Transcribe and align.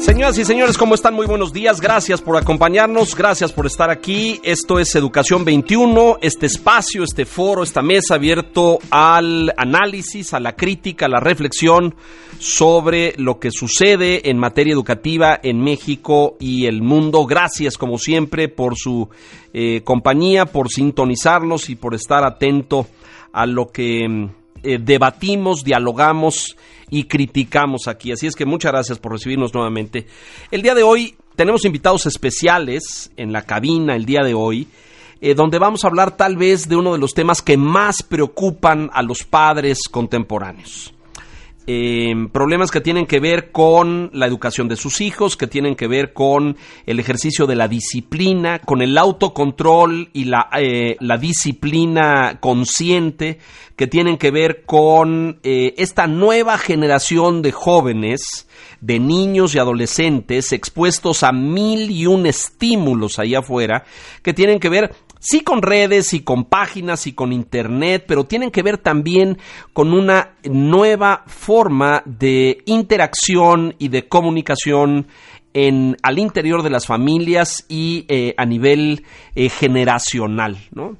Señoras 0.00 0.38
y 0.38 0.46
señores, 0.46 0.78
¿cómo 0.78 0.94
están? 0.94 1.12
Muy 1.12 1.26
buenos 1.26 1.52
días. 1.52 1.78
Gracias 1.78 2.22
por 2.22 2.38
acompañarnos, 2.38 3.14
gracias 3.14 3.52
por 3.52 3.66
estar 3.66 3.90
aquí. 3.90 4.40
Esto 4.42 4.78
es 4.78 4.94
Educación 4.94 5.44
21, 5.44 6.16
este 6.22 6.46
espacio, 6.46 7.04
este 7.04 7.26
foro, 7.26 7.62
esta 7.62 7.82
mesa 7.82 8.14
abierto 8.14 8.78
al 8.90 9.52
análisis, 9.58 10.32
a 10.32 10.40
la 10.40 10.56
crítica, 10.56 11.04
a 11.04 11.10
la 11.10 11.20
reflexión 11.20 11.94
sobre 12.38 13.12
lo 13.18 13.38
que 13.38 13.50
sucede 13.50 14.30
en 14.30 14.38
materia 14.38 14.72
educativa 14.72 15.38
en 15.42 15.60
México 15.60 16.38
y 16.40 16.64
el 16.64 16.80
mundo. 16.80 17.26
Gracias, 17.26 17.76
como 17.76 17.98
siempre, 17.98 18.48
por 18.48 18.78
su 18.78 19.10
eh, 19.52 19.82
compañía, 19.84 20.46
por 20.46 20.70
sintonizarnos 20.70 21.68
y 21.68 21.76
por 21.76 21.94
estar 21.94 22.24
atento 22.24 22.86
a 23.32 23.44
lo 23.44 23.66
que 23.66 24.30
eh, 24.62 24.78
debatimos, 24.80 25.64
dialogamos 25.64 26.56
y 26.90 27.04
criticamos 27.04 27.88
aquí. 27.88 28.12
Así 28.12 28.26
es 28.26 28.34
que 28.34 28.46
muchas 28.46 28.72
gracias 28.72 28.98
por 28.98 29.12
recibirnos 29.12 29.54
nuevamente. 29.54 30.06
El 30.50 30.62
día 30.62 30.74
de 30.74 30.82
hoy 30.82 31.16
tenemos 31.36 31.64
invitados 31.64 32.06
especiales 32.06 33.10
en 33.16 33.32
la 33.32 33.42
cabina 33.42 33.96
el 33.96 34.04
día 34.04 34.22
de 34.22 34.34
hoy. 34.34 34.68
Eh, 35.22 35.34
donde 35.34 35.58
vamos 35.58 35.84
a 35.84 35.88
hablar 35.88 36.16
tal 36.16 36.38
vez 36.38 36.66
de 36.66 36.76
uno 36.76 36.94
de 36.94 36.98
los 36.98 37.12
temas 37.12 37.42
que 37.42 37.58
más 37.58 38.02
preocupan 38.02 38.88
a 38.94 39.02
los 39.02 39.22
padres 39.22 39.80
contemporáneos. 39.90 40.94
Eh, 41.66 42.14
problemas 42.32 42.70
que 42.70 42.80
tienen 42.80 43.06
que 43.06 43.20
ver 43.20 43.52
con 43.52 44.10
la 44.14 44.26
educación 44.26 44.66
de 44.66 44.76
sus 44.76 45.00
hijos, 45.00 45.36
que 45.36 45.46
tienen 45.46 45.76
que 45.76 45.86
ver 45.86 46.12
con 46.12 46.56
el 46.86 46.98
ejercicio 46.98 47.46
de 47.46 47.54
la 47.54 47.68
disciplina, 47.68 48.60
con 48.60 48.80
el 48.82 48.96
autocontrol 48.96 50.08
y 50.12 50.24
la, 50.24 50.48
eh, 50.58 50.96
la 51.00 51.18
disciplina 51.18 52.38
consciente, 52.40 53.38
que 53.76 53.86
tienen 53.86 54.16
que 54.16 54.30
ver 54.30 54.64
con 54.64 55.38
eh, 55.42 55.74
esta 55.76 56.06
nueva 56.06 56.58
generación 56.58 57.42
de 57.42 57.52
jóvenes, 57.52 58.48
de 58.80 58.98
niños 58.98 59.54
y 59.54 59.58
adolescentes 59.58 60.52
expuestos 60.52 61.22
a 61.22 61.32
mil 61.32 61.90
y 61.90 62.06
un 62.06 62.26
estímulos 62.26 63.18
allá 63.18 63.40
afuera, 63.40 63.84
que 64.22 64.32
tienen 64.32 64.60
que 64.60 64.68
ver 64.68 64.94
sí 65.20 65.42
con 65.42 65.62
redes 65.62 66.12
y 66.14 66.20
con 66.20 66.44
páginas 66.44 67.06
y 67.06 67.12
con 67.12 67.32
internet, 67.32 68.04
pero 68.08 68.24
tienen 68.24 68.50
que 68.50 68.62
ver 68.62 68.78
también 68.78 69.38
con 69.72 69.92
una 69.92 70.34
nueva 70.44 71.24
forma 71.26 72.02
de 72.06 72.62
interacción 72.66 73.74
y 73.78 73.88
de 73.88 74.08
comunicación 74.08 75.06
en, 75.52 75.96
al 76.02 76.18
interior 76.18 76.62
de 76.62 76.70
las 76.70 76.86
familias 76.86 77.64
y 77.68 78.06
eh, 78.08 78.34
a 78.36 78.46
nivel 78.46 79.04
eh, 79.34 79.48
generacional. 79.48 80.58
¿no? 80.72 80.96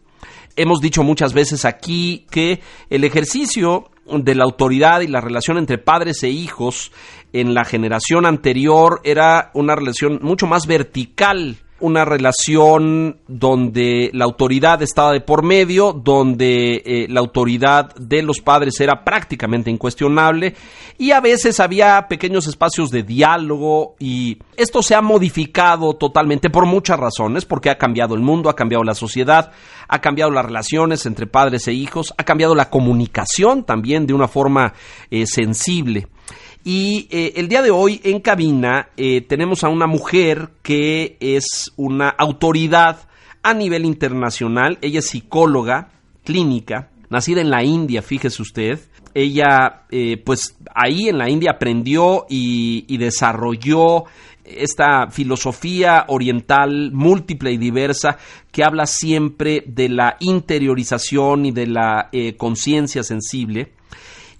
Hemos 0.56 0.80
dicho 0.80 1.02
muchas 1.02 1.32
veces 1.32 1.64
aquí 1.64 2.26
que 2.30 2.60
el 2.90 3.04
ejercicio 3.04 3.90
de 4.18 4.34
la 4.34 4.44
autoridad 4.44 5.00
y 5.00 5.06
la 5.06 5.20
relación 5.20 5.58
entre 5.58 5.78
padres 5.78 6.22
e 6.22 6.28
hijos 6.28 6.92
en 7.32 7.54
la 7.54 7.64
generación 7.64 8.26
anterior 8.26 9.00
era 9.04 9.50
una 9.54 9.76
relación 9.76 10.18
mucho 10.22 10.46
más 10.46 10.66
vertical 10.66 11.58
una 11.80 12.04
relación 12.04 13.20
donde 13.26 14.10
la 14.12 14.24
autoridad 14.24 14.82
estaba 14.82 15.12
de 15.12 15.20
por 15.20 15.42
medio, 15.42 15.92
donde 15.92 16.82
eh, 16.84 17.06
la 17.08 17.20
autoridad 17.20 17.94
de 17.96 18.22
los 18.22 18.40
padres 18.40 18.80
era 18.80 19.04
prácticamente 19.04 19.70
incuestionable 19.70 20.54
y 20.98 21.12
a 21.12 21.20
veces 21.20 21.60
había 21.60 22.06
pequeños 22.08 22.46
espacios 22.46 22.90
de 22.90 23.02
diálogo 23.02 23.96
y 23.98 24.38
esto 24.56 24.82
se 24.82 24.94
ha 24.94 25.00
modificado 25.00 25.94
totalmente 25.94 26.50
por 26.50 26.66
muchas 26.66 27.00
razones, 27.00 27.44
porque 27.44 27.70
ha 27.70 27.78
cambiado 27.78 28.14
el 28.14 28.20
mundo, 28.20 28.50
ha 28.50 28.56
cambiado 28.56 28.84
la 28.84 28.94
sociedad, 28.94 29.52
ha 29.88 30.00
cambiado 30.00 30.30
las 30.30 30.44
relaciones 30.44 31.06
entre 31.06 31.26
padres 31.26 31.66
e 31.68 31.72
hijos, 31.72 32.12
ha 32.16 32.24
cambiado 32.24 32.54
la 32.54 32.70
comunicación 32.70 33.64
también 33.64 34.06
de 34.06 34.14
una 34.14 34.28
forma 34.28 34.74
eh, 35.10 35.26
sensible. 35.26 36.08
Y 36.64 37.08
eh, 37.10 37.32
el 37.36 37.48
día 37.48 37.62
de 37.62 37.70
hoy 37.70 38.00
en 38.04 38.20
cabina 38.20 38.90
eh, 38.96 39.22
tenemos 39.22 39.64
a 39.64 39.68
una 39.68 39.86
mujer 39.86 40.50
que 40.62 41.16
es 41.20 41.72
una 41.76 42.10
autoridad 42.10 43.08
a 43.42 43.54
nivel 43.54 43.86
internacional. 43.86 44.78
Ella 44.82 44.98
es 44.98 45.08
psicóloga 45.08 45.90
clínica, 46.22 46.90
nacida 47.08 47.40
en 47.40 47.50
la 47.50 47.64
India, 47.64 48.02
fíjese 48.02 48.42
usted. 48.42 48.78
Ella, 49.14 49.84
eh, 49.90 50.18
pues 50.18 50.56
ahí 50.74 51.08
en 51.08 51.18
la 51.18 51.30
India 51.30 51.52
aprendió 51.52 52.26
y, 52.28 52.84
y, 52.86 52.98
desarrolló 52.98 54.04
esta 54.44 55.08
filosofía 55.10 56.04
oriental 56.08 56.92
múltiple 56.92 57.52
y 57.52 57.56
diversa 57.56 58.18
que 58.52 58.62
habla 58.62 58.86
siempre 58.86 59.64
de 59.66 59.88
la 59.88 60.16
interiorización 60.20 61.46
y 61.46 61.52
de 61.52 61.66
la 61.66 62.10
conciencia 62.36 63.02
sensible 63.02 63.72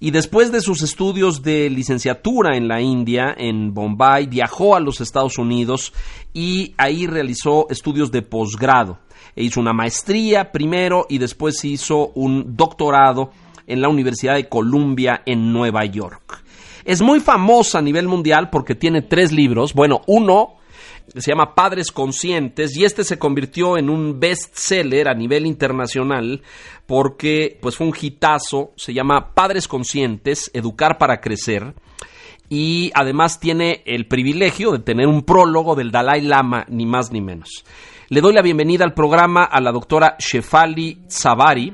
y 0.03 0.13
después 0.13 0.51
de 0.51 0.63
sus 0.63 0.81
estudios 0.81 1.43
de 1.43 1.69
licenciatura 1.69 2.57
en 2.57 2.69
la 2.69 2.81
India, 2.81 3.35
en 3.37 3.75
Bombay, 3.75 4.27
viajó 4.27 4.75
a 4.75 4.81
los 4.81 5.03
Estados 5.03 5.37
Unidos 5.37 5.93
y 6.33 6.75
ahí 6.79 7.07
realizó 7.07 7.69
estudios 7.69 8.11
de 8.11 8.23
posgrado. 8.23 8.99
E 9.37 9.45
hizo 9.45 9.61
una 9.61 9.75
maestría 9.75 10.53
primero 10.53 11.05
y 11.11 11.19
después 11.19 11.63
hizo 11.67 12.13
un 12.15 12.57
doctorado 12.57 13.31
en 13.67 13.83
la 13.83 13.91
Universidad 13.91 14.37
de 14.37 14.49
Columbia 14.49 15.23
en 15.27 15.53
Nueva 15.53 15.85
York. 15.85 16.43
Es 16.87 17.03
muy 17.03 17.21
famosa 17.21 17.81
a 17.81 17.83
nivel 17.83 18.09
mundial 18.09 18.49
porque 18.49 18.75
tiene 18.75 19.03
tres 19.03 19.33
libros. 19.33 19.75
Bueno, 19.75 20.01
uno 20.07 20.55
se 21.17 21.31
llama 21.31 21.55
Padres 21.55 21.91
Conscientes 21.91 22.77
y 22.77 22.85
este 22.85 23.05
se 23.05 23.19
convirtió 23.19 23.77
en 23.77 23.91
un 23.91 24.21
bestseller 24.21 25.09
a 25.09 25.15
nivel 25.15 25.47
internacional 25.47 26.43
porque 26.87 27.59
pues 27.61 27.77
fue 27.77 27.87
un 27.87 27.95
hitazo, 28.01 28.73
se 28.77 28.93
llama 28.95 29.35
Padres 29.35 29.69
Conscientes, 29.69 30.51
Educar 30.55 30.99
para 30.99 31.21
Crecer 31.21 31.75
y 32.49 32.91
además 32.95 33.39
tiene 33.39 33.83
el 33.87 34.07
privilegio 34.07 34.73
de 34.73 34.81
tener 34.81 35.07
un 35.07 35.23
prólogo 35.23 35.77
del 35.77 35.93
Dalai 35.93 36.21
Lama, 36.21 36.67
ni 36.69 36.85
más 36.85 37.13
ni 37.13 37.21
menos. 37.21 37.65
Le 38.09 38.21
doy 38.21 38.35
la 38.35 38.43
bienvenida 38.43 38.85
al 38.85 38.93
programa 38.93 39.45
a 39.45 39.61
la 39.61 39.71
doctora 39.71 40.17
Shefali 40.19 41.03
Zavari. 41.09 41.73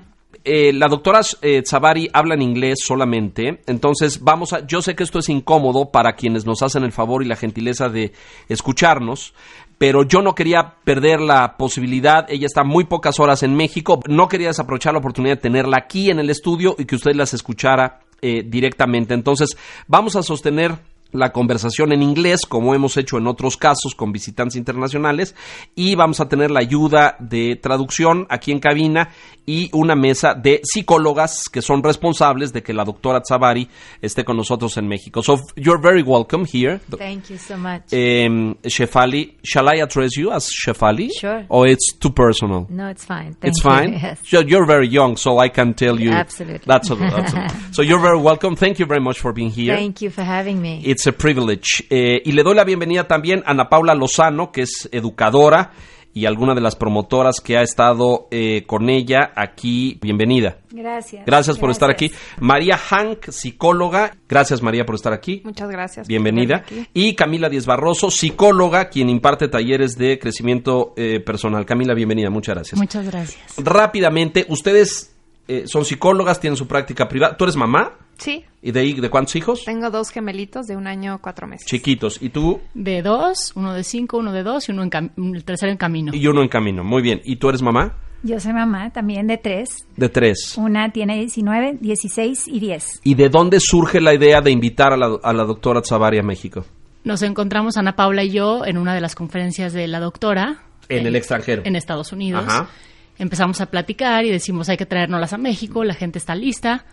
Eh, 0.49 0.73
la 0.73 0.87
doctora 0.87 1.23
eh, 1.43 1.65
habla 2.13 2.35
en 2.35 2.43
inglés 2.43 2.79
solamente, 2.85 3.63
entonces 3.67 4.21
vamos 4.21 4.53
a, 4.53 4.65
yo 4.65 4.81
sé 4.81 4.95
que 4.95 5.03
esto 5.03 5.19
es 5.19 5.29
incómodo 5.29 5.91
para 5.91 6.13
quienes 6.13 6.47
nos 6.47 6.63
hacen 6.63 6.85
el 6.85 6.93
favor 6.93 7.25
y 7.25 7.27
la 7.27 7.35
gentileza 7.35 7.89
de 7.89 8.13
escucharnos, 8.49 9.35
pero 9.77 10.05
yo 10.05 10.23
no 10.23 10.37
quería 10.37 10.77
perder 10.85 11.21
la 11.21 11.57
posibilidad, 11.57 12.31
ella 12.31 12.47
está 12.47 12.63
muy 12.63 12.85
pocas 12.85 13.19
horas 13.19 13.43
en 13.43 13.57
México, 13.57 13.99
no 14.07 14.29
quería 14.29 14.47
desaprovechar 14.47 14.93
la 14.93 15.01
oportunidad 15.01 15.35
de 15.35 15.43
tenerla 15.43 15.79
aquí 15.79 16.11
en 16.11 16.21
el 16.21 16.31
estudio 16.31 16.77
y 16.79 16.85
que 16.85 16.95
usted 16.95 17.17
las 17.17 17.35
escuchara 17.35 18.03
eh, 18.23 18.45
directamente. 18.47 19.15
Entonces, 19.15 19.57
vamos 19.89 20.15
a 20.15 20.23
sostener 20.23 20.79
la 21.13 21.33
conversación 21.33 21.93
en 21.93 22.03
inglés, 22.03 22.41
como 22.47 22.75
hemos 22.75 22.97
hecho 22.97 23.19
en 23.19 23.27
otros 23.27 23.57
casos 23.57 23.95
con 23.95 24.13
visitantes 24.13 24.57
internacionales, 24.57 25.35
y 25.75 25.95
vamos 25.95 26.21
a 26.21 26.29
tener 26.29 26.51
la 26.51 26.61
ayuda 26.61 27.17
de 27.19 27.57
traducción 27.57 28.27
aquí 28.29 28.53
en 28.53 28.61
cabina 28.61 29.11
y 29.47 29.71
una 29.73 29.95
mesa 29.95 30.35
de 30.35 30.61
psicólogas 30.65 31.45
que 31.51 31.63
son 31.63 31.83
responsables 31.83 32.53
de 32.53 32.63
que 32.63 32.73
la 32.73 32.85
doctora 32.85 33.21
Tzavari 33.21 33.69
esté 34.03 34.25
con 34.25 34.37
nosotros 34.37 34.77
en 34.77 34.89
México. 34.89 35.23
So 35.23 35.39
you're 35.55 35.81
very 35.81 36.03
welcome 36.03 36.45
here. 36.53 36.81
Thank 36.99 37.31
you 37.31 37.39
so 37.39 37.57
much. 37.57 37.93
Um, 37.93 38.57
Shefali, 38.65 39.37
shall 39.45 39.69
I 39.69 39.81
address 39.83 40.17
you 40.17 40.33
as 40.33 40.51
Shefali? 40.51 41.11
Sure. 41.19 41.45
Or 41.49 41.69
it's 41.69 41.93
too 41.99 42.11
personal? 42.11 42.67
No, 42.69 42.89
it's 42.89 43.05
fine. 43.05 43.35
Thank 43.35 43.45
it's 43.55 43.59
you. 43.59 43.71
fine. 43.71 43.93
Yes. 44.07 44.21
You're, 44.31 44.47
you're 44.47 44.67
very 44.67 44.87
young, 44.89 45.17
so 45.17 45.39
I 45.39 45.49
can 45.49 45.73
tell 45.75 45.99
you. 45.99 46.11
Absolutely. 46.13 46.65
That's, 46.67 46.91
a, 46.91 46.95
that's 46.97 47.33
a- 47.33 47.49
so 47.73 47.83
you're 47.83 48.01
very 48.01 48.19
welcome. 48.19 48.55
Thank 48.55 48.79
you 48.79 48.87
very 48.87 49.01
much 49.01 49.19
for 49.21 49.33
being 49.33 49.51
here. 49.51 49.75
Thank 49.75 50.03
you 50.03 50.11
for 50.11 50.23
having 50.23 50.61
me. 50.61 50.83
It's 50.85 50.96
a 51.07 51.13
privilege. 51.13 51.85
Eh, 51.91 52.23
y 52.25 52.33
le 52.33 52.43
doy 52.43 52.55
la 52.55 52.65
bienvenida 52.65 53.07
también 53.07 53.43
a 53.47 53.51
Ana 53.51 53.69
Paula 53.69 53.95
Lozano, 53.95 54.53
que 54.53 54.63
es 54.63 54.89
educadora 54.93 55.73
y 56.17 56.25
alguna 56.25 56.55
de 56.55 56.63
las 56.63 56.77
promotoras 56.77 57.43
que 57.43 57.59
ha 57.59 57.63
estado 57.63 58.27
eh, 58.31 58.65
con 58.67 58.89
ella 58.89 59.33
aquí. 59.37 59.99
Bienvenida. 60.01 60.57
Gracias. 60.71 61.27
Gracias 61.27 61.59
por 61.59 61.71
estar 61.71 61.91
aquí. 61.91 62.11
María 62.41 62.79
Hank, 62.79 63.29
psicóloga. 63.29 64.17
Gracias, 64.27 64.63
María, 64.63 64.87
por 64.87 64.95
estar 64.95 65.13
aquí. 65.13 65.43
Muchas 65.45 65.69
gracias. 65.69 66.09
Bienvenida. 66.09 66.65
Y 66.95 67.15
Camila 67.15 67.51
Díez 67.51 67.67
Barroso, 67.67 68.11
psicóloga, 68.11 68.89
quien 68.89 69.11
imparte 69.11 69.49
talleres 69.49 69.99
de 69.99 70.19
crecimiento 70.19 70.95
eh, 70.97 71.21
personal. 71.21 71.67
Camila, 71.67 71.93
bienvenida. 71.93 72.31
Muchas 72.31 72.55
gracias. 72.55 72.81
Muchas 72.81 73.05
gracias. 73.05 73.55
Rápidamente, 73.59 74.47
ustedes 74.49 75.16
eh, 75.49 75.65
son 75.67 75.85
psicólogas, 75.85 76.41
tienen 76.41 76.57
su 76.57 76.67
práctica 76.67 77.09
privada. 77.09 77.37
¿Tú 77.37 77.45
eres 77.45 77.57
mamá? 77.57 77.93
Sí, 78.19 78.45
¿Y 78.63 78.73
de 78.73 78.81
ahí 78.81 78.95
de 78.95 79.11
cuántos 79.11 79.37
hijos? 79.37 79.65
tengo 79.65 79.91
dos 79.91 80.09
gemelitos 80.11 80.67
de 80.67 80.77
un 80.77 80.87
año 80.87 81.19
cuatro 81.21 81.47
meses. 81.47 81.67
Chiquitos. 81.67 82.21
¿Y 82.23 82.31
tú? 82.31 82.61
De 82.75 83.03
dos, 83.03 83.53
uno 83.55 83.75
de 83.75 83.85
cinco, 83.85 84.17
uno 84.19 84.33
de 84.33 84.43
dos 84.43 84.69
y 84.69 84.73
uno 84.73 84.85
en 84.85 85.35
el 85.35 85.45
tercero 85.45 85.71
en 85.71 85.77
camino. 85.79 86.13
Y 86.15 86.27
uno 86.27 86.43
en 86.43 86.49
camino. 86.49 86.83
Muy 86.83 87.03
bien. 87.03 87.21
¿Y 87.25 87.37
tú 87.37 87.51
eres 87.51 87.61
mamá? 87.63 87.95
Yo 88.23 88.41
soy 88.41 88.55
mamá 88.55 88.91
también 88.91 89.27
de 89.27 89.37
tres. 89.37 89.87
De 89.97 90.09
tres. 90.09 90.57
Una 90.57 90.91
tiene 90.91 91.17
19, 91.19 91.77
16 91.81 92.49
y 92.49 92.59
10. 92.59 93.01
¿Y 93.05 93.15
de 93.15 93.29
dónde 93.29 93.61
surge 93.61 94.01
la 94.01 94.15
idea 94.15 94.41
de 94.41 94.51
invitar 94.51 94.93
a 94.93 94.97
la, 94.97 95.19
a 95.23 95.33
la 95.33 95.45
doctora 95.45 95.83
Tzavari 95.83 96.19
a 96.19 96.23
México? 96.23 96.65
Nos 97.05 97.23
encontramos 97.23 97.77
Ana 97.77 97.95
Paula 97.95 98.25
y 98.25 98.31
yo 98.33 98.65
en 98.65 98.79
una 98.79 98.95
de 98.95 99.01
las 99.01 99.15
conferencias 99.15 99.73
de 99.75 99.87
la 99.87 100.01
doctora. 100.01 100.63
En 100.89 101.07
el 101.07 101.15
extranjero. 101.15 101.63
En 101.65 101.77
Estados 101.77 102.13
Unidos. 102.13 102.45
Ajá. 102.49 102.69
Empezamos 103.19 103.61
a 103.61 103.67
platicar 103.67 104.25
y 104.25 104.31
decimos 104.31 104.69
hay 104.69 104.77
que 104.77 104.87
traernoslas 104.87 105.33
a 105.33 105.39
México, 105.39 105.85
la 105.85 105.95
gente 105.95 106.19
está 106.19 106.35
lista. 106.35 106.85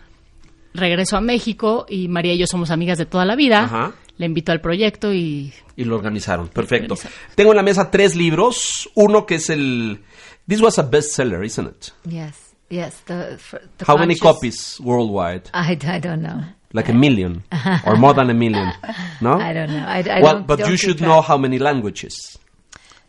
Regreso 0.72 1.16
a 1.16 1.20
México 1.20 1.86
y 1.88 2.08
María 2.08 2.34
y 2.34 2.38
yo 2.38 2.46
somos 2.46 2.70
amigas 2.70 2.98
de 2.98 3.06
toda 3.06 3.24
la 3.24 3.36
vida. 3.36 3.64
Ajá. 3.64 3.92
Le 4.16 4.26
invito 4.26 4.52
al 4.52 4.60
proyecto 4.60 5.12
y 5.12 5.52
Y 5.76 5.84
lo 5.84 5.96
organizaron. 5.96 6.48
Perfecto. 6.48 6.94
organizaron. 6.94 7.18
Tengo 7.34 7.50
en 7.52 7.56
la 7.56 7.62
mesa 7.62 7.90
tres 7.90 8.14
libros. 8.16 8.88
Uno 8.94 9.26
que 9.26 9.36
es 9.36 9.50
el... 9.50 10.02
This 10.48 10.60
was 10.60 10.78
a 10.78 10.82
bestseller, 10.82 11.44
isn't 11.44 11.68
it? 11.68 11.92
Yes, 12.10 12.54
yes. 12.68 13.02
The, 13.06 13.38
the 13.78 13.84
How 13.86 13.96
many 13.96 14.16
copies 14.16 14.78
worldwide? 14.80 15.44
I, 15.54 15.72
I 15.72 16.00
don't 16.00 16.20
know. 16.22 16.42
Like 16.72 16.90
a 16.90 16.94
million 16.94 17.44
or 17.86 17.96
more 17.96 18.14
than 18.14 18.30
a 18.30 18.34
million? 18.34 18.72
No? 19.20 19.34
I 19.40 19.52
don't 19.54 19.68
know. 19.70 19.84
I, 19.86 20.02
I 20.02 20.20
well, 20.20 20.32
don't, 20.34 20.46
but 20.46 20.58
don't 20.58 20.70
you 20.70 20.76
should 20.76 20.98
track. 20.98 21.08
know 21.08 21.22
how 21.22 21.38
many 21.38 21.58
languages. 21.58 22.36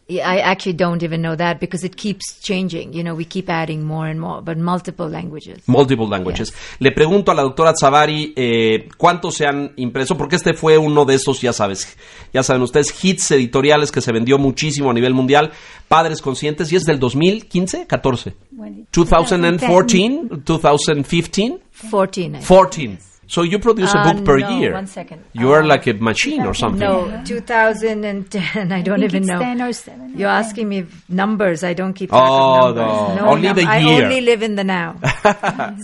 I 0.07 0.39
actually 0.39 0.77
don't 0.77 1.01
even 1.01 1.21
know 1.21 1.35
that 1.35 1.59
because 1.59 1.83
it 1.83 1.95
keeps 1.95 2.39
changing. 2.39 2.93
You 2.93 3.03
know, 3.03 3.15
we 3.15 3.25
keep 3.25 3.49
adding 3.49 3.83
more 3.83 4.07
and 4.07 4.19
more, 4.19 4.39
but 4.39 4.55
multiple 4.55 5.09
languages. 5.09 5.63
Multiple 5.67 6.07
languages. 6.07 6.53
Le 6.79 6.91
pregunto 6.91 7.31
a 7.31 7.33
la 7.33 7.41
doctora 7.41 7.73
Zavari 7.75 8.31
eh, 8.35 8.87
cuántos 8.97 9.33
se 9.33 9.47
han 9.47 9.73
impreso, 9.77 10.15
porque 10.15 10.35
este 10.35 10.53
fue 10.53 10.77
uno 10.77 11.05
de 11.05 11.15
esos, 11.15 11.41
ya 11.41 11.53
sabes, 11.53 11.97
ya 12.31 12.43
saben 12.43 12.61
ustedes, 12.61 12.93
hits 13.03 13.31
editoriales 13.31 13.91
que 13.91 13.99
se 13.99 14.11
vendió 14.11 14.37
muchísimo 14.37 14.91
a 14.91 14.93
nivel 14.93 15.15
mundial, 15.15 15.51
Padres 15.87 16.21
Conscientes, 16.21 16.71
y 16.71 16.75
es 16.75 16.83
del 16.83 16.99
2015, 16.99 17.87
14. 17.87 18.35
Bueno, 18.51 18.85
2014, 18.93 20.41
2015, 20.45 20.45
14. 20.45 20.93
I 20.93 21.23
think. 21.23 21.61
14. 22.47 23.14
So 23.27 23.41
you 23.43 23.57
produce 23.59 23.91
a 23.93 23.99
Uh, 23.99 24.13
book 24.13 24.23
per 24.23 24.37
no, 24.39 24.49
year. 24.59 24.73
one 24.73 24.85
second. 24.87 25.21
You 25.33 25.51
are 25.51 25.61
Um, 25.61 25.67
like 25.67 25.87
a 25.87 25.93
machine 25.93 26.45
or 26.45 26.53
something. 26.53 26.79
No, 26.87 27.09
2010. 27.25 28.71
I 28.71 28.81
don't 28.83 28.99
think 28.99 29.11
even 29.13 29.23
it's 29.23 29.27
know. 29.31 29.39
10 29.39 29.61
or 29.61 29.73
7 29.73 30.01
or 30.01 30.07
You're 30.19 30.29
10. 30.29 30.45
asking 30.45 30.69
me 30.69 30.85
numbers. 31.09 31.63
I 31.63 31.73
don't 31.73 31.93
keep 31.93 32.09
track 32.11 32.21
Oh, 32.23 32.69
of 32.69 32.75
numbers. 32.75 33.21
no. 33.21 33.27
Only 33.31 33.53
the 33.53 33.65
I 33.67 33.79
year. 33.79 34.03
only 34.05 34.21
live 34.21 34.43
in 34.43 34.55
the 34.55 34.63
now. 34.63 34.95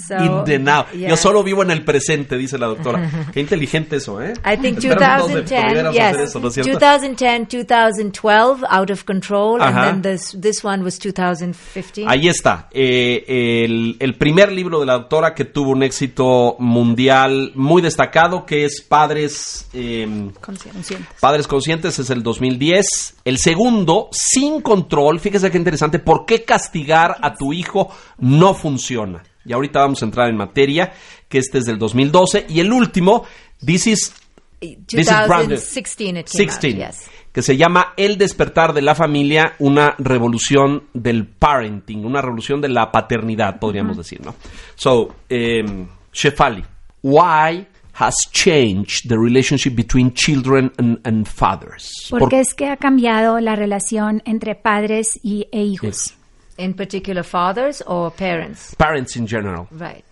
So, 0.07 0.17
In 0.25 0.45
the 0.45 0.59
now. 0.59 0.85
Yo 0.93 0.99
yes. 1.09 1.19
solo 1.19 1.41
vivo 1.43 1.63
en 1.63 1.71
el 1.71 1.83
presente, 1.83 2.37
dice 2.37 2.57
la 2.59 2.67
doctora. 2.67 3.09
Qué 3.33 3.39
inteligente 3.41 3.95
eso, 3.95 4.21
¿eh? 4.21 4.33
I 4.45 4.57
think 4.57 4.77
Esperamos 4.77 5.27
todos 5.27 5.29
de- 5.29 5.41
2010, 5.41 5.63
pudiéramos 5.65 5.95
yes. 5.95 6.17
eso, 6.29 6.39
¿no 6.39 6.47
es 6.49 6.53
cierto? 6.53 6.71
2010, 6.79 7.47
2012, 7.49 8.65
Out 8.69 8.91
of 8.91 9.03
Control, 9.03 9.61
Ajá. 9.61 9.89
and 9.89 10.03
then 10.03 10.13
this 10.17 10.37
this 10.39 10.63
one 10.63 10.83
was 10.83 10.99
2015. 10.99 12.05
Ahí 12.07 12.27
está, 12.27 12.67
eh, 12.71 13.63
el, 13.65 13.95
el 13.99 14.13
primer 14.15 14.51
libro 14.51 14.79
de 14.79 14.85
la 14.85 14.93
doctora 14.93 15.33
que 15.33 15.45
tuvo 15.45 15.71
un 15.71 15.81
éxito 15.83 16.55
mundial 16.59 17.30
muy 17.55 17.81
destacado, 17.81 18.45
que 18.45 18.65
es 18.65 18.81
Padres, 18.81 19.67
eh, 19.73 20.31
conscientes. 20.39 20.97
Padres 21.19 21.47
Conscientes, 21.47 21.99
es 21.99 22.09
el 22.09 22.23
2010. 22.23 23.17
El 23.25 23.37
segundo, 23.37 24.09
Sin 24.11 24.61
Control, 24.61 25.19
fíjese 25.19 25.51
qué 25.51 25.57
interesante, 25.57 25.99
¿por 25.99 26.25
qué 26.25 26.43
castigar 26.43 27.17
a 27.21 27.35
tu 27.35 27.53
hijo 27.53 27.89
no 28.17 28.53
funciona? 28.53 29.23
Y 29.45 29.53
ahorita 29.53 29.79
vamos 29.79 30.01
a 30.01 30.05
entrar 30.05 30.29
en 30.29 30.37
materia, 30.37 30.93
que 31.27 31.39
este 31.39 31.59
es 31.59 31.65
del 31.65 31.79
2012. 31.79 32.45
Y 32.49 32.59
el 32.59 32.71
último, 32.71 33.25
This 33.63 33.87
is, 33.87 34.13
this 34.59 35.07
is 35.07 35.27
brand 35.27 35.49
new. 35.49 35.57
2016 35.57 36.17
it 36.17 36.29
came 36.29 36.45
16, 36.45 36.83
out, 36.83 36.91
yes. 36.91 37.09
que 37.31 37.41
se 37.41 37.57
llama 37.57 37.93
El 37.95 38.17
despertar 38.17 38.73
de 38.73 38.81
la 38.81 38.95
familia, 38.95 39.55
una 39.59 39.95
revolución 39.97 40.85
del 40.93 41.27
parenting, 41.27 42.05
una 42.05 42.21
revolución 42.21 42.59
de 42.61 42.69
la 42.69 42.91
paternidad, 42.91 43.59
podríamos 43.59 43.97
decir, 43.97 44.21
¿no? 44.23 44.35
So, 44.75 45.15
um, 45.29 45.87
Shefali, 46.11 46.63
why 47.01 47.67
has 47.93 48.15
changed 48.31 49.09
the 49.09 49.17
relationship 49.19 49.75
between 49.75 50.13
children 50.13 50.71
and, 50.77 50.99
and 51.05 51.27
fathers? 51.27 52.07
¿Por 52.09 52.29
qué 52.29 52.39
es 52.39 52.53
que 52.53 52.67
ha 52.69 52.77
cambiado 52.77 53.39
la 53.39 53.55
relación 53.55 54.21
entre 54.25 54.55
padres 54.55 55.19
y, 55.23 55.47
e 55.51 55.63
hijos? 55.63 55.81
Yes. 56.11 56.17
In 56.57 56.73
particular, 56.73 57.23
fathers 57.23 57.81
or 57.87 58.11
parents, 58.11 58.75
Parents 58.75 59.15
in 59.15 59.25
general. 59.27 59.67
right? 59.71 60.03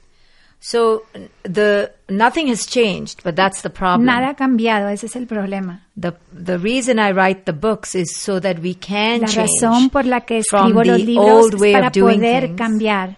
So 0.62 1.04
the 1.44 1.90
nothing 2.10 2.50
has 2.50 2.66
changed, 2.68 3.22
but 3.24 3.36
that's 3.38 3.62
the 3.62 3.70
problem. 3.70 4.06
Nada 4.08 4.28
ha 4.30 4.34
cambiado, 4.36 4.90
ese 4.90 5.06
es 5.06 5.16
el 5.16 5.26
problema. 5.26 5.84
The 5.96 6.14
the 6.34 6.58
reason 6.58 7.00
I 7.00 7.12
write 7.12 7.46
the 7.46 7.54
books 7.54 7.96
is 7.96 8.14
so 8.18 8.42
that 8.42 8.60
we 8.60 8.74
can 8.74 9.22
La 9.22 9.28
change 9.28 9.52
razón 9.62 9.90
por 9.90 10.06
la 10.06 10.22
que 10.22 10.42
from 10.50 10.72
escribo 10.72 10.84
los 10.84 10.98
the 10.98 11.06
libros 11.06 11.30
old 11.46 11.54
es 11.54 11.62
way 11.62 11.72
para 11.74 11.88
of 11.88 11.94
doing 11.94 12.20
poder 12.20 12.42
things 12.48 12.58
cambiar, 12.58 13.16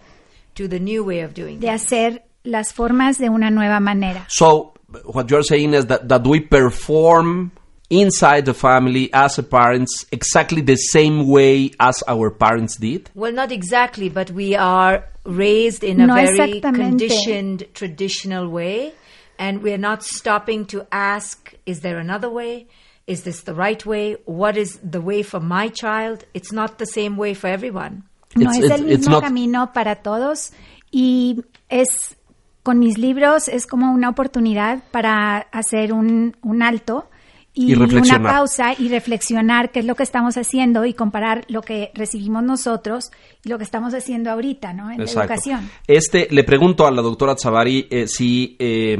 to 0.54 0.68
the 0.68 0.78
new 0.78 1.02
way 1.04 1.22
of 1.24 1.34
doing 1.34 1.58
de 1.58 1.66
things. 1.66 1.82
hacer 1.82 2.22
las 2.44 2.72
formas 2.72 3.18
de 3.18 3.28
una 3.28 3.50
nueva 3.50 3.80
manera. 3.80 4.24
So, 4.28 4.74
what 5.04 5.30
you're 5.30 5.42
saying 5.42 5.74
is 5.74 5.86
that, 5.86 6.08
that 6.08 6.26
we 6.26 6.40
perform 6.40 7.52
inside 7.90 8.44
the 8.46 8.54
family 8.54 9.10
as 9.12 9.38
a 9.38 9.42
parents 9.42 10.06
exactly 10.12 10.60
the 10.62 10.76
same 10.76 11.28
way 11.28 11.70
as 11.78 12.02
our 12.08 12.30
parents 12.30 12.76
did? 12.76 13.10
Well, 13.14 13.32
not 13.32 13.52
exactly, 13.52 14.08
but 14.08 14.30
we 14.30 14.54
are 14.56 15.04
raised 15.24 15.84
in 15.84 16.00
a 16.00 16.06
No 16.06 16.14
very 16.14 16.60
conditioned, 16.60 17.66
traditional 17.74 18.48
way, 18.48 18.92
and 19.38 19.62
we're 19.62 19.78
not 19.78 20.02
stopping 20.02 20.64
to 20.66 20.86
ask, 20.90 21.54
is 21.66 21.80
there 21.80 21.98
another 21.98 22.30
way? 22.30 22.66
Is 23.06 23.24
this 23.24 23.42
the 23.42 23.54
right 23.54 23.84
way? 23.84 24.16
What 24.24 24.56
is 24.56 24.78
the 24.82 25.00
way 25.00 25.22
for 25.22 25.40
my 25.40 25.68
child? 25.68 26.24
It's 26.34 26.52
not 26.52 26.78
the 26.78 26.86
same 26.86 27.16
way 27.16 27.34
for 27.34 27.48
everyone. 27.48 28.04
No 28.36 28.48
It's- 28.50 28.58
es 28.58 28.64
it's- 28.64 28.80
el 28.80 28.88
it's 28.90 29.06
mismo 29.06 29.10
not- 29.12 29.22
camino 29.24 29.66
para 29.72 29.96
todos 29.96 30.52
y 30.92 31.36
es 31.68 32.16
con 32.62 32.78
mis 32.78 32.98
libros 32.98 33.48
es 33.48 33.66
como 33.66 33.92
una 33.92 34.08
oportunidad 34.08 34.82
para 34.90 35.38
hacer 35.38 35.92
un, 35.92 36.36
un 36.42 36.62
alto 36.62 37.08
y, 37.54 37.74
una 37.74 38.22
pausa 38.22 38.72
y 38.78 38.88
reflexionar 38.88 39.72
qué 39.72 39.80
es 39.80 39.84
lo 39.84 39.94
que 39.94 40.02
estamos 40.02 40.36
haciendo 40.36 40.86
y 40.86 40.94
comparar 40.94 41.44
lo 41.48 41.60
que 41.60 41.90
recibimos 41.94 42.42
nosotros 42.42 43.10
y 43.44 43.50
lo 43.50 43.58
que 43.58 43.64
estamos 43.64 43.92
haciendo 43.92 44.30
ahorita, 44.30 44.72
¿no? 44.72 44.90
En 44.90 45.04
la 45.04 45.10
educación. 45.10 45.70
Este, 45.86 46.28
le 46.30 46.44
pregunto 46.44 46.86
a 46.86 46.90
la 46.90 47.02
doctora 47.02 47.36
Zavari 47.36 47.88
eh, 47.90 48.06
si 48.06 48.56
eh, 48.58 48.96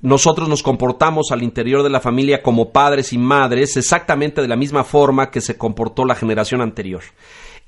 nosotros 0.00 0.48
nos 0.48 0.62
comportamos 0.62 1.30
al 1.30 1.42
interior 1.42 1.84
de 1.84 1.90
la 1.90 2.00
familia 2.00 2.42
como 2.42 2.70
padres 2.70 3.12
y 3.12 3.18
madres 3.18 3.76
exactamente 3.76 4.42
de 4.42 4.48
la 4.48 4.56
misma 4.56 4.82
forma 4.82 5.30
que 5.30 5.40
se 5.40 5.56
comportó 5.56 6.04
la 6.04 6.16
generación 6.16 6.60
anterior. 6.60 7.02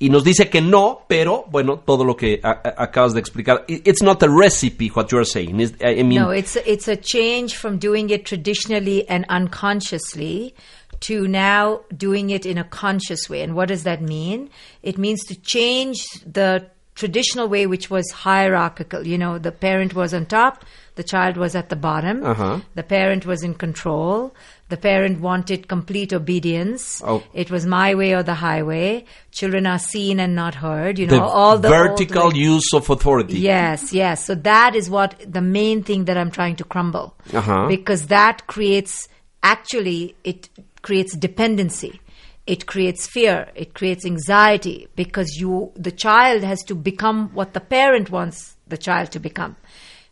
Y 0.01 0.09
nos 0.09 0.23
dice 0.23 0.49
que 0.49 0.61
no, 0.61 1.05
pero 1.07 1.45
bueno, 1.51 1.77
todo 1.85 2.03
lo 2.03 2.15
que 2.15 2.39
a- 2.41 2.59
a- 2.63 2.83
acabas 2.83 3.13
de 3.13 3.19
explicar. 3.19 3.63
It's 3.67 4.01
not 4.01 4.23
a 4.23 4.27
recipe, 4.27 4.89
what 4.89 5.09
you're 5.11 5.23
saying. 5.25 5.59
Is- 5.59 5.73
I 5.79 6.01
mean, 6.03 6.19
No, 6.19 6.31
it's 6.31 6.55
it's 6.65 6.87
a 6.87 6.95
change 6.97 7.55
from 7.55 7.77
doing 7.77 8.09
it 8.09 8.25
traditionally 8.25 9.05
and 9.07 9.25
unconsciously 9.29 10.53
to 11.01 11.27
now 11.27 11.81
doing 11.95 12.31
it 12.31 12.45
in 12.45 12.57
a 12.57 12.63
conscious 12.63 13.29
way. 13.29 13.41
And 13.43 13.53
what 13.55 13.67
does 13.69 13.83
that 13.83 14.01
mean? 14.01 14.49
It 14.83 14.97
means 14.97 15.23
to 15.27 15.35
change 15.35 16.03
the 16.25 16.65
traditional 16.95 17.47
way 17.47 17.67
which 17.67 17.89
was 17.89 18.09
hierarchical. 18.11 19.05
You 19.07 19.17
know, 19.17 19.37
the 19.39 19.51
parent 19.51 19.93
was 19.93 20.13
on 20.13 20.25
top, 20.25 20.65
the 20.95 21.03
child 21.03 21.37
was 21.37 21.55
at 21.55 21.69
the 21.69 21.75
bottom. 21.75 22.23
Uh-huh. 22.23 22.59
The 22.75 22.83
parent 22.83 23.25
was 23.25 23.43
in 23.43 23.53
control. 23.53 24.33
The 24.69 24.77
parent 24.77 25.21
wanted 25.21 25.67
complete 25.67 26.13
obedience. 26.13 27.01
Oh. 27.05 27.23
It 27.33 27.49
was 27.49 27.65
my 27.65 27.95
way 27.95 28.13
or 28.13 28.23
the 28.23 28.35
highway. 28.35 29.05
Children 29.31 29.67
are 29.67 29.79
seen 29.79 30.19
and 30.19 30.35
not 30.35 30.55
heard. 30.55 30.99
You 30.99 31.07
the 31.07 31.17
know, 31.17 31.23
all 31.23 31.57
the 31.57 31.69
vertical 31.69 32.33
use 32.33 32.73
of 32.73 32.89
authority. 32.89 33.39
Yes, 33.39 33.93
yes. 33.93 34.25
So 34.25 34.35
that 34.35 34.75
is 34.75 34.89
what 34.89 35.15
the 35.25 35.41
main 35.41 35.83
thing 35.83 36.05
that 36.05 36.17
I'm 36.17 36.31
trying 36.31 36.57
to 36.57 36.63
crumble. 36.63 37.15
Uh-huh. 37.33 37.67
Because 37.67 38.07
that 38.07 38.47
creates, 38.47 39.07
actually, 39.43 40.15
it 40.23 40.49
creates 40.81 41.15
dependency. 41.15 42.01
It 42.47 42.65
creates 42.65 43.07
fear. 43.07 43.49
It 43.55 43.73
creates 43.73 44.05
anxiety 44.05 44.87
because 44.95 45.37
you, 45.37 45.71
the 45.75 45.91
child 45.91 46.43
has 46.43 46.63
to 46.63 46.75
become 46.75 47.29
what 47.33 47.53
the 47.53 47.59
parent 47.61 48.09
wants 48.09 48.57
the 48.67 48.77
child 48.77 49.11
to 49.11 49.19
become. 49.19 49.55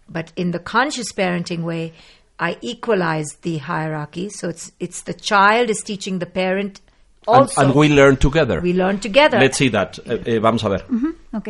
But 0.09 0.31
in 0.35 0.51
the 0.51 0.59
conscious 0.59 1.11
parenting 1.13 1.63
way, 1.63 1.93
I 2.39 2.57
equalize 2.61 3.37
the 3.41 3.57
hierarchy. 3.59 4.29
So 4.29 4.49
it's, 4.49 4.71
it's 4.79 5.03
the 5.03 5.13
child 5.13 5.69
is 5.69 5.83
teaching 5.83 6.19
the 6.19 6.25
parent 6.25 6.81
And, 7.27 7.41
also. 7.43 7.61
and 7.61 7.75
we 7.75 7.89
learn 7.89 8.17
together. 8.17 8.59
we 8.61 8.73
learn 8.73 8.99
together. 8.99 9.39
Let's 9.39 9.57
see 9.57 9.69
that. 9.69 9.99
Eh, 10.05 10.21
eh, 10.25 10.39
vamos 10.39 10.63
a 10.63 10.69
ver. 10.69 10.85
Ok. 11.33 11.49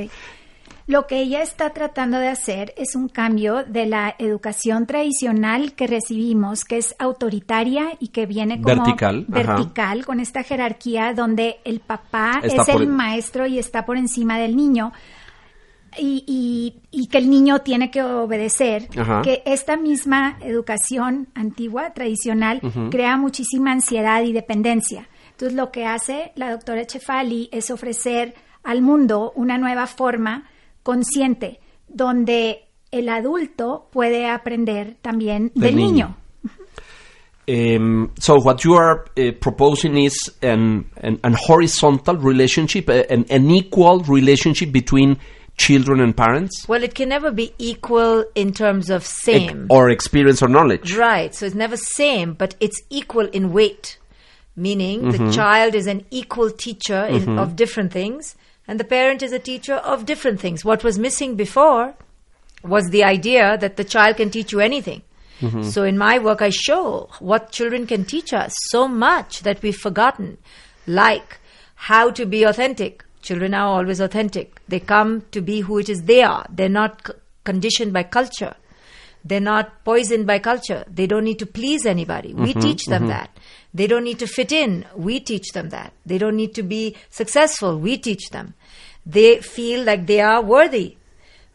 Lo 0.87 1.05
que 1.05 1.19
ella 1.19 1.43
está 1.43 1.69
tratando 1.69 2.17
de 2.17 2.29
hacer 2.29 2.73
es 2.75 2.95
un 2.95 3.09
cambio 3.09 3.63
de 3.63 3.85
la 3.85 4.15
educación 4.17 4.87
tradicional 4.87 5.73
que 5.73 5.85
recibimos, 5.85 6.65
que 6.65 6.79
es 6.79 6.95
autoritaria 6.97 7.91
y 7.99 8.07
que 8.07 8.25
viene 8.25 8.59
como 8.59 8.83
Vertical, 8.83 9.27
ajá. 9.31 9.53
vertical, 9.53 10.03
con 10.05 10.19
esta 10.19 10.41
jerarquía 10.41 11.13
donde 11.13 11.59
el 11.63 11.79
papá 11.79 12.39
Está 12.41 12.63
es 12.63 12.69
el 12.69 12.87
maestro 12.87 13.45
y 13.45 13.59
está 13.59 13.85
por 13.85 13.97
encima 13.97 14.39
del 14.39 14.55
niño. 14.55 14.91
Y, 15.99 16.23
y- 16.27 16.81
y 16.91 17.07
que 17.07 17.17
el 17.17 17.29
niño 17.29 17.59
tiene 17.59 17.91
que 17.91 18.01
obedecer, 18.01 18.87
Ajá. 18.97 19.21
que 19.21 19.41
esta 19.45 19.75
misma 19.77 20.37
educación 20.41 21.27
antigua, 21.35 21.93
tradicional, 21.93 22.61
crea 22.89 23.17
muchísima 23.17 23.71
ansiedad 23.71 24.23
y 24.23 24.31
dependencia. 24.33 25.07
Entonces, 25.31 25.55
lo 25.57 25.71
que 25.71 25.85
hace 25.85 26.31
la 26.35 26.51
doctora 26.51 26.85
Chefali 26.85 27.49
es 27.51 27.69
ofrecer 27.71 28.33
al 28.63 28.81
mundo 28.81 29.31
una 29.35 29.57
nueva 29.57 29.87
forma 29.87 30.49
consciente, 30.83 31.59
donde 31.87 32.65
el 32.91 33.09
adulto 33.09 33.87
puede 33.91 34.27
aprender 34.27 34.97
también 35.01 35.51
Del 35.53 35.61
del 35.63 35.75
niño. 35.75 35.91
niño. 36.07 36.15
Um, 37.47 38.09
so 38.19 38.35
what 38.35 38.63
you 38.63 38.75
are 38.75 39.05
uh, 39.17 39.31
proposing 39.39 39.97
is 39.97 40.13
an, 40.43 40.85
an, 41.01 41.19
an 41.23 41.35
horizontal 41.47 42.15
relationship, 42.17 42.89
a- 42.89 43.11
an, 43.11 43.25
an 43.31 43.49
equal 43.49 44.03
relationship 44.07 44.71
between 44.71 45.17
children 45.59 45.99
and 45.99 46.15
parents, 46.15 46.67
Well, 46.67 46.83
it 46.83 46.95
can 46.95 47.09
never 47.09 47.31
be 47.31 47.53
equal 47.57 48.23
in 48.33 48.53
terms 48.53 48.89
of 48.89 49.05
same. 49.05 49.67
or 49.69 49.89
experience 49.89 50.41
or 50.41 50.47
knowledge. 50.47 50.95
Right. 50.95 51.35
So 51.35 51.45
it's 51.45 51.53
never 51.53 51.75
same, 51.75 52.33
but 52.33 52.55
it's 52.61 52.81
equal 52.89 53.27
in 53.27 53.51
weight, 53.51 53.99
meaning 54.55 55.11
the 55.11 55.17
mm-hmm. 55.17 55.31
child 55.31 55.75
is 55.75 55.85
an 55.85 56.05
equal 56.11 56.49
teacher 56.49 57.03
in, 57.05 57.21
mm-hmm. 57.21 57.39
of 57.39 57.57
different 57.57 57.91
things, 57.91 58.35
and 58.67 58.79
the 58.79 58.85
parent 58.85 59.21
is 59.21 59.33
a 59.33 59.39
teacher 59.39 59.75
of 59.75 60.05
different 60.05 60.39
things. 60.39 60.63
What 60.63 60.83
was 60.83 60.97
missing 60.97 61.35
before 61.35 61.93
was 62.63 62.89
the 62.89 63.03
idea 63.03 63.57
that 63.57 63.75
the 63.75 63.83
child 63.83 64.15
can 64.15 64.29
teach 64.29 64.53
you 64.53 64.61
anything. 64.61 65.01
Mm-hmm. 65.41 65.63
So 65.63 65.83
in 65.83 65.97
my 65.97 66.19
work, 66.19 66.41
I 66.41 66.49
show 66.49 67.09
what 67.19 67.51
children 67.51 67.85
can 67.85 68.05
teach 68.05 68.33
us 68.33 68.53
so 68.71 68.87
much 68.87 69.41
that 69.41 69.61
we've 69.61 69.75
forgotten, 69.75 70.37
like 70.87 71.37
how 71.75 72.11
to 72.11 72.25
be 72.25 72.43
authentic. 72.43 73.03
Children 73.21 73.53
are 73.53 73.67
always 73.67 73.99
authentic. 73.99 74.61
They 74.67 74.79
come 74.79 75.23
to 75.31 75.41
be 75.41 75.61
who 75.61 75.77
it 75.79 75.89
is 75.89 76.03
they 76.03 76.23
are. 76.23 76.45
They're 76.49 76.69
not 76.69 77.07
c- 77.07 77.13
conditioned 77.43 77.93
by 77.93 78.03
culture. 78.03 78.55
They're 79.23 79.41
not 79.41 79.83
poisoned 79.83 80.25
by 80.25 80.39
culture. 80.39 80.85
They 80.87 81.05
don't 81.05 81.25
need 81.25 81.39
to 81.39 81.45
please 81.45 81.85
anybody. 81.85 82.33
We 82.33 82.51
mm-hmm, 82.51 82.59
teach 82.61 82.85
them 82.85 83.03
mm-hmm. 83.03 83.11
that. 83.11 83.37
They 83.73 83.87
don't 83.87 84.05
need 84.05 84.19
to 84.19 84.27
fit 84.27 84.51
in. 84.51 84.85
We 84.95 85.19
teach 85.19 85.51
them 85.51 85.69
that. 85.69 85.93
They 86.05 86.17
don't 86.17 86.37
need 86.37 86.55
to 86.55 86.63
be 86.63 86.95
successful. 87.09 87.77
We 87.77 87.97
teach 87.97 88.29
them. 88.29 88.53
They 89.05 89.39
feel 89.39 89.83
like 89.83 90.07
they 90.07 90.21
are 90.21 90.41
worthy. 90.41 90.97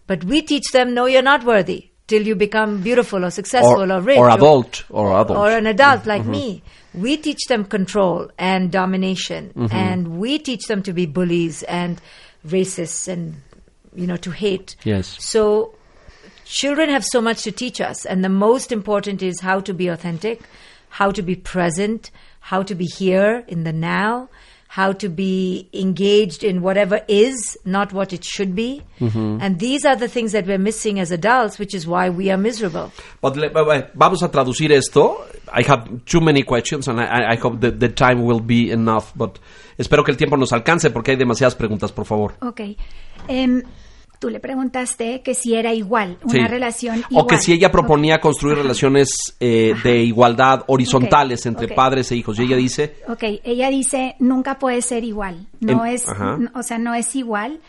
But 0.06 0.25
we 0.25 0.42
teach 0.42 0.71
them, 0.73 0.92
no, 0.92 1.06
you're 1.06 1.23
not 1.23 1.44
worthy 1.44 1.90
till 2.06 2.26
you 2.26 2.35
become 2.35 2.83
beautiful 2.83 3.25
or 3.25 3.30
successful 3.30 3.90
or, 3.90 4.00
rich 4.00 4.18
or 4.18 4.28
adult, 4.28 4.85
or 4.90 5.18
adult. 5.21 5.38
or 5.38 5.50
an 5.50 5.66
adult 5.66 6.06
like 6.06 6.23
mm-hmm. 6.23 6.30
me. 6.30 6.62
We 6.94 7.16
teach 7.16 7.44
them 7.48 7.64
control 7.64 8.30
and 8.38 8.70
domination, 8.70 9.52
mm-hmm. 9.54 9.74
and 9.74 10.18
we 10.18 10.38
teach 10.38 10.66
them 10.66 10.82
to 10.84 10.92
be 10.92 11.06
bullies 11.06 11.62
and 11.64 12.00
racists 12.46 13.08
and 13.08 13.34
you 13.94 14.06
know 14.06 14.16
to 14.18 14.30
hate. 14.30 14.76
Yes. 14.84 15.16
So 15.24 15.74
children 16.44 16.88
have 16.90 17.04
so 17.04 17.20
much 17.20 17.42
to 17.42 17.52
teach 17.52 17.80
us, 17.80 18.06
and 18.06 18.24
the 18.24 18.28
most 18.28 18.70
important 18.70 19.22
is 19.22 19.40
how 19.40 19.60
to 19.60 19.74
be 19.74 19.88
authentic, 19.88 20.42
how 20.88 21.10
to 21.10 21.22
be 21.22 21.34
present, 21.34 22.10
how 22.40 22.62
to 22.62 22.74
be 22.74 22.84
here 22.84 23.44
in 23.48 23.64
the 23.64 23.72
now, 23.72 24.28
how 24.75 24.93
to 24.93 25.09
be 25.09 25.69
engaged 25.73 26.43
in 26.43 26.61
whatever 26.61 27.00
is, 27.07 27.57
not 27.64 27.93
what 27.93 28.12
it 28.12 28.25
should 28.25 28.57
be. 28.57 28.83
Mm-hmm. 29.00 29.38
And 29.40 29.61
these 29.61 29.85
are 29.85 29.95
the 29.95 30.09
things 30.09 30.33
that 30.33 30.47
we're 30.49 30.59
missing 30.59 30.99
as 30.99 31.12
adults, 31.12 31.61
which 31.61 31.75
is 31.75 31.87
why 31.87 32.11
we 32.11 32.28
are 32.33 32.37
miserable. 32.37 32.90
But 33.21 33.37
le- 33.37 33.50
vamos 33.95 34.23
a 34.23 34.28
traducir 34.28 34.73
esto. 34.73 35.25
I 35.52 35.62
have 35.62 36.04
too 36.07 36.21
many 36.21 36.43
questions 36.43 36.88
and 36.88 37.00
I- 37.00 37.07
I, 37.07 37.33
I 37.35 37.37
hope 37.37 37.61
that 37.61 37.78
the 37.78 37.88
time 37.88 38.25
will 38.25 38.40
be 38.40 38.73
enough. 38.73 39.12
But 39.14 39.38
espero 39.78 40.02
que 40.02 40.11
el 40.11 40.16
tiempo 40.16 40.37
nos 40.37 40.52
alcance 40.52 40.90
porque 40.90 41.12
hay 41.12 41.16
demasiadas 41.16 41.54
preguntas, 41.54 41.93
por 41.93 42.04
favor. 42.04 42.35
Ok. 42.43 42.76
Em, 43.28 43.62
tú 44.25 44.31
le 44.31 44.40
preguntaste 44.40 45.21
que 45.21 45.35
si 45.35 45.54
era 45.54 45.75
igual, 45.75 46.16
una 46.25 46.33
Sí. 46.33 46.47
relación 46.47 47.04
igual. 47.11 47.25
O 47.25 47.26
que 47.26 47.37
si 47.37 47.52
ella 47.52 47.71
proponía 47.71 48.23
construir 48.23 48.54
Ajá. 48.54 48.62
relaciones 48.62 49.11
eh, 49.38 49.75
de 49.85 49.99
igualdad 50.02 50.64
horizontales 50.66 51.45
entre 51.45 51.69
padres 51.69 52.11
e 52.11 52.16
hijos. 52.16 52.38
Y 52.38 52.45
ella 52.45 52.57
dice, 52.57 52.97
Ok, 53.07 53.23
ella 53.45 53.69
dice, 53.69 54.16
nunca 54.21 54.59
puede 54.59 54.81
ser 54.81 55.04
igual. 55.04 55.47
No 55.61 55.85
En- 55.85 55.93
es, 55.93 56.07
o 56.54 56.62
sea, 56.62 56.78
no 56.78 56.95
es 56.95 57.14
igual. 57.14 57.61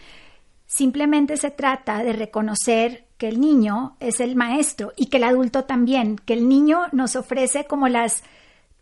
Simplemente 0.65 1.35
se 1.35 1.51
trata 1.51 2.03
de 2.05 2.13
reconocer 2.13 3.03
que 3.17 3.27
el 3.27 3.41
niño 3.41 3.97
es 3.99 4.21
el 4.21 4.37
maestro 4.37 4.93
y 4.95 5.07
que 5.07 5.17
el 5.17 5.25
adulto 5.25 5.65
también, 5.65 6.17
que 6.25 6.33
el 6.33 6.47
niño 6.47 6.83
nos 6.93 7.17
ofrece 7.17 7.65
como 7.65 7.87
las 7.89 8.23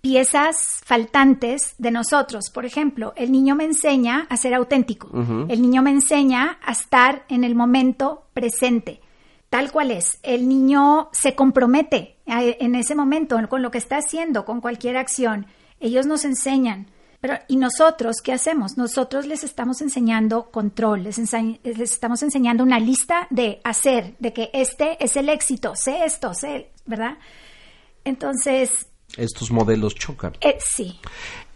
piezas 0.03 0.81
faltantes 0.83 1.75
de 1.77 1.89
nosotros. 1.89 2.49
Por 2.53 2.65
ejemplo, 2.65 3.13
el 3.15 3.31
niño 3.31 3.55
me 3.55 3.63
enseña 3.63 4.27
a 4.29 4.35
ser 4.35 4.53
auténtico. 4.53 5.09
El 5.47 5.61
niño 5.61 5.81
me 5.81 5.91
enseña 5.91 6.59
a 6.61 6.73
estar 6.73 7.23
en 7.29 7.45
el 7.45 7.55
momento 7.55 8.25
presente. 8.33 8.99
Tal 9.49 9.71
cual 9.71 9.91
es. 9.91 10.19
El 10.21 10.49
niño 10.49 11.07
se 11.13 11.35
compromete 11.35 12.17
en 12.25 12.75
ese 12.75 12.95
momento 12.95 13.37
con 13.47 13.61
lo 13.61 13.71
que 13.71 13.77
está 13.77 13.95
haciendo, 13.95 14.43
con 14.43 14.59
cualquier 14.59 14.97
acción. 14.97 15.47
Ellos 15.79 16.05
nos 16.05 16.25
enseñan. 16.25 16.87
Pero, 17.21 17.35
¿y 17.47 17.55
nosotros 17.55 18.17
qué 18.21 18.33
hacemos? 18.33 18.77
Nosotros 18.77 19.25
les 19.25 19.45
estamos 19.45 19.81
enseñando 19.81 20.51
control, 20.51 21.03
les 21.03 21.17
estamos 21.17 22.23
enseñando 22.23 22.61
una 22.61 22.77
lista 22.77 23.27
de 23.29 23.61
hacer, 23.63 24.15
de 24.19 24.33
que 24.33 24.49
este 24.51 25.01
es 25.01 25.15
el 25.15 25.29
éxito, 25.29 25.77
sé 25.77 26.03
esto, 26.03 26.33
sé, 26.33 26.71
¿verdad? 26.85 27.17
Entonces, 28.03 28.87
estos 29.17 29.49
modelos 29.51 29.93
chocan. 29.95 30.33
eh, 30.41 30.57
sí, 30.59 30.95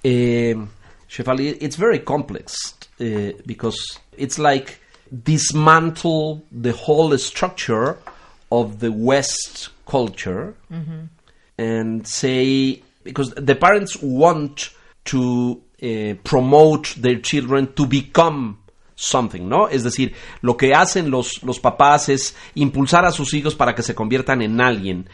Um, 0.03 0.69
Shefali, 1.09 1.57
it's 1.61 1.75
very 1.77 1.99
complex 1.99 2.75
uh, 2.99 3.31
because 3.45 3.77
it's 4.17 4.37
like 4.37 4.79
dismantle 5.23 6.43
the 6.51 6.71
whole 6.73 7.17
structure 7.17 7.97
of 8.51 8.79
the 8.79 8.91
West 8.91 9.69
culture 9.85 10.53
and 11.57 12.05
say 12.07 12.81
because 13.03 13.29
the 13.35 13.55
parents 13.55 13.97
want 14.01 14.69
to 15.05 15.61
uh, 15.81 16.13
promote 16.23 16.93
their 16.97 17.19
children 17.19 17.73
to 17.73 17.85
become 17.85 18.57
something, 18.97 19.47
¿no? 19.47 19.69
Es 19.69 19.83
decir, 19.83 20.13
lo 20.41 20.57
que 20.57 20.73
hacen 20.73 21.11
los, 21.11 21.43
los 21.43 21.59
papás 21.59 22.09
es 22.09 22.35
impulsar 22.55 23.05
a 23.05 23.11
sus 23.11 23.33
hijos 23.35 23.53
para 23.53 23.75
que 23.75 23.83
se 23.83 23.93
conviertan 23.93 24.41
en 24.41 24.59
alguien. 24.59 25.07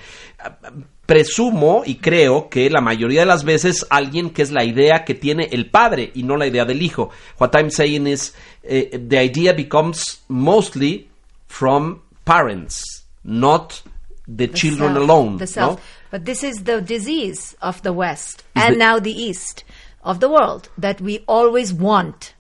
Presumo 1.06 1.84
y 1.86 1.96
creo 1.96 2.50
que 2.50 2.70
la 2.70 2.80
mayoría 2.80 3.20
de 3.20 3.26
las 3.26 3.44
veces 3.44 3.86
alguien 3.90 4.30
que 4.30 4.42
es 4.42 4.52
la 4.52 4.64
idea 4.64 5.04
que 5.04 5.14
tiene 5.14 5.50
el 5.52 5.70
padre 5.70 6.12
y 6.16 6.24
no 6.24 6.38
la 6.38 6.48
idea 6.48 6.64
del 6.64 6.82
hijo. 6.82 7.10
What 7.38 7.52
I'm 7.56 7.70
saying 7.70 8.08
is 8.08 8.34
uh, 8.64 8.98
the 9.10 9.20
idea 9.20 9.52
becomes 9.54 10.24
mostly 10.30 11.10
from 11.48 12.02
parents, 12.24 13.06
not 13.26 13.84
the, 14.26 14.48
The 14.48 14.54
children 14.54 14.94
self, 14.94 15.04
alone. 15.04 15.38
The 15.40 15.48
self. 15.48 15.76
¿no? 15.76 15.82
But 16.10 16.24
this 16.24 16.42
is 16.44 16.64
the 16.64 16.80
disease 16.80 17.58
of 17.62 17.82
the 17.82 17.92
West 17.92 18.44
Is 18.56 18.64
and 18.64 18.76
the- 18.76 18.80
now 18.80 18.98
the 19.00 19.12
East 19.12 19.66
of 20.06 20.22
the 20.22 20.30
world 20.30 20.70
that 20.78 21.02
we 21.02 21.26
always 21.28 21.74
want. 21.74 22.34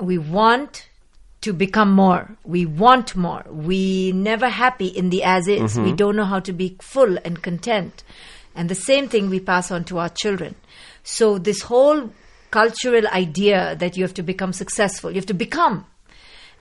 We 0.00 0.18
want 0.18 0.88
to 1.42 1.52
become 1.52 1.92
more. 1.92 2.36
We 2.44 2.66
want 2.66 3.14
more. 3.14 3.44
We 3.48 4.12
never 4.12 4.48
happy 4.48 4.86
in 4.86 5.10
the 5.10 5.22
as 5.22 5.46
is. 5.46 5.76
We 5.76 5.86
mm-hmm. 5.86 5.96
don't 5.96 6.16
know 6.16 6.24
how 6.24 6.40
to 6.40 6.52
be 6.52 6.76
full 6.80 7.18
and 7.24 7.42
content. 7.42 8.02
And 8.54 8.68
the 8.68 8.74
same 8.74 9.08
thing 9.08 9.28
we 9.28 9.40
pass 9.40 9.70
on 9.70 9.84
to 9.84 9.98
our 9.98 10.08
children. 10.08 10.54
So 11.02 11.38
this 11.38 11.62
whole 11.62 12.10
cultural 12.50 13.06
idea 13.08 13.76
that 13.76 13.96
you 13.96 14.04
have 14.04 14.14
to 14.14 14.22
become 14.22 14.52
successful, 14.52 15.10
you 15.10 15.16
have 15.16 15.26
to 15.26 15.34
become 15.34 15.86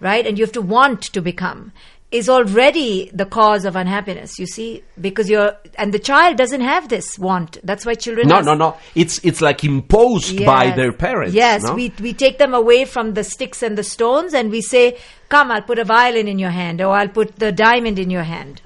right? 0.04 0.28
And 0.28 0.38
you 0.38 0.44
have 0.44 0.52
to 0.54 0.62
want 0.62 1.02
to 1.02 1.22
become 1.22 1.72
is 2.14 2.30
already 2.30 3.10
the 3.14 3.26
cause 3.26 3.66
of 3.66 3.76
unhappiness, 3.76 4.38
you 4.38 4.46
see, 4.46 4.84
because 5.02 5.30
you're, 5.30 5.54
and 5.78 5.94
the 5.94 6.00
child 6.00 6.38
doesn't 6.38 6.62
have 6.62 6.88
this 6.88 7.18
want. 7.18 7.58
That's 7.64 7.86
why 7.86 7.96
children 7.96 8.28
No, 8.28 8.36
has- 8.36 8.46
no, 8.46 8.54
no. 8.54 8.78
It's 8.96 9.20
it's 9.24 9.42
like 9.42 9.64
imposed 9.64 10.38
by 10.46 10.72
their 10.72 10.94
parents. 10.94 11.34
Yes, 11.34 11.64
no? 11.64 11.74
we, 11.74 11.92
we 12.00 12.14
take 12.14 12.38
them 12.38 12.54
away 12.54 12.86
from 12.86 13.14
the 13.16 13.24
sticks 13.24 13.64
and 13.64 13.78
the 13.78 13.84
stones 13.84 14.34
and 14.34 14.52
we 14.52 14.62
say, 14.62 14.98
come, 15.30 15.52
I'll 15.52 15.64
put 15.64 15.80
a 15.80 15.84
violin 15.86 16.28
in 16.28 16.38
your 16.38 16.52
hand 16.52 16.82
or 16.82 16.94
I'll 16.96 17.10
put 17.10 17.38
the 17.38 17.52
diamond 17.52 17.98
in 17.98 18.10
your 18.10 18.24
hand. 18.24 18.62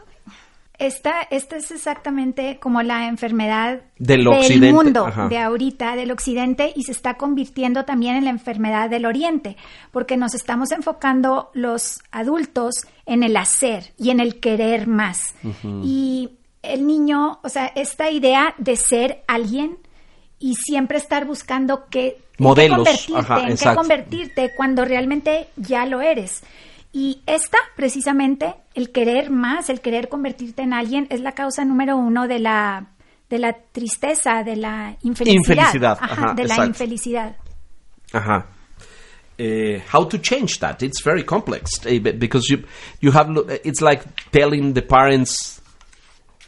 Esta, 0.79 1.21
esta 1.31 1.57
es 1.57 1.71
exactamente 1.71 2.59
como 2.59 2.83
la 2.83 3.07
enfermedad 3.07 3.81
Del 3.97 4.27
mundo 4.71 5.07
ajá. 5.07 5.27
de 5.27 5.39
ahorita, 5.39 5.95
del 5.95 6.11
occidente, 6.11 6.71
y 6.75 6.83
se 6.83 6.91
está 6.91 7.15
convirtiendo 7.15 7.83
también 7.83 8.15
en 8.15 8.25
la 8.25 8.29
enfermedad 8.29 8.87
del 8.87 9.07
oriente, 9.07 9.57
porque 9.91 10.17
nos 10.17 10.35
estamos 10.35 10.71
enfocando 10.71 11.49
los 11.53 12.03
adultos 12.11 12.75
en 13.07 13.23
el 13.23 13.35
hacer 13.37 13.91
y 13.97 14.11
en 14.11 14.19
el 14.19 14.39
querer 14.39 14.85
más. 14.85 15.33
Y 15.83 16.29
el 16.61 16.85
niño, 16.85 17.39
o 17.43 17.49
sea, 17.49 17.71
esta 17.75 18.11
idea 18.11 18.53
de 18.59 18.75
ser 18.75 19.23
alguien 19.27 19.79
y 20.39 20.55
siempre 20.55 20.99
estar 20.99 21.25
buscando 21.25 21.85
qué, 21.89 22.07
en 22.07 22.13
qué 22.15 22.43
Modelos, 22.43 22.77
convertirte, 22.77 23.19
ajá, 23.19 23.47
en 23.47 23.57
qué 23.57 23.75
convertirte 23.75 24.51
cuando 24.55 24.85
realmente 24.85 25.47
ya 25.55 25.87
lo 25.87 26.01
eres. 26.01 26.43
Y 26.91 27.21
esta, 27.27 27.57
precisamente, 27.75 28.55
el 28.73 28.91
querer 28.91 29.29
más, 29.29 29.69
el 29.69 29.81
querer 29.81 30.09
convertirte 30.09 30.61
en 30.63 30.73
alguien, 30.73 31.07
es 31.09 31.19
la 31.21 31.33
causa 31.33 31.63
número 31.65 31.97
uno 31.97 32.27
de 32.27 32.39
la, 32.39 32.87
de 33.29 33.39
la 33.39 33.53
tristeza, 33.71 34.43
de 34.43 34.55
la 34.55 34.97
infelicidad. 35.03 35.37
Infelicidad, 35.37 35.97
Ajá, 36.01 36.13
ajá, 36.25 36.33
de 36.33 36.43
la 36.45 36.65
infelicidad. 36.65 37.35
Uh-huh. 38.13 38.43
Uh, 39.39 39.79
how 39.93 40.03
to 40.07 40.17
change 40.17 40.59
that? 40.59 40.81
It's 40.81 41.03
very 41.03 41.23
complex 41.23 41.85
eh, 41.85 41.99
be- 41.99 42.13
because 42.13 42.49
you 42.49 42.63
you 43.01 43.11
have 43.11 43.29
lo- 43.29 43.45
it's 43.63 43.81
like 43.81 44.03
telling 44.31 44.73
the 44.73 44.81
parents 44.81 45.61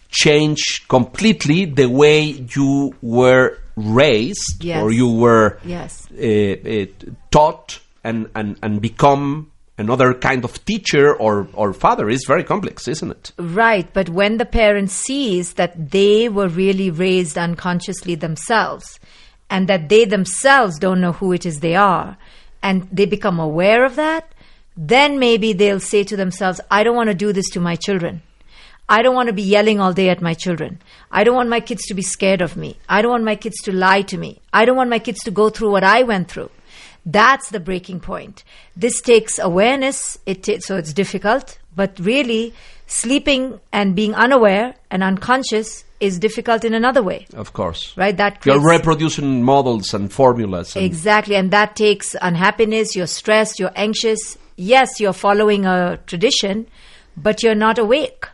change 0.10 0.88
completely 0.88 1.66
the 1.66 1.86
way 1.88 2.22
you 2.56 2.96
were 3.02 3.58
raised 3.76 4.64
Yes. 4.64 4.82
or 4.82 4.92
you 4.92 5.08
were 5.08 5.60
Yes. 5.64 6.08
uh, 6.12 6.24
uh, 6.68 6.86
taught 7.30 7.80
and, 8.04 8.28
and, 8.34 8.58
and 8.64 8.82
become 8.82 9.52
another 9.80 10.14
kind 10.14 10.44
of 10.44 10.64
teacher 10.66 11.16
or, 11.16 11.48
or 11.54 11.74
father 11.74 12.10
is 12.10 12.26
very 12.28 12.44
complex, 12.44 12.88
isn't 12.88 13.12
it? 13.12 13.32
Right, 13.38 13.92
but 13.94 14.10
when 14.10 14.38
the 14.38 14.46
parent 14.46 14.92
sees 14.92 15.54
that 15.54 15.92
they 15.92 16.30
were 16.30 16.50
really 16.50 16.92
raised 16.92 17.38
unconsciously 17.38 18.16
themselves 18.16 19.00
and 19.50 19.68
that 19.68 19.90
they 19.90 20.06
themselves 20.06 20.78
don't 20.78 21.02
know 21.02 21.14
who 21.14 21.32
it 21.32 21.46
is 21.46 21.60
they 21.60 21.76
are 21.76 22.18
and 22.62 22.88
they 22.92 23.06
become 23.06 23.40
aware 23.40 23.86
of 23.86 23.96
that, 23.96 24.32
then 24.76 25.18
maybe 25.18 25.54
they'll 25.54 25.80
say 25.80 26.04
to 26.04 26.16
themselves, 26.16 26.62
I 26.70 26.84
don't 26.84 26.96
want 26.96 27.10
to 27.10 27.16
do 27.16 27.34
this 27.34 27.50
to 27.52 27.60
my 27.60 27.76
children. 27.76 28.22
I 28.88 29.02
don't 29.02 29.16
want 29.16 29.28
to 29.28 29.34
be 29.34 29.44
yelling 29.44 29.80
all 29.80 29.94
day 29.94 30.10
at 30.10 30.22
my 30.22 30.34
children. 30.34 30.82
I 31.12 31.24
don't 31.24 31.36
want 31.36 31.50
my 31.50 31.60
kids 31.60 31.86
to 31.86 31.94
be 31.94 32.02
scared 32.02 32.42
of 32.42 32.58
me. 32.58 32.78
I 32.90 33.02
don't 33.02 33.12
want 33.12 33.24
my 33.24 33.36
kids 33.36 33.58
to 33.64 33.72
lie 33.72 34.02
to 34.04 34.18
me. 34.18 34.42
I 34.52 34.66
don't 34.66 34.78
want 34.78 34.90
my 34.90 35.00
kids 35.00 35.20
to 35.26 35.32
go 35.32 35.50
through 35.50 35.72
what 35.72 35.84
I 35.84 36.04
went 36.04 36.30
through. 36.30 36.50
That's 37.12 37.50
the 37.50 37.60
breaking 37.60 38.00
point. 38.02 38.44
This 38.76 39.02
takes 39.02 39.40
awareness, 39.40 40.18
it 40.26 40.44
ta- 40.44 40.60
so 40.60 40.76
it's 40.78 40.94
difficult, 40.94 41.58
but 41.76 41.98
really, 42.00 42.54
sleeping 42.88 43.60
and 43.72 43.96
being 43.96 44.14
unaware 44.16 44.76
and 44.92 45.04
unconscious 45.04 45.86
is 46.00 46.18
difficult 46.20 46.64
in 46.64 46.74
another 46.74 47.04
way, 47.04 47.26
Of 47.36 47.54
course. 47.54 47.94
right? 47.98 48.16
That 48.16 48.46
You're 48.46 48.66
reproducing 48.66 49.44
models 49.44 49.94
and 49.94 50.12
formulas. 50.12 50.76
And 50.76 50.86
Exactly, 50.86 51.36
and 51.36 51.52
that 51.52 51.76
takes 51.76 52.16
unhappiness, 52.22 52.96
you're 52.96 53.08
stressed, 53.08 53.60
you're 53.60 53.72
anxious. 53.76 54.38
Yes, 54.56 55.00
you're 55.00 55.14
following 55.14 55.66
a 55.66 56.00
tradition, 56.06 56.68
but 57.18 57.44
you're 57.44 57.56
not 57.68 57.78
awake. 57.80 58.26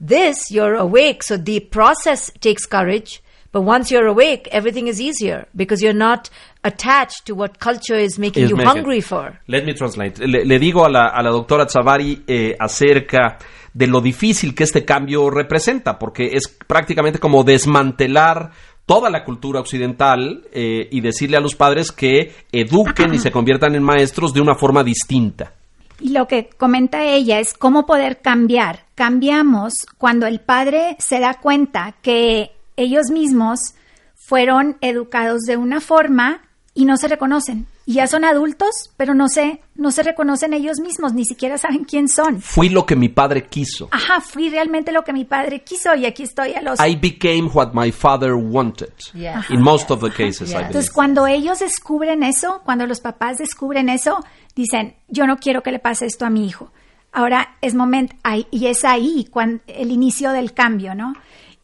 This, 0.00 0.50
you're 0.50 0.74
awake, 0.74 1.22
so 1.22 1.36
the 1.36 1.60
process 1.60 2.30
takes 2.40 2.64
courage, 2.66 3.22
but 3.52 3.62
once 3.62 3.90
you're 3.90 4.06
awake, 4.06 4.48
everything 4.52 4.86
is 4.88 5.00
easier 5.00 5.46
because 5.54 5.82
you're 5.82 5.92
not 6.08 6.30
attached 6.62 7.24
to 7.26 7.34
what 7.34 7.52
culture 7.58 7.98
is 8.02 8.18
making 8.18 8.44
is 8.44 8.50
you 8.50 8.56
making- 8.56 8.72
hungry 8.72 9.00
for. 9.02 9.40
Let 9.46 9.64
me 9.64 9.74
translate. 9.74 10.26
Le, 10.26 10.44
le 10.44 10.58
digo 10.58 10.84
a 10.84 10.88
la, 10.90 11.06
a 11.08 11.22
la 11.22 11.30
doctora 11.30 11.66
Zavari 11.68 12.22
eh, 12.26 12.56
acerca 12.58 13.38
de 13.72 13.86
lo 13.86 14.00
difícil 14.00 14.54
que 14.54 14.64
este 14.64 14.84
cambio 14.84 15.30
representa, 15.30 15.98
porque 15.98 16.30
es 16.32 16.48
prácticamente 16.66 17.18
como 17.18 17.44
desmantelar 17.44 18.50
toda 18.84 19.08
la 19.10 19.24
cultura 19.24 19.60
occidental 19.60 20.42
eh, 20.52 20.88
y 20.90 21.00
decirle 21.00 21.36
a 21.36 21.40
los 21.40 21.54
padres 21.54 21.92
que 21.92 22.34
eduquen 22.50 23.14
y 23.14 23.18
se 23.18 23.30
conviertan 23.30 23.76
en 23.76 23.82
maestros 23.84 24.34
de 24.34 24.40
una 24.40 24.56
forma 24.56 24.82
distinta. 24.82 25.52
Y 26.00 26.08
lo 26.10 26.26
que 26.26 26.48
comenta 26.56 27.04
ella 27.04 27.38
es 27.38 27.54
cómo 27.54 27.86
poder 27.86 28.20
cambiar. 28.20 28.86
Cambiamos 28.96 29.74
cuando 29.98 30.26
el 30.26 30.40
padre 30.40 30.96
se 30.98 31.20
da 31.20 31.34
cuenta 31.34 31.94
que 32.02 32.50
ellos 32.76 33.10
mismos 33.12 33.74
fueron 34.16 34.76
educados 34.80 35.42
de 35.42 35.56
una 35.56 35.80
forma 35.80 36.40
y 36.72 36.84
no 36.84 36.96
se 36.96 37.08
reconocen. 37.08 37.66
Y 37.84 37.94
ya 37.94 38.06
son 38.06 38.24
adultos, 38.24 38.92
pero 38.96 39.12
no 39.14 39.28
se, 39.28 39.60
no 39.74 39.90
se 39.90 40.02
reconocen 40.04 40.54
ellos 40.54 40.78
mismos, 40.80 41.12
ni 41.12 41.24
siquiera 41.24 41.58
saben 41.58 41.84
quién 41.84 42.08
son. 42.08 42.40
Fui 42.40 42.68
lo 42.68 42.86
que 42.86 42.94
mi 42.96 43.08
padre 43.08 43.46
quiso. 43.46 43.88
Ajá, 43.90 44.20
fui 44.20 44.48
realmente 44.50 44.92
lo 44.92 45.02
que 45.02 45.12
mi 45.12 45.24
padre 45.24 45.62
quiso 45.64 45.94
y 45.96 46.06
aquí 46.06 46.22
estoy 46.22 46.54
a 46.54 46.62
los... 46.62 46.78
I 46.80 46.94
became 46.96 47.50
what 47.52 47.72
my 47.74 47.90
father 47.90 48.34
wanted. 48.34 48.92
Yeah. 49.14 49.42
In 49.50 49.60
most 49.62 49.90
of 49.90 50.00
the 50.00 50.10
cases, 50.10 50.50
I 50.50 50.54
believe. 50.54 50.66
Entonces, 50.68 50.90
cuando 50.92 51.26
ellos 51.26 51.58
descubren 51.58 52.22
eso, 52.22 52.62
cuando 52.64 52.86
los 52.86 53.00
papás 53.00 53.38
descubren 53.38 53.88
eso, 53.88 54.24
dicen, 54.54 54.94
yo 55.08 55.26
no 55.26 55.38
quiero 55.38 55.62
que 55.62 55.72
le 55.72 55.80
pase 55.80 56.06
esto 56.06 56.24
a 56.24 56.30
mi 56.30 56.46
hijo. 56.46 56.70
Ahora 57.12 57.56
es 57.60 57.74
momento, 57.74 58.14
ahí- 58.22 58.46
y 58.52 58.66
es 58.66 58.84
ahí 58.84 59.26
cuando, 59.28 59.60
el 59.66 59.90
inicio 59.90 60.30
del 60.30 60.52
cambio, 60.54 60.94
¿no? 60.94 61.14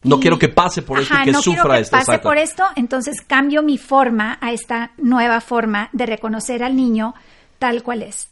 No 0.03 0.17
Y- 0.17 0.21
quiero 0.21 0.37
que 0.37 0.49
pase 0.49 0.81
por 0.83 0.99
esto 0.99 1.15
y 1.21 1.25
que 1.25 1.31
no 1.31 1.41
sufra 1.41 1.63
quiero 1.63 1.73
que 1.75 1.81
esto, 1.81 1.91
pase 1.91 2.11
exacto. 2.11 2.29
por 2.29 2.37
esto, 2.37 2.63
entonces 2.75 3.21
cambio 3.21 3.63
mi 3.63 3.77
forma 3.77 4.37
a 4.41 4.51
esta 4.51 4.91
nueva 4.97 5.41
forma 5.41 5.89
de 5.91 6.05
reconocer 6.05 6.63
al 6.63 6.75
niño 6.75 7.13
tal 7.59 7.81
cual 7.83 8.03
es. 8.03 8.27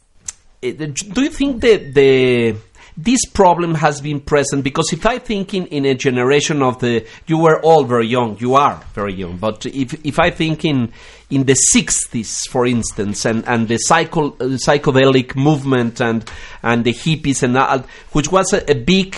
Uh, 0.62 0.72
do 1.12 1.22
you 1.22 1.30
think 1.30 1.60
that 1.60 1.92
the 1.92 2.54
this 2.96 3.26
problem 3.30 3.74
has 3.74 4.00
been 4.00 4.20
present 4.20 4.64
because 4.64 4.90
if 4.92 5.04
I 5.04 5.18
think 5.18 5.52
in, 5.52 5.66
in 5.66 5.84
a 5.84 5.94
generation 5.94 6.62
of 6.62 6.78
the 6.78 7.04
you 7.26 7.36
were 7.36 7.60
all 7.62 7.84
very 7.84 8.08
young 8.08 8.38
you 8.40 8.54
are 8.56 8.80
very 8.94 9.12
young 9.14 9.36
but 9.36 9.66
if 9.66 9.92
if 10.02 10.18
I 10.18 10.30
think 10.30 10.64
in 10.64 10.92
in 11.28 11.44
the 11.44 11.56
60s 11.74 12.48
for 12.48 12.64
instance 12.66 13.26
and 13.26 13.44
and 13.46 13.68
the 13.68 13.76
psycho, 13.76 14.28
uh, 14.40 14.56
psychedelic 14.56 15.36
movement 15.36 16.00
and 16.00 16.24
and 16.62 16.84
the 16.84 16.94
hippies 16.94 17.42
and 17.42 17.58
all, 17.58 17.84
which 18.12 18.30
was 18.32 18.54
a, 18.54 18.62
a 18.70 18.74
big 18.74 19.14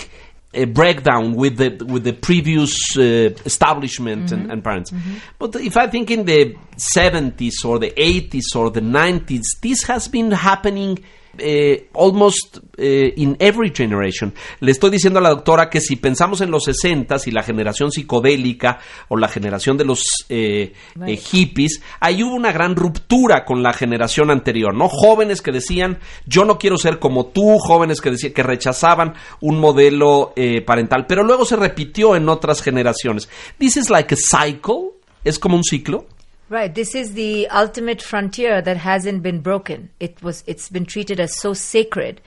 a 0.53 0.65
breakdown 0.65 1.35
with 1.35 1.57
the 1.57 1.85
with 1.85 2.03
the 2.03 2.13
previous 2.13 2.75
uh, 2.97 3.01
establishment 3.45 4.31
and, 4.31 4.51
and 4.51 4.63
parents. 4.63 4.91
But 5.37 5.55
if 5.55 5.77
I 5.77 5.87
think 5.87 6.09
in 6.09 6.25
the 6.25 6.55
70s 6.75 7.63
or 7.65 7.77
the 7.77 7.91
80s 7.91 8.55
or 8.55 8.71
the 8.71 8.81
90s, 8.81 9.43
this 9.61 9.83
has 9.83 10.07
been 10.07 10.31
happening 10.31 11.03
uh, 11.41 11.99
almost 11.99 12.57
uh, 12.57 12.61
in 12.77 13.35
every 13.39 13.71
generation. 13.75 14.33
Le 14.59 14.71
estoy 14.71 14.91
diciendo 14.91 15.19
a 15.19 15.21
la 15.21 15.29
doctora 15.29 15.69
que 15.69 15.81
si 15.81 15.95
pensamos 15.95 16.41
en 16.41 16.51
los 16.51 16.67
60s 16.67 17.27
y 17.27 17.31
la 17.31 17.43
generación 17.43 17.91
psicodélica 17.91 18.79
o 19.07 19.17
la 19.17 19.27
generación 19.27 19.77
de 19.77 19.85
los 19.85 20.03
eh, 20.29 20.73
eh, 21.05 21.17
hippies, 21.17 21.81
ahí 21.99 22.23
hubo 22.23 22.35
una 22.35 22.51
gran 22.51 22.75
ruptura 22.75 23.45
con 23.45 23.63
la 23.63 23.73
generación 23.73 24.31
anterior, 24.31 24.73
¿no? 24.73 24.87
Jóvenes 24.89 25.41
que 25.41 25.51
decían, 25.51 25.99
yo 26.25 26.45
no 26.45 26.57
quiero 26.57 26.77
ser 26.77 26.99
como 26.99 27.27
tú, 27.27 27.57
jóvenes 27.59 28.01
que 28.01 28.11
decían 28.11 28.33
que 28.33 28.43
rechazaban 28.43 29.13
un 29.41 29.59
modelo 29.59 30.33
eh, 30.35 30.61
parental, 30.61 31.05
pero 31.07 31.23
luego 31.23 31.45
se 31.45 31.55
repitió 31.55 32.15
en 32.15 32.29
otras 32.29 32.61
generaciones. 32.61 33.29
This 33.57 33.77
is 33.77 33.89
like 33.89 34.13
a 34.13 34.17
cycle, 34.17 34.91
es 35.23 35.39
como 35.39 35.55
un 35.55 35.63
ciclo. 35.63 36.05
Right. 36.49 36.73
This 36.73 36.95
is 36.95 37.13
the 37.13 37.47
ultimate 37.49 38.01
frontier 38.01 38.59
that 38.61 38.77
hasn't 38.77 39.21
been 39.21 39.39
broken. 39.41 39.89
It 39.99 40.21
was. 40.23 40.43
It's 40.47 40.67
been 40.69 40.85
treated 40.85 41.19
as 41.19 41.37
so 41.39 41.53
sacred, 41.53 42.21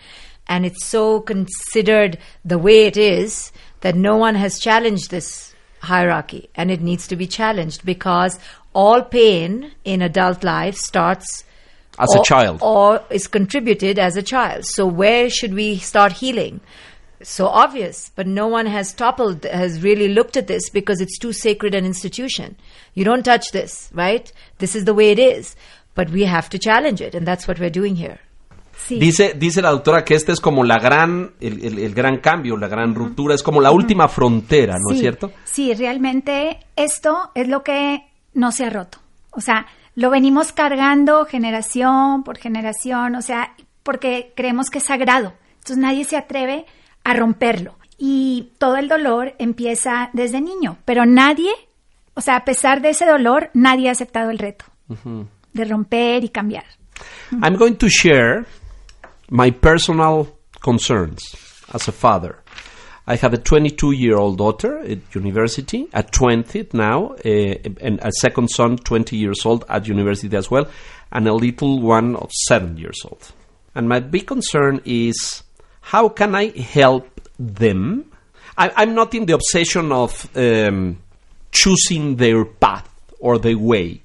and 0.47 0.65
it's 0.65 0.85
so 0.87 1.21
considered 1.21 2.19
the 2.45 2.59
way 2.59 2.87
it 2.87 2.97
is 2.97 3.51
that 3.81 3.97
no 3.97 4.17
one 4.17 4.37
has 4.37 4.61
challenged 4.61 5.11
this 5.11 5.55
hierarchy, 5.81 6.49
and 6.55 6.71
it 6.71 6.81
needs 6.81 7.09
to 7.09 7.17
be 7.17 7.27
challenged 7.27 7.85
because 7.85 8.39
all 8.73 9.03
pain 9.03 9.73
in 9.85 10.01
adult 10.03 10.45
life 10.45 10.77
starts 10.77 11.43
As 11.99 12.15
a 12.15 12.23
child. 12.23 12.61
or 12.63 13.03
is 13.11 13.27
contributed 13.27 13.99
as 13.99 14.17
a 14.17 14.23
child. 14.23 14.65
So 14.67 14.87
where 14.87 15.29
should 15.29 15.53
we 15.53 15.79
start 15.79 16.13
healing? 16.13 16.61
So 17.23 17.47
obvious, 17.47 18.11
but 18.17 18.27
no 18.27 18.47
one 18.49 18.67
has 18.67 18.93
toppled, 18.95 19.45
has 19.45 19.83
really 19.83 20.09
looked 20.09 20.37
at 20.37 20.47
this 20.47 20.71
because 20.71 21.01
it's 21.01 21.19
too 21.19 21.33
sacred 21.33 21.75
an 21.75 21.85
institution. 21.87 22.57
You 22.95 23.05
don't 23.05 23.23
touch 23.25 23.51
this, 23.53 23.91
right? 23.95 24.31
This 24.59 24.75
is 24.75 24.85
the 24.85 24.93
way 24.95 25.11
it 25.13 25.19
is. 25.19 25.57
But 25.95 26.11
we 26.11 26.25
have 26.25 26.49
to 26.51 26.59
challenge 26.59 27.01
it, 27.01 27.15
and 27.15 27.27
that's 27.27 27.47
what 27.47 27.59
we're 27.61 27.71
doing 27.71 27.97
here. 27.97 28.19
Sí. 28.89 28.99
Dice, 28.99 29.35
dice 29.37 29.63
la 29.63 29.71
doctora 29.71 30.05
que 30.05 30.15
este 30.15 30.33
es 30.33 30.41
como 30.41 30.65
la 30.65 30.79
gran, 30.79 31.35
el, 31.41 31.65
el- 31.65 31.79
el 31.79 31.95
gran 31.95 32.17
cambio, 32.19 32.57
la 32.57 32.67
gran 32.67 32.95
ruptura, 32.95 33.35
es 33.35 33.43
como 33.43 33.61
la 33.61 33.71
última 33.71 34.09
frontera, 34.09 34.77
¿no 34.81 34.91
es 34.91 34.97
Sí, 34.97 35.01
cierto? 35.03 35.31
Sí, 35.45 35.73
realmente 35.75 36.59
esto 36.75 37.31
es 37.35 37.47
lo 37.47 37.63
que 37.63 38.05
no 38.35 38.51
se 38.51 38.65
ha 38.65 38.71
roto. 38.71 38.99
O 39.31 39.41
sea, 39.41 39.67
lo 39.95 40.11
venimos 40.11 40.53
cargando 40.53 41.27
generación 41.27 42.25
por 42.25 42.39
generación, 42.39 43.15
o 43.15 43.23
sea, 43.23 43.55
porque 43.83 44.33
creemos 44.35 44.69
que 44.71 44.79
es 44.79 44.85
sagrado. 44.85 45.35
Entonces 45.59 45.77
nadie 45.79 46.05
se 46.05 46.17
atreve 46.17 46.65
a 47.05 47.15
romperlo. 47.15 47.77
Y 47.99 48.51
todo 48.59 48.77
el 48.77 48.89
dolor 48.89 49.35
empieza 49.39 50.11
desde 50.13 50.41
niño, 50.41 50.79
pero 50.85 51.07
nadie, 51.07 51.53
o 52.15 52.21
sea, 52.21 52.37
a 52.37 52.45
pesar 52.45 52.83
de 52.83 52.91
ese 52.91 53.07
dolor, 53.07 53.51
nadie 53.55 53.89
ha 53.89 53.93
aceptado 53.93 54.31
el 54.31 54.39
reto 54.39 54.65
de 55.53 55.65
romper 55.65 56.25
y 56.25 56.29
cambiar. 56.29 56.65
I'm 57.43 57.57
going 57.57 57.77
to 57.77 57.89
share 57.89 58.45
my 59.31 59.51
personal 59.51 60.27
concerns 60.61 61.23
as 61.73 61.89
a 61.89 61.93
father. 61.93 62.43
I 63.07 63.17
have 63.17 63.35
a 63.35 63.39
22 63.39 63.93
year 63.93 64.17
old 64.17 64.39
daughter 64.39 64.79
at 64.79 65.15
university, 65.15 65.89
at 65.93 66.13
20 66.13 66.69
now, 66.73 67.15
uh, 67.25 67.29
and 67.81 67.99
a 68.01 68.13
second 68.13 68.49
son, 68.49 68.77
20 68.77 69.17
years 69.17 69.45
old, 69.45 69.65
at 69.69 69.89
university 69.89 70.37
as 70.37 70.51
well, 70.51 70.69
and 71.11 71.27
a 71.27 71.35
little 71.35 71.81
one 71.81 72.15
of 72.15 72.31
7 72.47 72.77
years 72.77 73.01
old. 73.05 73.33
And 73.75 73.89
my 73.89 73.99
big 74.01 74.27
concern 74.27 74.83
is 74.85 75.43
how 75.83 76.09
can 76.09 76.35
I 76.35 76.49
help 76.59 77.21
them? 77.39 78.11
I, 78.57 78.73
I'm 78.77 78.95
not 78.95 79.15
in 79.15 79.27
the 79.27 79.35
obsession 79.35 79.93
of 79.93 80.29
um, 80.37 80.99
choosing 81.51 82.17
their 82.17 82.45
path 82.45 82.89
or 83.19 83.39
their 83.39 83.59
way. 83.59 84.01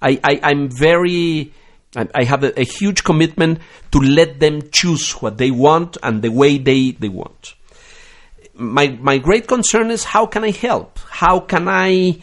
I, 0.00 0.18
I, 0.24 0.40
I'm 0.42 0.68
very, 0.68 1.52
I, 1.94 2.08
I 2.14 2.24
have 2.24 2.42
a, 2.42 2.58
a 2.58 2.64
huge 2.64 3.04
commitment 3.04 3.60
to 3.92 3.98
let 4.00 4.40
them 4.40 4.62
choose 4.70 5.12
what 5.12 5.38
they 5.38 5.50
want 5.50 5.96
and 6.02 6.22
the 6.22 6.30
way 6.30 6.58
they, 6.58 6.92
they 6.92 7.08
want. 7.08 7.54
My, 8.54 8.88
my 9.00 9.18
great 9.18 9.46
concern 9.46 9.90
is 9.90 10.04
how 10.04 10.26
can 10.26 10.44
I 10.44 10.50
help? 10.50 10.98
How 11.10 11.40
can 11.40 11.68
I, 11.68 12.18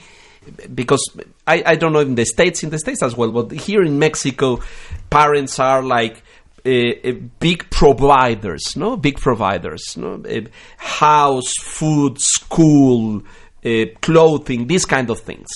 because 0.74 1.04
I, 1.48 1.64
I 1.66 1.76
don't 1.76 1.94
know 1.94 2.00
in 2.00 2.16
the 2.16 2.26
States, 2.26 2.64
in 2.64 2.70
the 2.70 2.80
States 2.80 3.04
as 3.04 3.16
well, 3.16 3.32
but 3.32 3.52
here 3.52 3.84
in 3.84 4.00
Mexico, 4.00 4.62
parents 5.10 5.60
are 5.60 5.84
like, 5.84 6.24
uh, 6.70 7.10
uh, 7.10 7.14
big 7.40 7.70
providers, 7.70 8.76
no, 8.76 8.98
big 8.98 9.20
providers, 9.20 9.98
no, 9.98 10.16
uh, 10.16 10.42
house, 10.78 11.54
food, 11.62 12.20
school, 12.20 13.24
uh, 13.66 13.86
clothing, 14.02 14.68
these 14.68 14.86
kind 14.86 15.10
of 15.10 15.20
things. 15.20 15.50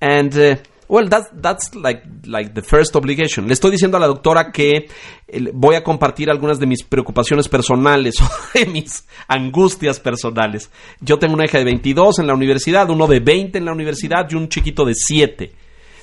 And 0.00 0.60
Well, 0.88 1.08
that's, 1.08 1.28
that's 1.32 1.74
like, 1.74 2.04
like 2.26 2.54
the 2.54 2.62
first 2.62 2.94
obligation. 2.94 3.48
Le 3.48 3.54
estoy 3.54 3.72
diciendo 3.72 3.96
a 3.96 4.00
la 4.00 4.06
doctora 4.06 4.52
que 4.52 4.88
eh, 5.26 5.50
voy 5.52 5.74
a 5.74 5.82
compartir 5.82 6.30
algunas 6.30 6.60
de 6.60 6.66
mis 6.66 6.84
preocupaciones 6.84 7.48
personales 7.48 8.14
o 8.20 8.28
de 8.54 8.66
mis 8.66 9.04
angustias 9.26 9.98
personales. 9.98 10.70
Yo 11.00 11.18
tengo 11.18 11.34
una 11.34 11.44
hija 11.44 11.58
de 11.58 11.64
22 11.64 12.20
en 12.20 12.28
la 12.28 12.34
universidad, 12.34 12.88
uno 12.88 13.08
de 13.08 13.18
20 13.18 13.58
en 13.58 13.64
la 13.64 13.72
universidad 13.72 14.28
y 14.30 14.36
un 14.36 14.48
chiquito 14.48 14.84
de 14.84 14.94
7. 14.94 15.52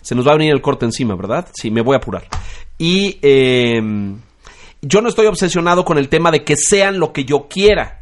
Se 0.04 0.14
nos 0.14 0.28
va 0.28 0.34
a 0.34 0.38
venir 0.38 0.54
el 0.54 0.62
corte 0.62 0.86
encima, 0.86 1.16
¿verdad? 1.16 1.48
Sí, 1.54 1.72
me 1.72 1.82
voy 1.82 1.96
a 1.96 1.98
apurar. 1.98 2.26
Y 2.78 3.18
eh, 3.22 3.82
yo 4.82 5.02
no 5.02 5.10
estoy 5.10 5.26
obsesionado 5.28 5.86
con 5.86 5.98
el 5.98 6.10
tema 6.10 6.30
de 6.30 6.44
que 6.44 6.56
sean 6.56 7.00
lo 7.00 7.14
que 7.14 7.24
yo 7.26 7.48
quiera. 7.48 8.02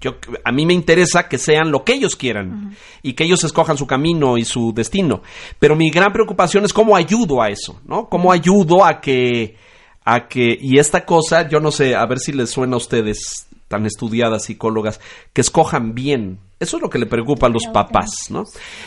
Yo, 0.00 0.16
a 0.44 0.52
mí 0.52 0.64
me 0.64 0.74
interesa 0.74 1.28
que 1.28 1.38
sean 1.38 1.70
lo 1.70 1.84
que 1.84 1.92
ellos 1.92 2.14
quieran 2.14 2.76
y 3.02 3.14
que 3.14 3.24
ellos 3.24 3.42
escojan 3.42 3.76
su 3.76 3.86
camino 3.86 4.38
y 4.38 4.44
su 4.44 4.72
destino. 4.72 5.22
Pero 5.58 5.76
mi 5.76 5.90
gran 5.90 6.12
preocupación 6.12 6.64
es 6.64 6.72
cómo 6.72 6.96
ayudo 6.96 7.42
a 7.42 7.48
eso, 7.48 7.80
¿no? 7.84 8.08
Cómo 8.08 8.32
ayudo 8.32 8.84
a 8.84 9.00
que, 9.00 9.56
a 10.04 10.28
que, 10.28 10.56
y 10.60 10.78
esta 10.78 11.04
cosa, 11.04 11.48
yo 11.48 11.58
no 11.58 11.72
sé, 11.72 11.96
a 11.96 12.06
ver 12.06 12.20
si 12.20 12.32
les 12.32 12.50
suena 12.50 12.74
a 12.74 12.78
ustedes, 12.78 13.48
tan 13.66 13.86
estudiadas 13.86 14.44
psicólogas, 14.44 15.00
que 15.32 15.40
escojan 15.40 15.94
bien. 15.94 16.38
Eso 16.60 16.76
es 16.76 16.82
lo 16.82 16.90
que 16.90 16.98
le 16.98 17.06
preocupa 17.06 17.46
a 17.46 17.50
los 17.50 17.66
papás, 17.72 18.30
¿no? 18.30 18.44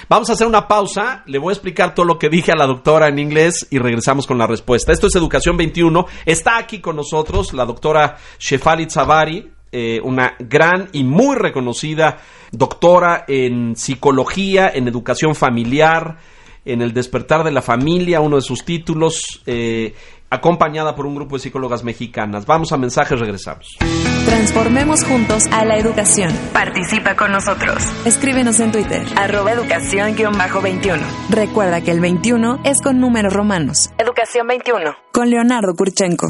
Vamos 0.10 0.30
a 0.30 0.34
hacer 0.34 0.46
una 0.46 0.68
pausa, 0.68 1.24
le 1.26 1.40
voy 1.40 1.52
a 1.52 1.54
explicar 1.54 1.96
todo 1.96 2.06
lo 2.06 2.20
que 2.20 2.28
dije 2.28 2.52
a 2.52 2.56
la 2.58 2.68
doctora 2.68 3.08
en 3.08 3.18
inglés 3.18 3.68
y 3.72 3.80
regresamos 3.80 4.28
con 4.28 4.38
la 4.38 4.46
respuesta. 4.46 4.92
Esto 4.92 5.08
es 5.08 5.16
Educación 5.16 5.56
21. 5.56 6.06
Está 6.26 6.58
aquí 6.58 6.82
con 6.82 6.98
nosotros 6.98 7.54
la 7.54 7.66
doctora 7.66 8.18
Shefali 8.38 8.90
Zavari, 8.90 9.52
eh, 9.72 10.02
una 10.04 10.36
gran 10.38 10.90
y 10.92 11.06
muy 11.06 11.38
reconocida 11.38 12.18
doctora 12.52 13.24
en 13.26 13.78
psicología, 13.78 14.70
en 14.74 14.90
educación 14.90 15.34
familiar, 15.34 16.18
en 16.66 16.82
el 16.82 16.94
despertar 16.94 17.46
de 17.46 17.52
la 17.52 17.62
familia, 17.62 18.20
uno 18.20 18.36
de 18.36 18.42
sus 18.42 18.66
títulos, 18.66 19.42
eh, 19.46 19.96
acompañada 20.32 20.96
por 20.96 21.06
un 21.06 21.14
grupo 21.14 21.36
de 21.36 21.44
psicólogas 21.44 21.84
mexicanas. 21.84 22.46
Vamos 22.46 22.72
a 22.72 22.78
mensajes, 22.78 23.20
regresamos. 23.20 23.78
Transformemos 24.26 25.04
juntos 25.04 25.44
a 25.52 25.66
la 25.66 25.78
educación. 25.78 26.32
Participa 26.54 27.16
con 27.16 27.34
nosotros. 27.34 27.84
Escríbenos 28.06 28.60
en 28.62 28.72
Twitter. 28.72 29.06
Arroba 29.18 29.52
educación-21. 29.52 31.00
Recuerda 31.30 31.82
que 31.82 31.92
el 31.92 32.00
21 32.00 32.62
es 32.64 32.82
con 32.82 33.00
números 33.00 33.34
romanos. 33.34 33.92
Educación 33.98 34.48
21. 34.48 34.96
Con 35.12 35.30
Leonardo 35.30 35.76
Kurchenko. 35.76 36.30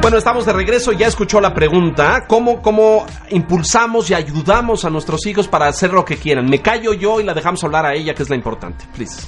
Bueno, 0.00 0.16
estamos 0.16 0.46
de 0.46 0.52
regreso. 0.52 0.92
Ya 0.92 1.08
escuchó 1.08 1.40
la 1.40 1.52
pregunta. 1.52 2.26
¿Cómo, 2.28 2.62
¿Cómo 2.62 3.04
impulsamos 3.30 4.08
y 4.10 4.14
ayudamos 4.14 4.84
a 4.84 4.90
nuestros 4.90 5.26
hijos 5.26 5.48
para 5.48 5.66
hacer 5.66 5.92
lo 5.92 6.04
que 6.04 6.16
quieran? 6.16 6.46
Me 6.48 6.62
callo 6.62 6.94
yo 6.94 7.20
y 7.20 7.24
la 7.24 7.34
dejamos 7.34 7.64
hablar 7.64 7.84
a 7.84 7.94
ella, 7.94 8.14
que 8.14 8.22
es 8.22 8.30
la 8.30 8.36
importante. 8.36 8.84
Please. 8.94 9.26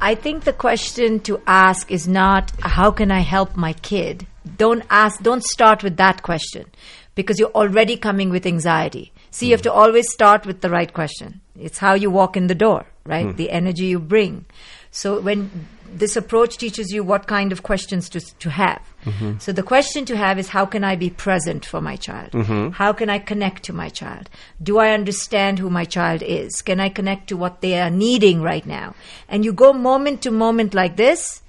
I 0.00 0.14
think 0.14 0.44
the 0.44 0.52
question 0.52 1.20
to 1.20 1.40
ask 1.46 1.90
is 1.90 2.08
not 2.08 2.52
how 2.60 2.90
can 2.90 3.10
I 3.10 3.20
help 3.20 3.56
my 3.56 3.74
kid? 3.74 4.26
Don't 4.56 4.82
ask 4.90 5.22
don't 5.22 5.44
start 5.44 5.82
with 5.82 5.96
that 5.98 6.22
question 6.22 6.66
because 7.14 7.38
you're 7.38 7.52
already 7.62 7.96
coming 7.96 8.30
with 8.30 8.46
anxiety. 8.46 9.12
See, 9.30 9.46
you 9.46 9.52
have 9.52 9.62
to 9.62 9.72
always 9.72 10.10
start 10.10 10.46
with 10.46 10.62
the 10.62 10.70
right 10.70 10.92
question. 10.92 11.40
It's 11.58 11.78
how 11.78 11.94
you 11.94 12.10
walk 12.10 12.36
in 12.36 12.46
the 12.46 12.54
door, 12.54 12.86
right? 13.04 13.26
Hmm. 13.26 13.36
The 13.36 13.50
energy 13.50 13.86
you 13.86 13.98
bring. 13.98 14.46
So 14.90 15.20
when 15.20 15.66
this 15.92 16.16
approach 16.16 16.56
teaches 16.56 16.92
you 16.92 17.04
what 17.04 17.26
kind 17.26 17.52
of 17.52 17.62
questions 17.62 18.08
to 18.10 18.20
to 18.20 18.50
have. 18.50 18.82
Mm-hmm. 19.04 19.38
So 19.38 19.52
the 19.52 19.62
question 19.62 20.04
to 20.06 20.16
have 20.16 20.38
is 20.38 20.48
how 20.48 20.66
can 20.66 20.84
I 20.84 20.96
be 20.96 21.10
present 21.10 21.64
for 21.64 21.80
my 21.80 21.96
child? 21.96 22.32
Mm-hmm. 22.32 22.70
How 22.70 22.92
can 22.92 23.10
I 23.10 23.18
connect 23.18 23.62
to 23.64 23.72
my 23.72 23.88
child? 23.88 24.28
Do 24.62 24.78
I 24.78 24.90
understand 24.90 25.58
who 25.58 25.70
my 25.70 25.84
child 25.84 26.22
is? 26.22 26.62
Can 26.62 26.80
I 26.80 26.88
connect 26.88 27.28
to 27.28 27.36
what 27.36 27.60
they 27.60 27.80
are 27.80 27.90
needing 27.90 28.42
right 28.42 28.66
now? 28.66 28.94
And 29.28 29.44
you 29.44 29.52
go 29.52 29.72
moment 29.72 30.22
to 30.22 30.30
moment 30.30 30.74
like 30.74 30.96
this, 30.96 31.42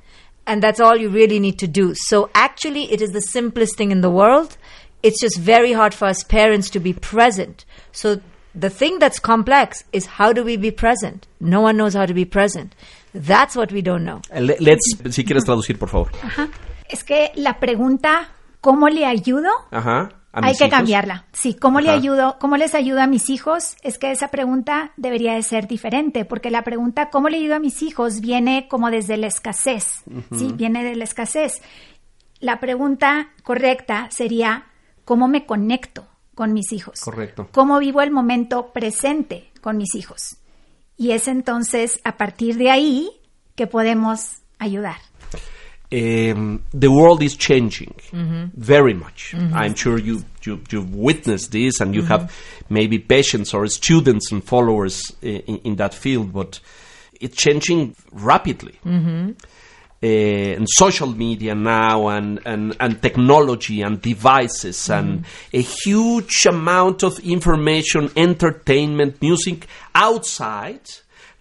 and 0.48 0.62
that's 0.62 0.80
all 0.80 0.98
you 0.98 1.10
really 1.10 1.40
need 1.40 1.60
to 1.60 1.68
do. 1.68 1.94
So 1.96 2.30
actually, 2.34 2.92
it 2.92 3.02
is 3.02 3.12
the 3.12 3.22
simplest 3.22 3.78
thing 3.78 3.92
in 3.92 4.02
the 4.02 4.10
world. 4.10 4.58
It's 5.04 5.20
just 5.20 5.38
very 5.38 5.74
hard 5.74 5.94
for 5.94 6.06
us 6.06 6.24
parents 6.24 6.70
to 6.72 6.80
be 6.80 6.94
present. 6.94 7.66
So 7.92 8.22
the 8.54 8.70
thing 8.70 9.00
that's 9.00 9.20
complex 9.20 9.84
is 9.94 10.06
how 10.06 10.34
do 10.34 10.44
we 10.44 10.58
be 10.58 10.72
present? 10.72 11.28
No 11.40 11.62
one 11.62 11.78
knows 11.78 11.94
how 11.94 12.06
to 12.06 12.14
be 12.14 12.26
present. 12.26 12.76
That's 13.14 13.56
what 13.56 13.72
we 13.72 13.82
don't 13.82 14.06
know. 14.06 14.22
Uh, 14.34 14.40
le- 14.40 14.58
Let's, 14.60 14.96
si 15.10 15.24
quieres 15.24 15.44
traducir, 15.44 15.78
por 15.78 15.88
favor. 15.90 16.12
Uh-huh. 16.24 16.48
Es 16.91 17.04
que 17.04 17.32
la 17.36 17.60
pregunta, 17.60 18.30
¿cómo 18.60 18.89
le 18.89 19.06
ayudo? 19.06 19.49
Ajá. 19.71 20.10
¿A 20.34 20.45
Hay 20.45 20.56
que 20.56 20.65
hijos? 20.65 20.77
cambiarla. 20.77 21.25
Sí, 21.34 21.56
¿cómo 21.56 21.82
le 21.82 21.89
ayudo? 21.89 22.38
¿Cómo 22.39 22.56
les 22.56 22.73
ayudo 22.73 23.01
a 23.01 23.08
mis 23.08 23.30
hijos? 23.30 23.75
Es 23.82 23.97
que 23.97 24.12
esa 24.12 24.30
pregunta 24.30 24.91
debería 24.95 25.34
de 25.34 25.43
ser 25.43 25.67
diferente, 25.67 26.23
porque 26.23 26.49
la 26.49 26.63
pregunta 26.63 27.10
¿cómo 27.10 27.27
le 27.27 27.38
ayudo 27.38 27.56
a 27.56 27.60
mis 27.60 27.82
hijos? 27.82 28.21
viene 28.21 28.67
como 28.69 28.89
desde 28.91 29.17
la 29.17 29.27
escasez. 29.27 30.04
Sí, 30.38 30.54
viene 30.56 30.86
de 30.86 30.95
la 30.95 31.04
escasez. 31.04 31.62
La 32.39 32.62
pregunta 32.62 33.30
correcta 33.43 34.08
sería 34.10 34.65
¿cómo 35.04 35.27
me 35.27 35.45
conecto 35.45 36.08
con 36.34 36.54
mis 36.54 36.71
hijos? 36.71 37.01
Correcto. 37.01 37.49
¿Cómo 37.51 37.80
vivo 37.80 38.01
el 38.01 38.12
momento 38.12 38.71
presente 38.71 39.51
con 39.62 39.75
mis 39.75 39.95
hijos? 39.95 40.38
Y 40.95 41.12
es 41.12 41.27
entonces 41.27 41.99
a 42.06 42.15
partir 42.15 42.56
de 42.56 42.71
ahí 42.71 43.10
que 43.56 43.67
podemos 43.67 44.38
ayudar. 44.60 44.97
Um, 45.93 46.63
the 46.73 46.89
world 46.91 47.21
is 47.21 47.36
changing 47.36 47.93
very 48.56 48.93
much. 48.93 49.34
I'm 49.36 49.75
sure 49.75 49.97
you, 49.97 50.23
you 50.43 50.62
you've 50.69 50.95
witnessed 50.95 51.51
this, 51.51 51.80
and 51.82 51.93
you 51.93 52.04
have 52.04 52.34
maybe 52.69 52.97
patients 52.99 53.54
or 53.54 53.67
students 53.67 54.32
and 54.32 54.43
followers 54.43 55.01
in, 55.21 55.58
in 55.63 55.75
that 55.75 55.93
field, 55.93 56.32
but 56.34 56.60
it's 57.19 57.36
changing 57.38 57.95
rapidly. 58.12 58.80
Uh, 60.04 60.08
and 60.58 60.67
social 60.67 61.06
media 61.08 61.54
now, 61.54 62.08
and, 62.08 62.39
and, 62.43 62.75
and 62.80 62.99
technology 63.04 63.84
and 63.84 64.01
devices, 64.01 64.89
and 64.89 65.23
a 65.54 65.62
huge 65.62 66.47
amount 66.47 67.04
of 67.04 67.19
information, 67.19 68.10
entertainment, 68.17 69.21
music 69.21 69.67
outside, 69.93 70.82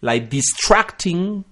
like 0.03 0.29
distracting 0.29 1.43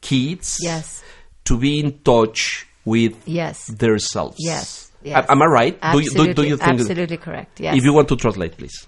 kids 0.00 0.58
Yes. 0.62 1.02
To 1.44 1.58
be 1.58 1.78
in 1.80 1.92
touch 2.02 2.66
with 2.84 3.14
Yes. 3.26 3.66
their 3.78 3.98
selves. 3.98 4.36
Yes. 4.38 4.90
Yes. 5.02 5.26
Am 5.28 5.42
I 5.42 5.46
right? 5.46 5.80
Do 5.92 6.00
you, 6.00 6.10
do, 6.10 6.32
do 6.34 6.42
you 6.44 6.56
think 6.56 6.80
absolutely 6.80 7.18
correct. 7.18 7.60
Yes. 7.60 7.76
If 7.76 7.84
you 7.84 7.92
want 7.92 8.08
to 8.08 8.16
translate, 8.16 8.56
please. 8.56 8.86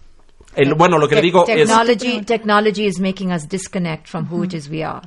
El- 0.57 0.75
bueno, 0.75 0.97
lo 0.99 1.07
que 1.07 1.17
Te- 1.17 1.21
digo 1.23 1.45
es... 1.47 1.55
technology, 1.69 2.23
technology 2.25 2.87
is 2.87 2.99
making 2.99 3.31
us 3.31 3.47
disconnect 3.47 4.09
from 4.09 4.25
who 4.31 4.43
it 4.45 4.55
is 4.55 4.71
we 4.71 4.83
are, 4.83 5.03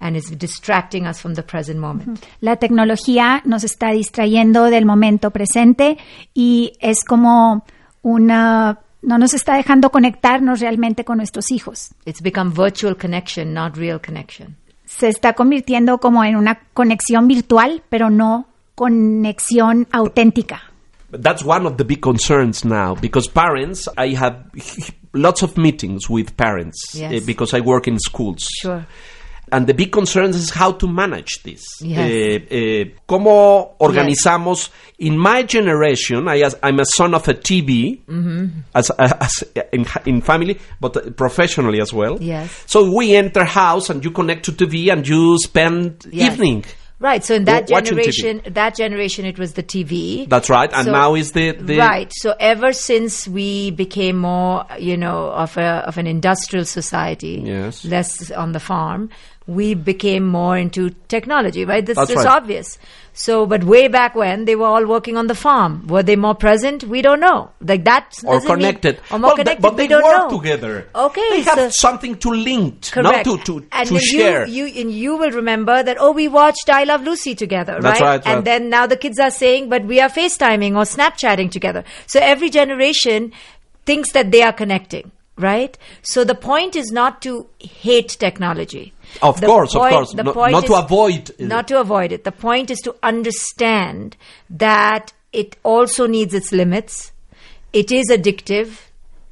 and 0.00 0.16
it's 0.16 0.28
distracting 0.36 1.06
us 1.06 1.20
from 1.20 1.34
the 1.34 1.42
present 1.44 1.78
moment. 1.78 2.18
La 2.40 2.56
tecnología 2.56 3.40
nos 3.44 3.62
está 3.62 3.92
distrayendo 3.92 4.64
del 4.64 4.84
momento 4.86 5.30
presente 5.30 5.98
y 6.34 6.72
es 6.80 7.04
como 7.04 7.64
una 8.02 8.80
no 9.00 9.16
nos 9.18 9.34
está 9.34 9.54
dejando 9.54 9.90
conectarnos 9.90 10.58
realmente 10.58 11.04
con 11.04 11.18
nuestros 11.18 11.52
hijos. 11.52 11.90
It's 12.04 12.20
become 12.20 12.50
virtual 12.52 12.96
connection, 12.96 13.54
not 13.54 13.76
real 13.76 14.00
connection. 14.00 14.56
Se 14.98 15.08
está 15.08 15.34
convirtiendo 15.34 15.98
como 15.98 16.24
en 16.24 16.36
una 16.36 16.60
conexión 16.74 17.28
virtual, 17.28 17.82
pero 17.88 18.10
no 18.10 18.46
conexión 18.74 19.86
auténtica. 19.92 20.62
That's 21.10 21.42
one 21.44 21.66
of 21.66 21.76
the 21.76 21.84
big 21.84 22.00
concerns 22.00 22.64
now 22.64 22.94
because 23.00 23.28
parents, 23.30 23.88
I 23.96 24.14
have 24.16 24.44
lots 25.14 25.42
of 25.42 25.56
meetings 25.56 26.08
with 26.10 26.32
parents 26.36 26.94
Yes. 26.94 27.12
eh, 27.12 27.20
because 27.24 27.56
I 27.56 27.60
work 27.60 27.86
in 27.88 27.98
schools. 27.98 28.46
Sure. 28.60 28.84
And 29.52 29.66
the 29.66 29.74
big 29.74 29.92
concern 29.92 30.30
is 30.30 30.50
how 30.50 30.72
to 30.72 30.86
manage 30.86 31.42
this. 31.44 31.62
Yes. 31.80 31.98
Eh, 32.10 32.46
eh, 32.50 32.84
¿Cómo 33.08 33.76
organizamos? 33.80 34.70
In 34.98 35.16
my 35.18 35.42
generation, 35.44 36.26
I, 36.28 36.40
as- 36.42 36.56
I'm 36.62 36.80
a 36.80 36.84
son 36.84 37.14
of 37.14 37.28
a 37.28 37.34
TV, 37.34 38.00
Mm-hmm. 38.06 38.46
as, 38.74 38.90
as 38.90 39.44
in, 39.72 39.86
in 40.06 40.20
family, 40.22 40.58
but 40.80 41.16
professionally 41.16 41.80
as 41.80 41.92
well. 41.92 42.18
Yes. 42.20 42.64
So 42.66 42.92
we 42.96 43.14
enter 43.14 43.44
house 43.44 43.90
and 43.90 44.04
you 44.04 44.10
connect 44.10 44.44
to 44.46 44.52
TV 44.52 44.90
and 44.92 45.06
you 45.06 45.38
spend 45.38 46.06
Yes. 46.10 46.32
evening. 46.34 46.64
Right. 47.00 47.22
So 47.24 47.34
in 47.36 47.44
that 47.44 47.70
Wa- 47.70 47.76
watching 47.76 47.96
TV. 47.96 48.10
generation, 48.10 48.54
that 48.54 48.74
generation, 48.76 49.24
it 49.24 49.38
was 49.38 49.52
the 49.52 49.62
TV. 49.62 50.28
That's 50.28 50.50
right. 50.50 50.68
And 50.72 50.86
So- 50.86 50.90
now 50.90 51.14
is 51.14 51.30
the, 51.30 51.52
the 51.52 51.78
right. 51.78 52.10
So 52.12 52.34
ever 52.40 52.72
since 52.72 53.28
we 53.28 53.70
became 53.70 54.18
more, 54.18 54.64
you 54.80 54.96
know, 54.96 55.28
of 55.30 55.56
a 55.56 55.84
of 55.86 55.96
an 55.96 56.08
industrial 56.08 56.64
society, 56.64 57.40
Yes. 57.44 57.84
less 57.84 58.32
on 58.32 58.50
the 58.50 58.58
farm, 58.58 59.10
we 59.48 59.72
became 59.74 60.24
more 60.26 60.56
into 60.58 60.90
technology. 61.08 61.64
Right. 61.64 61.84
This 61.84 61.96
That's 61.96 62.10
is 62.10 62.16
right. 62.16 62.26
obvious. 62.26 62.78
So, 63.14 63.46
but 63.46 63.64
way 63.64 63.88
back 63.88 64.14
when 64.14 64.44
they 64.44 64.54
were 64.54 64.66
all 64.66 64.86
working 64.86 65.16
on 65.16 65.26
the 65.26 65.34
farm, 65.34 65.86
were 65.88 66.04
they 66.04 66.14
more 66.16 66.34
present? 66.36 66.84
We 66.84 67.00
don't 67.02 67.18
know. 67.18 67.50
Like 67.60 67.84
that 67.86 68.14
or 68.24 68.34
doesn't 68.34 68.48
mean- 68.48 68.58
connected. 68.58 69.00
or 69.10 69.18
more 69.18 69.30
Well, 69.30 69.36
connected. 69.38 69.62
but 69.62 69.72
we 69.74 69.78
they 69.78 69.88
don't 69.88 70.04
work 70.04 70.30
know. 70.30 70.38
together. 70.38 70.88
Okay, 70.94 71.28
They 71.30 71.40
have 71.40 71.58
so- 71.58 71.70
something 71.70 72.14
to 72.18 72.30
link, 72.30 72.90
Correct. 72.92 73.26
not 73.26 73.44
to, 73.46 73.60
to, 73.60 73.66
and 73.72 73.88
to 73.88 73.98
share. 73.98 74.46
You, 74.46 74.66
you, 74.66 74.82
and 74.82 74.92
you 74.92 75.16
will 75.16 75.32
remember 75.32 75.82
that, 75.82 75.96
oh, 75.98 76.12
we 76.12 76.28
watched 76.28 76.68
I 76.70 76.84
Love 76.84 77.02
Lucy 77.02 77.34
together, 77.34 77.78
That's 77.80 78.00
right, 78.00 78.22
And 78.24 78.34
right. 78.36 78.44
then 78.44 78.68
now 78.70 78.86
the 78.86 78.96
kids 78.96 79.18
are 79.18 79.30
saying, 79.32 79.68
but 79.70 79.84
we 79.84 79.98
are 80.00 80.10
FaceTiming 80.10 80.76
or 80.76 80.84
Snapchatting 80.84 81.50
together. 81.50 81.82
So 82.06 82.20
every 82.22 82.50
generation 82.50 83.32
thinks 83.86 84.12
that 84.12 84.30
they 84.30 84.42
are 84.42 84.52
connecting. 84.52 85.10
Right? 85.38 85.76
So 86.02 86.24
the 86.24 86.34
point 86.34 86.76
is 86.76 86.90
not 86.92 87.22
to 87.22 87.46
hate 87.58 88.08
technology. 88.18 88.92
Of 89.22 89.40
The 89.40 89.46
course, 89.46 89.74
of 89.74 89.80
point- 89.82 89.94
course. 89.94 90.12
the 90.14 90.24
No- 90.24 90.32
point 90.32 90.52
not 90.52 90.66
to 90.66 90.74
avoid, 90.74 91.30
uh, 91.30 91.44
Not 91.46 91.68
to 91.68 91.80
avoid 91.80 92.12
it. 92.12 92.24
The 92.24 92.32
point 92.32 92.70
is 92.70 92.78
to 92.80 92.94
understand 93.02 94.16
that 94.50 95.12
it 95.32 95.56
also 95.62 96.06
needs 96.06 96.34
its 96.34 96.52
limits. 96.52 97.12
It 97.72 97.92
is 97.92 98.06
addictive, 98.10 98.68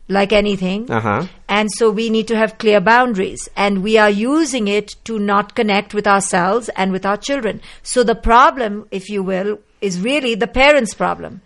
like 0.09 0.33
anything. 0.33 0.87
Ajá. 0.87 1.29
And 1.49 1.69
so 1.77 1.91
we 1.91 2.11
need 2.11 2.29
to 2.29 2.37
have 2.37 2.59
clear 2.59 2.81
boundaries. 2.81 3.49
And 3.57 3.83
we 3.83 3.99
are 3.99 4.11
using 4.11 4.69
it 4.69 4.95
to 5.05 5.19
not 5.19 5.55
connect 5.55 5.95
with 5.95 6.07
ourselves 6.07 6.69
and 6.77 6.93
with 6.93 7.05
our 7.05 7.17
children. 7.17 7.61
So 7.83 8.05
the 8.05 8.15
problem, 8.15 8.87
if 8.91 9.09
you 9.11 9.23
will, 9.23 9.59
is 9.81 10.01
really 10.01 10.35
the 10.35 10.47
parent's 10.47 10.95
problem. 10.95 11.41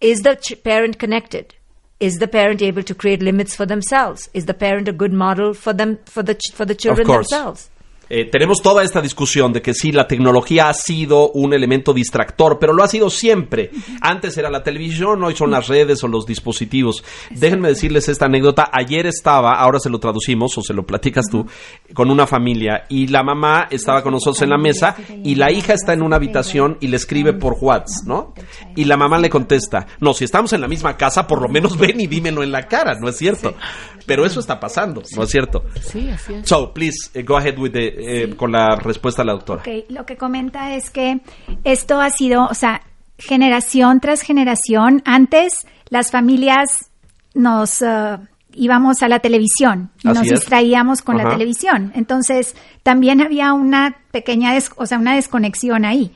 Is 0.00 0.22
the 0.22 0.34
ch- 0.36 0.54
parent 0.64 0.98
connected? 0.98 1.54
Is 2.02 2.18
the 2.18 2.26
parent 2.26 2.60
able 2.62 2.82
to 2.82 2.94
create 2.96 3.22
limits 3.22 3.54
for 3.54 3.64
themselves? 3.64 4.28
Is 4.34 4.46
the 4.46 4.54
parent 4.54 4.88
a 4.88 4.92
good 4.92 5.12
model 5.12 5.54
for 5.54 5.72
them 5.72 6.00
for 6.04 6.24
the 6.24 6.34
ch- 6.34 6.50
for 6.52 6.64
the 6.64 6.74
children 6.74 7.06
course. 7.06 7.28
themselves? 7.30 7.70
Eh, 8.08 8.28
tenemos 8.30 8.60
toda 8.62 8.82
esta 8.82 9.00
discusión 9.00 9.52
de 9.52 9.62
que 9.62 9.74
sí, 9.74 9.92
la 9.92 10.06
tecnología 10.06 10.68
ha 10.68 10.74
sido 10.74 11.30
un 11.30 11.54
elemento 11.54 11.94
distractor, 11.94 12.58
pero 12.58 12.72
lo 12.72 12.82
ha 12.82 12.88
sido 12.88 13.10
siempre. 13.10 13.70
Antes 14.00 14.36
era 14.36 14.50
la 14.50 14.62
televisión, 14.62 15.22
hoy 15.24 15.34
son 15.34 15.50
las 15.50 15.68
redes 15.68 16.02
o 16.04 16.08
los 16.08 16.26
dispositivos. 16.26 17.02
Déjenme 17.30 17.68
decirles 17.68 18.08
esta 18.08 18.26
anécdota. 18.26 18.68
Ayer 18.72 19.06
estaba, 19.06 19.54
ahora 19.54 19.78
se 19.78 19.90
lo 19.90 19.98
traducimos 19.98 20.56
o 20.58 20.62
se 20.62 20.74
lo 20.74 20.84
platicas 20.84 21.26
tú, 21.30 21.46
con 21.94 22.10
una 22.10 22.26
familia 22.26 22.84
y 22.88 23.06
la 23.06 23.22
mamá 23.22 23.68
estaba 23.70 24.02
con 24.02 24.12
nosotros 24.12 24.42
en 24.42 24.50
la 24.50 24.58
mesa 24.58 24.96
y 25.24 25.34
la 25.34 25.50
hija 25.50 25.72
está 25.72 25.92
en 25.92 26.02
una 26.02 26.16
habitación 26.16 26.78
y 26.80 26.88
le 26.88 26.96
escribe 26.96 27.32
por 27.32 27.56
WhatsApp, 27.60 28.06
¿no? 28.06 28.34
Y 28.76 28.84
la 28.84 28.96
mamá 28.96 29.18
le 29.18 29.30
contesta, 29.30 29.86
no, 30.00 30.14
si 30.14 30.24
estamos 30.24 30.52
en 30.52 30.60
la 30.60 30.68
misma 30.68 30.96
casa, 30.96 31.26
por 31.26 31.40
lo 31.40 31.48
menos 31.48 31.78
ven 31.78 32.00
y 32.00 32.06
dímelo 32.06 32.42
en 32.42 32.52
la 32.52 32.66
cara, 32.66 32.94
¿no 33.00 33.08
es 33.08 33.16
cierto? 33.16 33.54
Pero 34.06 34.26
eso 34.26 34.40
está 34.40 34.58
pasando, 34.58 35.02
¿no 35.16 35.22
es 35.22 35.30
cierto? 35.30 35.64
Sí, 35.80 36.08
así 36.10 36.34
es. 36.34 36.48
So, 36.48 36.72
please, 36.72 37.10
eh, 37.14 37.22
go 37.22 37.36
ahead 37.36 37.58
with 37.58 37.72
the, 37.72 37.91
eh, 37.96 38.34
con 38.36 38.52
la 38.52 38.76
respuesta 38.76 39.22
de 39.22 39.26
la 39.26 39.32
doctora. 39.32 39.62
Lo 39.88 40.06
que 40.06 40.16
comenta 40.16 40.74
es 40.74 40.90
que 40.90 41.20
esto 41.64 42.00
ha 42.00 42.10
sido, 42.10 42.46
o 42.46 42.54
sea, 42.54 42.82
generación 43.18 44.00
tras 44.00 44.22
generación. 44.22 45.02
Antes 45.04 45.66
las 45.88 46.10
familias 46.10 46.90
nos 47.34 47.82
eh, 47.82 48.18
íbamos 48.54 49.02
a 49.02 49.08
la 49.08 49.20
televisión 49.20 49.90
y 50.02 50.08
Así 50.08 50.18
nos 50.18 50.28
distraíamos 50.28 51.02
con 51.02 51.16
Ajá. 51.18 51.24
la 51.28 51.34
televisión. 51.34 51.92
Entonces 51.94 52.54
también 52.82 53.20
había 53.20 53.52
una 53.52 53.96
pequeña, 54.10 54.52
des- 54.54 54.70
o 54.76 54.86
sea, 54.86 54.98
una 54.98 55.14
desconexión 55.14 55.84
ahí. 55.84 56.12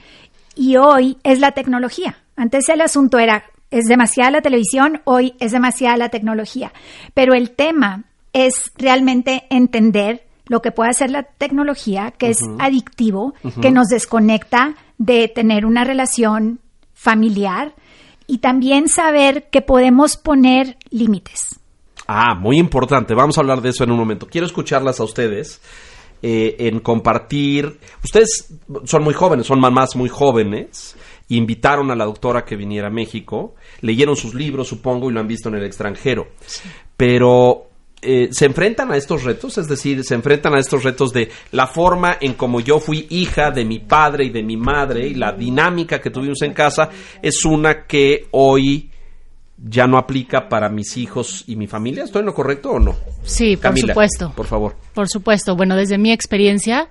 Y 0.55 0.77
hoy 0.77 1.19
es 1.23 1.39
la 1.39 1.53
tecnología. 1.53 2.19
Antes 2.37 2.69
el 2.69 2.81
asunto 2.81 3.19
era 3.19 3.45
es 3.71 3.87
demasiada 3.87 4.31
la 4.31 4.43
televisión, 4.43 5.01
hoy 5.05 5.35
es 5.41 5.53
demasiada 5.53 5.97
la 5.97 6.09
tecnología. 6.09 6.73
Pero 7.15 7.35
el 7.35 7.51
tema 7.51 8.05
es 8.33 8.71
realmente 8.77 9.45
entender 9.51 10.26
lo 10.49 10.63
que 10.63 10.73
puede 10.73 10.91
hacer 10.91 11.11
la 11.11 11.25
tecnología, 11.25 12.13
que 12.13 12.31
es 12.31 12.39
adictivo, 12.59 13.35
que 13.61 13.71
nos 13.71 13.89
desconecta 13.89 14.75
de 14.99 15.29
tener 15.29 15.67
una 15.67 15.85
relación 15.85 16.61
familiar 16.95 17.75
y 18.27 18.39
también 18.39 18.89
saber 18.89 19.49
que 19.51 19.63
podemos 19.63 20.17
poner 20.17 20.77
límites. 20.91 21.61
Ah, 22.07 22.35
muy 22.35 22.59
importante. 22.59 23.15
Vamos 23.15 23.37
a 23.37 23.41
hablar 23.41 23.61
de 23.61 23.71
eso 23.71 23.85
en 23.85 23.91
un 23.91 23.99
momento. 23.99 24.27
Quiero 24.29 24.47
escucharlas 24.47 25.01
a 25.01 25.05
ustedes 25.05 25.61
eh, 26.23 26.57
en 26.61 26.81
compartir. 26.81 27.79
Ustedes 28.03 28.55
son 28.85 29.03
muy 29.03 29.15
jóvenes, 29.15 29.47
son 29.47 29.61
mamás 29.61 29.97
muy 29.97 30.09
jóvenes. 30.09 30.97
Invitaron 31.29 31.91
a 31.91 31.97
la 31.97 32.05
doctora 32.05 32.45
que 32.45 32.57
viniera 32.57 32.89
a 32.89 32.91
México. 32.91 33.55
Leyeron 33.81 34.15
sus 34.15 34.35
libros, 34.35 34.69
supongo, 34.69 35.11
y 35.11 35.13
lo 35.13 35.21
han 35.21 35.27
visto 35.27 35.49
en 35.49 35.57
el 35.57 35.65
extranjero. 35.65 36.29
Pero 36.97 37.67
eh, 38.07 38.29
se 38.31 38.47
enfrentan 38.47 38.93
a 38.93 38.97
estos 38.97 39.25
retos, 39.25 39.59
es 39.59 39.67
decir, 39.67 40.05
se 40.05 40.15
enfrentan 40.15 40.55
a 40.55 40.61
estos 40.61 40.85
retos 40.85 41.13
de 41.13 41.29
la 41.51 41.67
forma 41.67 42.17
en 42.21 42.35
como 42.35 42.61
yo 42.61 42.79
fui 42.79 43.07
hija 43.11 43.51
de 43.51 43.65
mi 43.65 43.81
padre 43.81 44.25
y 44.25 44.31
de 44.31 44.43
mi 44.43 44.57
madre 44.57 45.09
y 45.09 45.15
la 45.15 45.33
dinámica 45.33 46.01
que 46.01 46.11
tuvimos 46.11 46.41
en 46.43 46.53
casa 46.53 46.89
es 47.21 47.45
una 47.45 47.87
que 47.87 48.29
hoy 48.31 48.91
ya 49.59 49.87
no 49.87 49.99
aplica 49.99 50.49
para 50.49 50.69
mis 50.69 50.97
hijos 50.97 51.45
y 51.47 51.57
mi 51.57 51.67
familia. 51.67 52.05
¿Estoy 52.05 52.21
en 52.21 52.27
lo 52.27 52.35
correcto 52.35 52.71
o 52.71 52.79
no? 52.79 52.95
Sí, 53.25 53.57
por 53.57 53.79
supuesto. 53.79 54.33
Por 54.37 54.47
favor. 54.47 54.77
Por 54.95 55.09
supuesto. 55.09 55.57
Bueno, 55.57 55.77
desde 55.77 55.99
mi 55.99 56.13
experiencia 56.13 56.89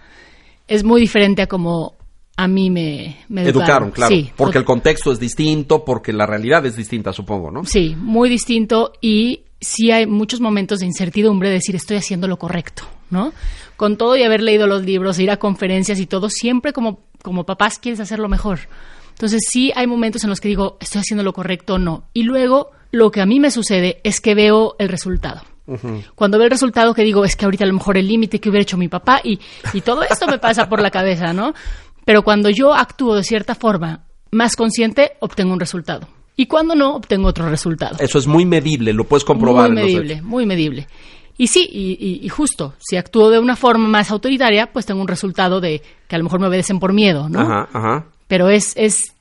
es 0.67 0.83
muy 0.83 0.99
diferente 0.99 1.43
a 1.43 1.47
como 1.47 1.94
a 2.37 2.47
mí 2.47 2.69
me, 2.69 3.17
me 3.29 3.47
Educaron, 3.47 3.91
claro. 3.91 4.13
Sí, 4.13 4.29
porque 4.35 4.57
tot- 4.57 4.61
el 4.61 4.65
contexto 4.65 5.11
es 5.11 5.19
distinto, 5.19 5.85
porque 5.85 6.11
la 6.13 6.25
realidad 6.25 6.65
es 6.65 6.75
distinta, 6.75 7.13
supongo, 7.13 7.51
¿no? 7.51 7.63
Sí, 7.65 7.95
muy 7.97 8.29
distinto 8.29 8.93
y 9.01 9.41
sí 9.61 9.91
hay 9.91 10.05
muchos 10.05 10.41
momentos 10.41 10.79
de 10.79 10.85
incertidumbre 10.85 11.49
de 11.49 11.55
decir 11.55 11.75
estoy 11.75 11.97
haciendo 11.97 12.27
lo 12.27 12.37
correcto, 12.37 12.83
¿no? 13.09 13.31
Con 13.77 13.97
todo 13.97 14.15
y 14.17 14.23
haber 14.23 14.41
leído 14.41 14.67
los 14.67 14.83
libros, 14.83 15.17
ir 15.19 15.31
a 15.31 15.37
conferencias 15.37 15.99
y 15.99 16.05
todo, 16.05 16.29
siempre 16.29 16.73
como, 16.73 16.99
como 17.23 17.45
papás 17.45 17.79
quieres 17.79 17.99
hacerlo 17.99 18.27
mejor. 18.29 18.59
Entonces 19.11 19.41
sí 19.49 19.71
hay 19.75 19.87
momentos 19.87 20.23
en 20.25 20.29
los 20.29 20.41
que 20.41 20.49
digo 20.49 20.77
estoy 20.81 20.99
haciendo 21.01 21.23
lo 21.23 21.31
correcto 21.33 21.75
o 21.75 21.79
no. 21.79 22.03
Y 22.13 22.23
luego 22.23 22.71
lo 22.91 23.11
que 23.11 23.21
a 23.21 23.25
mí 23.25 23.39
me 23.39 23.49
sucede 23.49 24.01
es 24.03 24.19
que 24.19 24.35
veo 24.35 24.75
el 24.77 24.89
resultado. 24.89 25.41
Cuando 26.13 26.37
veo 26.37 26.45
el 26.45 26.51
resultado 26.51 26.93
que 26.93 27.01
digo 27.01 27.25
es 27.25 27.35
que 27.35 27.45
ahorita 27.45 27.63
a 27.63 27.67
lo 27.67 27.73
mejor 27.73 27.97
el 27.97 28.07
límite 28.07 28.39
que 28.39 28.49
hubiera 28.49 28.61
hecho 28.61 28.77
mi 28.77 28.87
papá 28.87 29.19
y, 29.23 29.39
y 29.73 29.81
todo 29.81 30.03
esto 30.03 30.27
me 30.27 30.37
pasa 30.37 30.69
por 30.69 30.79
la 30.79 30.91
cabeza, 30.91 31.33
¿no? 31.33 31.55
Pero 32.05 32.23
cuando 32.23 32.49
yo 32.49 32.73
actúo 32.73 33.15
de 33.15 33.23
cierta 33.23 33.55
forma 33.55 34.03
más 34.31 34.55
consciente, 34.55 35.13
obtengo 35.19 35.53
un 35.53 35.59
resultado. 35.59 36.07
Y 36.37 36.45
cuando 36.47 36.75
no, 36.75 36.95
obtengo 36.95 37.27
otro 37.27 37.49
resultado. 37.49 37.95
Eso 37.99 38.19
es 38.19 38.27
muy 38.27 38.45
medible, 38.45 38.93
lo 38.93 39.05
puedes 39.05 39.23
comprobar. 39.23 39.71
Muy 39.71 39.81
medible, 39.83 40.21
muy 40.21 40.45
medible. 40.45 40.87
Y 41.37 41.47
sí, 41.47 41.67
y, 41.71 41.97
y- 41.99 42.25
y 42.25 42.29
justo, 42.29 42.73
si 42.79 42.95
actúo 42.97 43.29
de 43.29 43.39
una 43.39 43.55
forma 43.55 43.87
más 43.87 44.11
autoritaria, 44.11 44.71
pues 44.71 44.85
tengo 44.85 45.01
un 45.01 45.07
resultado 45.07 45.59
de 45.61 45.81
que 46.07 46.15
a 46.15 46.17
lo 46.17 46.23
mejor 46.25 46.39
me 46.39 46.47
obedecen 46.47 46.79
por 46.79 46.93
miedo, 46.93 47.27
¿no? 47.29 47.39
Ajá, 47.41 47.69
ajá. 47.73 48.05
Pero 48.27 48.49
es, 48.49 48.73
es, 48.75 49.13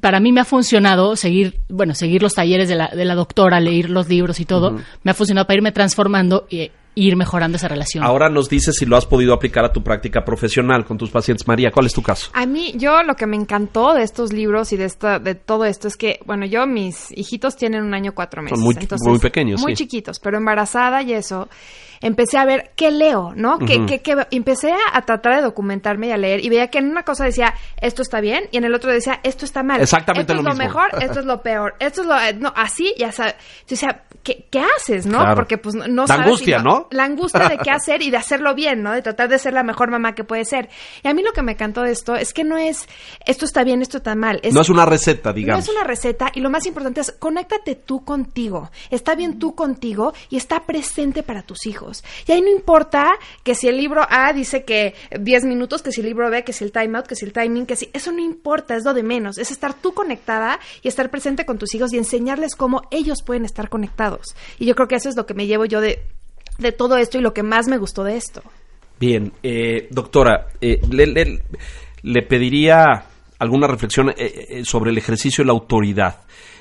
para 0.00 0.20
mí 0.20 0.32
me 0.32 0.40
ha 0.40 0.44
funcionado 0.44 1.16
seguir, 1.16 1.60
bueno, 1.68 1.94
seguir 1.94 2.22
los 2.22 2.34
talleres 2.34 2.68
de 2.68 2.74
la, 2.76 2.88
de 2.88 3.04
la 3.04 3.14
doctora, 3.14 3.58
leer 3.60 3.90
los 3.90 4.08
libros 4.08 4.38
y 4.40 4.44
todo, 4.44 4.76
me 5.02 5.10
ha 5.10 5.14
funcionado 5.14 5.46
para 5.46 5.56
irme 5.56 5.72
transformando 5.72 6.46
y, 6.50 6.70
y 6.94 7.06
ir 7.06 7.16
mejorando 7.16 7.56
esa 7.56 7.68
relación. 7.68 8.04
Ahora 8.04 8.28
nos 8.28 8.48
dices 8.48 8.76
si 8.76 8.84
lo 8.84 8.96
has 8.96 9.06
podido 9.06 9.32
aplicar 9.32 9.64
a 9.64 9.72
tu 9.72 9.82
práctica 9.82 10.24
profesional 10.24 10.84
con 10.84 10.98
tus 10.98 11.10
pacientes. 11.10 11.46
María, 11.48 11.70
¿cuál 11.70 11.86
es 11.86 11.94
tu 11.94 12.02
caso? 12.02 12.30
A 12.34 12.44
mí, 12.44 12.72
yo 12.76 13.02
lo 13.02 13.14
que 13.14 13.26
me 13.26 13.36
encantó 13.36 13.94
de 13.94 14.02
estos 14.02 14.32
libros 14.32 14.72
y 14.72 14.76
de 14.76 14.84
esta, 14.84 15.18
de 15.18 15.34
todo 15.34 15.64
esto 15.64 15.88
es 15.88 15.96
que, 15.96 16.20
bueno, 16.26 16.44
yo 16.44 16.66
mis 16.66 17.10
hijitos 17.16 17.56
tienen 17.56 17.82
un 17.82 17.94
año 17.94 18.12
cuatro 18.14 18.42
meses. 18.42 18.58
muy- 18.58 18.74
entonces, 18.78 19.08
muy 19.08 19.18
pequeños, 19.18 19.60
Muy 19.62 19.74
sí. 19.74 19.84
chiquitos, 19.84 20.18
pero 20.20 20.36
embarazada 20.36 21.02
y 21.02 21.12
eso, 21.14 21.48
empecé 22.00 22.38
a 22.38 22.44
ver 22.44 22.70
qué 22.76 22.90
leo, 22.90 23.32
¿no? 23.34 23.58
¿Qué, 23.58 23.84
qué- 23.86 24.00
qué- 24.02 24.26
empecé 24.30 24.72
a 24.92 25.02
tratar 25.02 25.36
de 25.36 25.42
documentarme 25.42 26.08
y 26.08 26.12
a 26.12 26.16
leer 26.16 26.44
y 26.44 26.48
veía 26.48 26.68
que 26.68 26.78
en 26.78 26.88
una 26.90 27.02
cosa 27.04 27.24
decía, 27.24 27.54
esto 27.80 28.02
está 28.02 28.20
bien, 28.20 28.44
y 28.50 28.56
en 28.58 28.64
el 28.64 28.74
otro 28.74 28.90
decía, 28.92 29.20
esto 29.22 29.44
está 29.44 29.62
mal. 29.62 29.80
Exactamente 29.80 30.32
esto 30.32 30.42
lo 30.42 30.48
es 30.50 30.56
lo 30.58 30.64
mismo. 30.64 30.80
mejor, 30.80 31.02
esto 31.02 31.20
es 31.20 31.26
lo 31.26 31.42
peor, 31.42 31.74
esto 31.78 32.02
es 32.02 32.06
lo, 32.06 32.18
eh, 32.20 32.34
no, 32.34 32.52
así, 32.56 32.94
ya 32.98 33.12
sabes. 33.12 33.34
O 33.70 33.76
sea, 33.76 34.02
¿qué, 34.22 34.46
qué 34.50 34.60
haces, 34.76 35.06
no? 35.06 35.18
Claro. 35.18 35.34
Porque 35.36 35.58
pues 35.58 35.74
no, 35.74 35.86
no 35.88 36.02
La 36.02 36.06
sabes 36.08 36.26
angustia, 36.26 36.58
¿no? 36.58 36.88
La 36.90 37.04
angustia 37.04 37.48
de 37.48 37.58
qué 37.58 37.70
hacer 37.72 38.02
y 38.02 38.10
de 38.10 38.16
hacerlo 38.16 38.54
bien, 38.54 38.82
¿no? 38.82 38.92
De 38.92 39.02
tratar 39.02 39.28
de 39.28 39.38
ser 39.38 39.52
la 39.52 39.62
mejor 39.62 39.90
mamá 39.90 40.14
que 40.14 40.24
puede 40.24 40.44
ser. 40.44 40.68
Y 41.02 41.08
a 41.08 41.14
mí 41.14 41.22
lo 41.22 41.32
que 41.32 41.42
me 41.42 41.52
encantó 41.52 41.82
de 41.82 41.92
esto 41.92 42.14
es 42.14 42.32
que 42.32 42.44
no 42.44 42.56
es 42.58 42.88
esto 43.26 43.44
está 43.44 43.64
bien, 43.64 43.82
esto 43.82 43.98
está 43.98 44.14
mal. 44.14 44.40
no 44.52 44.60
es 44.60 44.68
una 44.68 44.84
receta, 44.86 45.32
digamos. 45.32 45.64
No 45.66 45.70
es 45.72 45.76
una 45.78 45.86
receta 45.86 46.30
y 46.34 46.40
lo 46.40 46.50
más 46.50 46.66
importante 46.66 47.00
es 47.00 47.12
conéctate 47.18 47.74
tú 47.76 48.04
contigo. 48.04 48.70
Está 48.90 49.14
bien 49.14 49.38
tú 49.38 49.54
contigo 49.54 50.12
y 50.30 50.36
está 50.36 50.60
presente 50.66 51.22
para 51.22 51.42
tus 51.42 51.66
hijos. 51.66 51.87
Y 52.26 52.32
ahí 52.32 52.40
no 52.40 52.48
importa 52.50 53.10
que 53.42 53.54
si 53.54 53.68
el 53.68 53.76
libro 53.76 54.02
A 54.08 54.32
dice 54.32 54.64
que 54.64 54.94
10 55.18 55.44
minutos, 55.44 55.82
que 55.82 55.92
si 55.92 56.00
el 56.00 56.06
libro 56.08 56.30
B, 56.30 56.44
que 56.44 56.52
si 56.52 56.64
el 56.64 56.72
time 56.72 56.98
out, 56.98 57.06
que 57.06 57.14
si 57.14 57.24
el 57.24 57.32
timing, 57.32 57.66
que 57.66 57.76
si... 57.76 57.90
Eso 57.92 58.12
no 58.12 58.20
importa, 58.20 58.76
es 58.76 58.84
lo 58.84 58.94
de 58.94 59.02
menos. 59.02 59.38
Es 59.38 59.50
estar 59.50 59.74
tú 59.74 59.94
conectada 59.94 60.60
y 60.82 60.88
estar 60.88 61.10
presente 61.10 61.44
con 61.46 61.58
tus 61.58 61.74
hijos 61.74 61.92
y 61.92 61.98
enseñarles 61.98 62.54
cómo 62.54 62.82
ellos 62.90 63.22
pueden 63.24 63.44
estar 63.44 63.68
conectados. 63.68 64.34
Y 64.58 64.66
yo 64.66 64.74
creo 64.74 64.88
que 64.88 64.96
eso 64.96 65.08
es 65.08 65.16
lo 65.16 65.26
que 65.26 65.34
me 65.34 65.46
llevo 65.46 65.64
yo 65.64 65.80
de, 65.80 66.00
de 66.58 66.72
todo 66.72 66.96
esto 66.96 67.18
y 67.18 67.20
lo 67.20 67.32
que 67.34 67.42
más 67.42 67.68
me 67.68 67.78
gustó 67.78 68.04
de 68.04 68.16
esto. 68.16 68.42
Bien, 69.00 69.32
eh, 69.42 69.86
doctora, 69.90 70.48
eh, 70.60 70.80
le, 70.90 71.06
le- 72.02 72.22
pediría 72.22 73.04
alguna 73.38 73.66
reflexión 73.68 74.12
eh, 74.16 74.62
sobre 74.64 74.90
el 74.90 74.98
ejercicio 74.98 75.42
de 75.44 75.46
la 75.46 75.52
autoridad. 75.52 76.16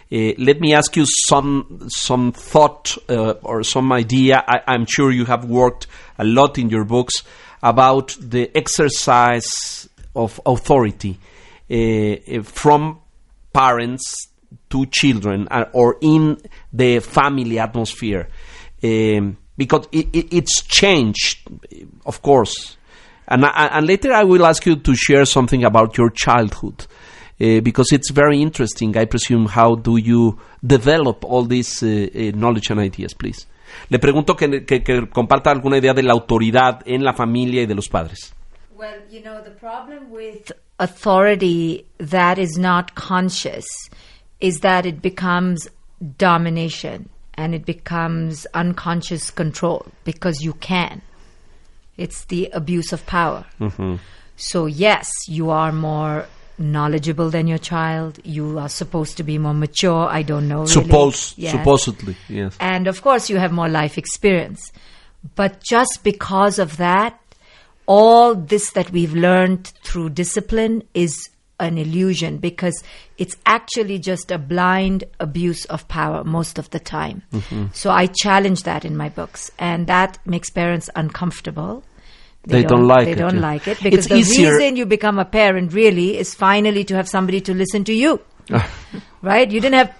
Eh, 0.09 0.35
let 0.37 0.61
me 0.61 0.73
ask 0.73 0.95
you 0.95 1.05
some 1.05 1.87
some 1.89 2.31
thought 2.31 2.97
uh, 3.09 3.33
or 3.43 3.61
some 3.63 3.91
idea. 3.91 4.41
I, 4.47 4.61
I'm 4.67 4.85
sure 4.85 5.11
you 5.11 5.25
have 5.25 5.45
worked 5.45 5.87
a 6.17 6.23
lot 6.23 6.57
in 6.57 6.69
your 6.69 6.85
books 6.85 7.23
about 7.61 8.15
the 8.19 8.49
exercise 8.55 9.89
of 10.15 10.39
authority 10.45 11.19
uh, 11.69 11.75
uh, 11.75 12.43
from 12.43 13.01
parents 13.51 14.29
to 14.69 14.85
children 14.85 15.47
uh, 15.51 15.65
or 15.73 15.97
in 15.99 16.37
the 16.71 16.99
family 16.99 17.59
atmosphere. 17.59 18.29
Um, 18.81 19.37
because 19.57 19.87
it, 19.91 20.07
it, 20.13 20.33
it's 20.33 20.61
changed 20.61 21.49
of 22.05 22.21
course. 22.21 22.77
And, 23.27 23.43
and 23.43 23.85
later 23.85 24.13
I 24.13 24.23
will 24.23 24.45
ask 24.45 24.65
you 24.65 24.77
to 24.77 24.95
share 24.95 25.25
something 25.25 25.65
about 25.65 25.97
your 25.97 26.11
childhood 26.11 26.85
uh, 27.39 27.61
because 27.61 27.91
it's 27.91 28.11
very 28.11 28.41
interesting 28.41 28.97
I 28.97 29.05
presume 29.05 29.47
how 29.47 29.75
do 29.75 29.97
you 29.97 30.37
develop 30.65 31.23
all 31.23 31.43
this 31.45 31.81
uh, 31.83 31.87
uh, 31.87 32.31
knowledge 32.35 32.69
and 32.71 32.79
ideas 32.79 33.13
please 33.13 33.45
Le 33.89 33.99
pregunto 33.99 34.35
que, 34.35 34.63
que- 34.65 34.81
que 34.81 35.07
comparta 35.07 35.51
alguna 35.51 35.77
idea 35.77 35.93
de 35.93 36.01
la 36.01 36.13
autoridad 36.13 36.81
en 36.85 37.03
la 37.03 37.13
familia 37.13 37.61
y 37.63 37.65
de 37.65 37.75
los 37.75 37.89
padres. 37.89 38.33
Well, 38.75 39.01
you 39.11 39.21
know, 39.21 39.41
the 39.43 39.51
problem 39.51 40.09
with 40.09 40.51
authority 40.79 41.85
that 41.99 42.37
is 42.39 42.57
not 42.57 42.95
conscious 42.95 43.65
is 44.39 44.61
that 44.61 44.85
it 44.85 45.01
becomes 45.01 45.67
domination 46.17 47.09
and 47.35 47.53
it 47.53 47.65
becomes 47.65 48.47
unconscious 48.53 49.31
control 49.31 49.85
because 50.05 50.41
you 50.41 50.53
can. 50.53 51.01
It's 51.97 52.25
the 52.25 52.49
abuse 52.53 52.93
of 52.93 53.05
power. 53.05 53.45
So, 54.37 54.65
yes, 54.65 55.09
you 55.27 55.49
are 55.49 55.71
more 55.73 56.25
knowledgeable 56.57 57.29
than 57.29 57.47
your 57.47 57.57
child. 57.57 58.19
You 58.23 58.59
are 58.59 58.69
supposed 58.69 59.17
to 59.17 59.23
be 59.23 59.37
more 59.37 59.53
mature. 59.53 60.07
I 60.07 60.21
don't 60.21 60.47
know. 60.47 60.61
Really. 60.61 60.71
Suppose, 60.71 61.33
Yes. 61.37 61.51
supposedly, 61.51 62.15
yes. 62.29 62.57
And 62.59 62.87
of 62.87 63.01
course, 63.01 63.29
you 63.29 63.37
have 63.37 63.51
more 63.51 63.69
life 63.69 63.97
experience. 63.97 64.71
But 65.35 65.63
just 65.63 65.99
because 66.03 66.59
of 66.59 66.77
that, 66.77 67.19
all 67.85 68.35
this 68.35 68.71
that 68.71 68.91
we've 68.91 69.13
learned 69.13 69.67
through 69.83 70.09
discipline 70.09 70.83
is 70.93 71.29
an 71.59 71.77
illusion 71.77 72.37
because 72.37 72.83
it's 73.17 73.35
actually 73.45 73.97
just 73.97 74.29
a 74.31 74.37
blind 74.37 75.03
abuse 75.19 75.65
of 75.65 75.87
power 75.87 76.23
most 76.23 76.59
of 76.59 76.69
the 76.69 76.79
time. 76.79 77.23
Mm-hmm. 77.33 77.67
So 77.73 77.89
I 77.89 78.07
challenge 78.07 78.63
that 78.63 78.85
in 78.85 78.95
my 78.95 79.09
books, 79.09 79.49
and 79.57 79.87
that 79.87 80.19
makes 80.25 80.49
parents 80.51 80.89
uncomfortable. 80.95 81.83
They 82.47 82.63
don't 82.63 82.87
like 82.87 83.05
They 83.05 83.11
it, 83.11 83.15
They 83.15 83.21
don't 83.21 83.35
yeah. 83.35 83.41
like 83.41 83.67
it 83.67 83.79
because 83.83 84.05
It's 84.05 84.07
the 84.07 84.15
easier- 84.15 84.57
reason 84.57 84.75
you 84.77 84.85
become 84.85 85.19
a 85.19 85.25
parent 85.25 85.73
really 85.73 86.17
is 86.17 86.33
finally 86.33 86.83
to 86.85 86.95
have 86.95 87.07
somebody 87.09 87.41
to 87.41 87.53
listen 87.53 87.83
to 87.85 87.93
you 87.93 88.19
right? 89.21 89.49
You 89.51 89.59
didn't 89.59 89.75
have 89.75 89.93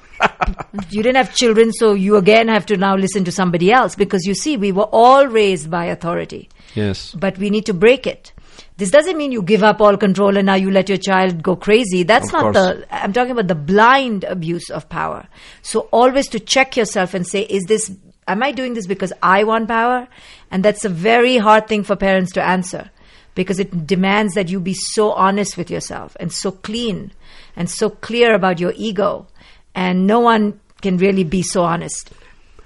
you 0.90 1.04
didn't 1.04 1.18
have 1.18 1.36
children, 1.36 1.72
so 1.74 1.94
you 1.94 2.16
again 2.16 2.48
have 2.48 2.66
to 2.68 2.78
now 2.78 2.96
listen 2.96 3.24
to 3.26 3.32
somebody 3.32 3.72
else 3.72 3.96
because 3.96 4.26
you 4.26 4.34
see, 4.34 4.58
we 4.58 4.72
were 4.72 4.90
all 4.92 5.28
raised 5.28 5.70
by 5.70 5.86
authority, 5.86 6.50
Yes. 6.74 7.14
but 7.14 7.38
we 7.38 7.50
need 7.52 7.66
to 7.68 7.74
break 7.74 8.08
it. 8.08 8.32
This 8.78 8.90
doesn't 8.90 9.18
mean 9.18 9.32
you 9.32 9.42
give 9.44 9.64
up 9.64 9.80
all 9.82 9.96
control 9.98 10.36
and 10.38 10.46
now 10.48 10.56
you 10.56 10.72
let 10.72 10.90
your 10.90 10.98
child 10.98 11.44
go 11.44 11.56
crazy. 11.56 12.02
That's 12.04 12.28
Of 12.28 12.34
not 12.34 12.42
course. 12.42 12.56
the. 12.56 12.88
I'm 12.90 13.14
talking 13.14 13.32
about 13.32 13.48
the 13.48 13.56
blind 13.56 14.24
abuse 14.24 14.70
of 14.72 14.88
power. 14.90 15.28
So 15.62 15.82
always 15.92 16.28
to 16.30 16.40
check 16.40 16.76
yourself 16.78 17.14
and 17.14 17.28
say, 17.28 17.42
is 17.44 17.66
this? 17.66 17.92
Am 18.28 18.42
I 18.44 18.52
doing 18.52 18.74
this 18.74 18.88
because 18.88 19.14
I 19.22 19.44
want 19.44 19.68
power? 19.68 20.08
And 20.52 20.64
that's 20.64 20.86
a 20.86 20.90
very 20.90 21.38
hard 21.38 21.68
thing 21.68 21.84
for 21.84 21.96
parents 21.96 22.32
to 22.34 22.44
answer 22.44 22.92
because 23.36 23.60
it 23.60 23.86
demands 23.86 24.34
that 24.34 24.50
you 24.50 24.60
be 24.60 24.74
so 24.74 25.12
honest 25.12 25.58
with 25.58 25.70
yourself 25.70 26.16
and 26.20 26.32
so 26.32 26.52
clean 26.52 27.12
and 27.56 27.70
so 27.70 27.90
clear 27.90 28.34
about 28.34 28.60
your 28.60 28.74
ego. 28.76 29.28
And 29.76 30.08
no 30.08 30.20
one 30.20 30.60
can 30.82 30.98
really 30.98 31.24
be 31.24 31.44
so 31.44 31.64
honest. 31.64 32.12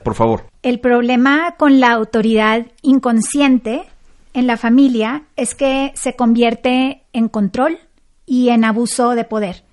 Por 0.04 0.16
favor. 0.16 0.46
El 0.64 0.80
problema 0.80 1.56
con 1.58 1.80
la 1.80 1.92
autoridad 1.92 2.68
inconsciente 2.82 3.84
en 4.34 4.48
la 4.48 4.58
familia 4.58 5.24
es 5.36 5.56
que 5.56 5.92
se 5.96 6.16
convierte 6.16 7.04
en 7.14 7.28
control 7.28 7.80
y 8.26 8.50
en 8.50 8.64
abuso 8.64 9.12
de 9.12 9.26
poder. 9.26 9.64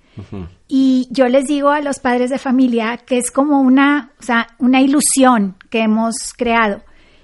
Y 0.67 1.07
yo 1.11 1.29
les 1.29 1.47
digo 1.47 1.69
a 1.69 1.79
los 1.79 1.99
padres 1.99 2.29
de 2.29 2.37
familia 2.37 2.97
que 2.97 3.17
es 3.17 3.31
como 3.31 3.61
una, 3.61 4.11
o 4.19 4.23
sea, 4.23 4.47
una 4.57 4.81
ilusión 4.81 5.55
que 5.69 5.79
hemos 5.79 6.33
creado. 6.35 6.81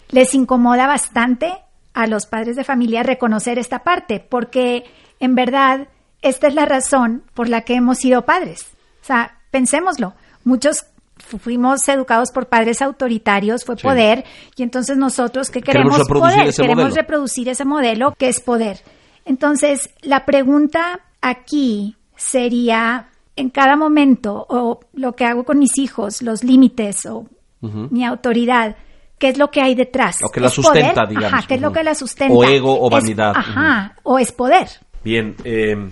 Les 0.10 0.34
incomoda 0.36 0.88
bastante 0.88 1.54
a 1.94 2.08
los 2.08 2.26
padres 2.26 2.56
de 2.56 2.64
familia 2.64 3.04
reconocer 3.04 3.58
esta 3.60 3.80
parte, 3.84 4.20
porque 4.20 4.84
en 5.20 5.36
verdad 5.36 5.88
esta 6.22 6.48
es 6.48 6.56
la 6.56 6.66
razón 6.66 7.24
por 7.34 7.48
la 7.50 7.62
que 7.62 7.76
hemos 7.76 7.98
sido 8.00 8.24
padres. 8.26 8.66
O 9.02 9.06
sea, 9.06 9.38
pensémoslo. 9.52 10.14
Muchos 10.44 10.86
fu- 11.18 11.38
fuimos 11.38 11.88
educados 11.88 12.32
por 12.32 12.48
padres 12.48 12.82
autoritarios, 12.82 13.64
fue 13.64 13.78
Sí. 13.78 13.84
poder, 13.84 14.26
y 14.56 14.64
entonces 14.64 14.98
nosotros 14.98 15.50
que 15.50 15.62
Queremos 15.62 15.98
poder, 16.08 16.54
queremos 16.54 16.84
modelo. 16.86 16.96
reproducir 16.96 17.48
ese 17.50 17.64
modelo 17.66 18.14
que 18.18 18.28
es 18.28 18.42
poder. 18.42 18.82
Entonces, 19.24 19.90
la 20.02 20.26
pregunta 20.26 21.00
aquí 21.22 21.96
sería, 22.16 23.08
en 23.36 23.50
cada 23.50 23.76
momento, 23.76 24.46
o 24.50 24.80
lo 24.94 25.16
que 25.16 25.26
hago 25.26 25.46
con 25.46 25.58
mis 25.60 25.78
hijos, 25.78 26.22
los 26.22 26.44
límites 26.44 27.06
o 27.06 27.26
mi 27.62 28.06
autoridad, 28.06 28.76
¿qué 29.20 29.30
es 29.30 29.38
lo 29.38 29.50
que 29.52 29.62
hay 29.62 29.76
detrás? 29.76 30.18
Lo 30.22 30.30
que 30.30 30.40
la 30.40 30.48
¿Es 30.48 30.54
sustenta, 30.54 30.94
poder? 30.94 31.10
digamos. 31.10 31.34
Ajá, 31.34 31.48
¿qué 31.48 31.56
es 31.56 31.62
lo 31.62 31.72
que 31.72 31.84
la 31.84 31.96
sustenta? 31.96 32.34
O 32.34 32.44
ego 32.44 32.74
o 32.80 32.88
Es- 32.88 32.92
vanidad. 32.92 33.34
ajá, 33.36 33.96
o 34.04 34.20
es 34.20 34.32
poder. 34.32 34.68
Bien. 35.04 35.36
Um, 35.46 35.92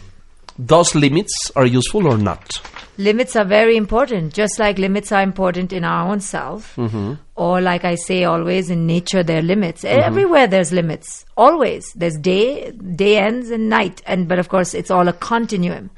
those 0.67 0.97
limits 0.97 1.33
are 1.55 1.65
useful 1.67 2.05
or 2.07 2.17
not? 2.17 2.39
Limits 2.97 3.35
are 3.35 3.45
very 3.47 3.75
important, 3.75 4.33
just 4.35 4.59
like 4.59 4.79
limits 4.79 5.11
are 5.11 5.23
important 5.23 5.73
in 5.73 5.83
our 5.83 6.07
own 6.11 6.19
self. 6.21 6.77
Or, 7.35 7.59
like 7.59 7.83
I 7.85 7.95
say 7.95 8.23
always, 8.23 8.69
in 8.69 8.85
nature, 8.85 9.23
there 9.23 9.39
are 9.39 9.41
limits. 9.41 9.83
Everywhere 9.83 10.45
there's 10.45 10.71
limits. 10.71 11.25
Always. 11.35 11.91
There's 11.95 12.15
day, 12.19 12.69
day 12.71 13.17
ends 13.17 13.49
and 13.49 13.67
night. 13.67 14.03
And, 14.05 14.27
but 14.27 14.37
of 14.37 14.49
course, 14.49 14.75
it's 14.75 14.91
all 14.91 15.07
a 15.07 15.13
continuum. 15.13 15.89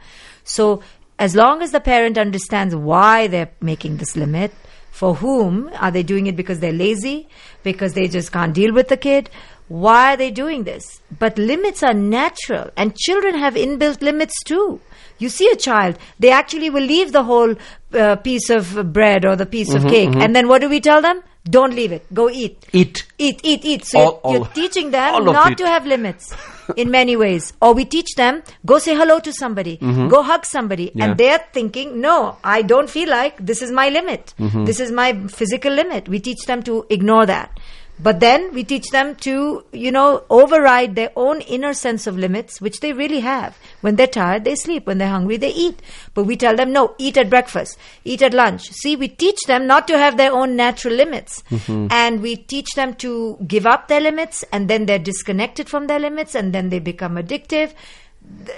So, 0.46 0.80
as 1.20 1.36
long 1.36 1.62
as 1.62 1.72
the 1.72 1.82
parent 1.82 2.18
understands 2.18 2.74
why 2.74 3.28
they're 3.28 3.52
making 3.60 3.98
this 3.98 4.16
limit, 4.16 4.54
for 4.95 5.15
whom 5.15 5.69
are 5.81 5.91
they 5.91 6.03
doing 6.03 6.27
it 6.27 6.38
because 6.38 6.62
they're 6.62 6.71
lazy, 6.71 7.27
because 7.63 7.93
they 7.93 8.08
just 8.08 8.31
can't 8.31 8.53
deal 8.53 8.73
with 8.73 8.88
the 8.88 8.95
kid? 8.95 9.29
Why 9.67 10.13
are 10.13 10.17
they 10.17 10.31
doing 10.31 10.63
this? 10.63 11.01
But 11.19 11.38
limits 11.38 11.84
are 11.84 11.93
natural, 11.93 12.69
and 12.77 12.95
children 12.95 13.36
have 13.36 13.55
inbuilt 13.55 14.01
limits 14.01 14.41
too. 14.45 14.79
You 15.17 15.27
see 15.27 15.49
a 15.51 15.58
child, 15.58 15.97
they 16.19 16.31
actually 16.31 16.69
will 16.69 16.84
leave 16.84 17.12
the 17.12 17.23
whole 17.23 17.55
uh, 17.93 18.15
piece 18.17 18.49
of 18.49 18.93
bread 18.93 19.25
or 19.25 19.36
the 19.36 19.45
piece 19.45 19.73
of 19.73 19.86
cake, 19.88 20.15
and 20.15 20.34
then 20.34 20.47
what 20.47 20.62
do 20.62 20.69
we 20.69 20.79
tell 20.79 21.01
them? 21.01 21.21
Don't 21.43 21.75
leave 21.75 21.91
it. 21.91 22.12
Go 22.13 22.29
eat. 22.29 22.65
Eat. 22.71 23.05
Eat, 23.17 23.41
eat, 23.43 23.65
eat. 23.65 23.86
So 23.86 23.99
All- 23.99 24.21
you're, 24.31 24.41
you're 24.41 24.49
teaching 24.53 24.91
them 24.91 25.25
not 25.25 25.58
to 25.58 25.67
have 25.67 25.86
limits 25.86 26.34
in 26.75 26.91
many 26.91 27.15
ways. 27.15 27.54
Or 27.62 27.73
we 27.73 27.86
teach 27.86 28.15
them, 28.15 28.43
go 28.65 28.78
say 28.78 28.95
hello 28.95 29.19
to 29.19 29.34
somebody, 29.34 29.78
mm-hmm. 29.78 30.08
go 30.08 30.23
hug 30.23 30.45
somebody. 30.45 30.91
Yeah. 30.93 31.06
And 31.06 31.17
they're 31.17 31.43
thinking, 31.54 32.01
no, 32.01 32.38
I 32.43 32.62
don't 32.62 32.89
feel 32.89 33.10
like 33.10 33.43
this 33.45 33.62
is 33.62 33.71
my 33.71 33.89
limit. 33.89 34.34
Mm-hmm. 34.39 34.65
This 34.65 34.80
is 34.80 34.91
my 34.91 35.28
physical 35.28 35.71
limit. 35.71 36.08
We 36.08 36.19
teach 36.19 36.45
them 36.45 36.63
to 36.63 36.86
ignore 36.89 37.25
that. 37.25 37.60
But 37.97 38.19
then 38.19 38.53
we 38.53 38.63
teach 38.65 38.89
them 38.89 39.15
to, 39.17 39.63
you 39.71 39.91
know, 39.91 40.23
override 40.29 40.95
their 40.95 41.12
own 41.15 41.39
inner 41.41 41.73
sense 41.73 42.08
of 42.08 42.17
limits, 42.17 42.60
which 42.60 42.81
they 42.81 42.91
really 42.91 43.21
have. 43.21 43.58
When 43.81 43.95
they're 43.95 44.08
tired, 44.08 44.43
they 44.43 44.55
sleep. 44.55 44.86
When 44.86 44.97
they're 44.97 45.08
hungry, 45.08 45.38
they 45.38 45.53
eat. 45.53 45.81
But 46.13 46.25
we 46.25 46.36
tell 46.36 46.55
them, 46.55 46.73
no, 46.73 46.93
eat 46.97 47.17
at 47.17 47.29
breakfast, 47.29 47.77
eat 48.03 48.21
at 48.21 48.34
lunch. 48.34 48.69
See, 48.71 48.95
we 48.97 49.08
teach 49.08 49.43
them 49.47 49.65
not 49.65 49.88
to 49.88 49.97
have 49.97 50.17
their 50.17 50.34
own 50.34 50.58
natural 50.58 50.93
limits. 50.93 51.43
Mm-hmm. 51.49 51.88
And 51.89 52.21
we 52.21 52.36
teach 52.36 52.73
them 52.75 52.95
to 52.95 53.38
give 53.47 53.65
up 53.65 53.88
their 53.88 54.01
limits, 54.01 54.43
and 54.51 54.69
then 54.69 54.86
they're 54.86 54.99
disconnected 54.99 55.69
from 55.69 55.88
their 55.88 55.99
limits, 55.99 56.36
and 56.36 56.53
then 56.53 56.69
they 56.69 56.79
become 56.79 57.15
addictive. 57.15 57.73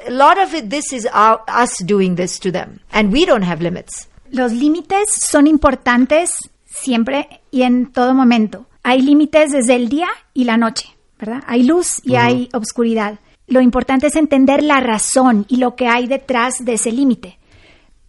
A 0.08 0.12
lot 0.12 0.40
of 0.40 0.54
it, 0.56 0.70
this 0.70 0.92
is 0.94 1.06
our, 1.08 1.44
us 1.48 1.78
doing 1.80 2.16
this 2.16 2.40
to 2.40 2.52
them. 2.52 2.80
And 2.92 3.12
we 3.12 3.26
don't 3.26 3.44
have 3.44 3.62
limits. 3.62 4.08
Los 4.32 4.52
límites 4.52 5.10
son 5.10 5.46
importantes 5.46 6.40
siempre 6.66 7.42
y 7.52 7.62
en 7.62 7.92
todo 7.92 8.14
momento. 8.14 8.66
Hay 8.90 9.02
límites 9.02 9.52
desde 9.52 9.76
el 9.76 9.90
día 9.90 10.08
y 10.34 10.46
la 10.46 10.56
noche, 10.56 10.88
¿verdad? 11.20 11.44
Hay 11.46 11.64
luz 11.64 12.00
y 12.06 12.16
hay 12.16 12.48
obscuridad. 12.54 13.20
Lo 13.46 13.60
importante 13.60 14.08
es 14.08 14.16
entender 14.16 14.64
la 14.64 14.80
razón 14.80 15.46
y 15.50 15.58
lo 15.58 15.76
que 15.76 15.90
hay 15.90 16.08
detrás 16.08 16.64
de 16.64 16.76
ese 16.76 16.94
límite. 16.94 17.38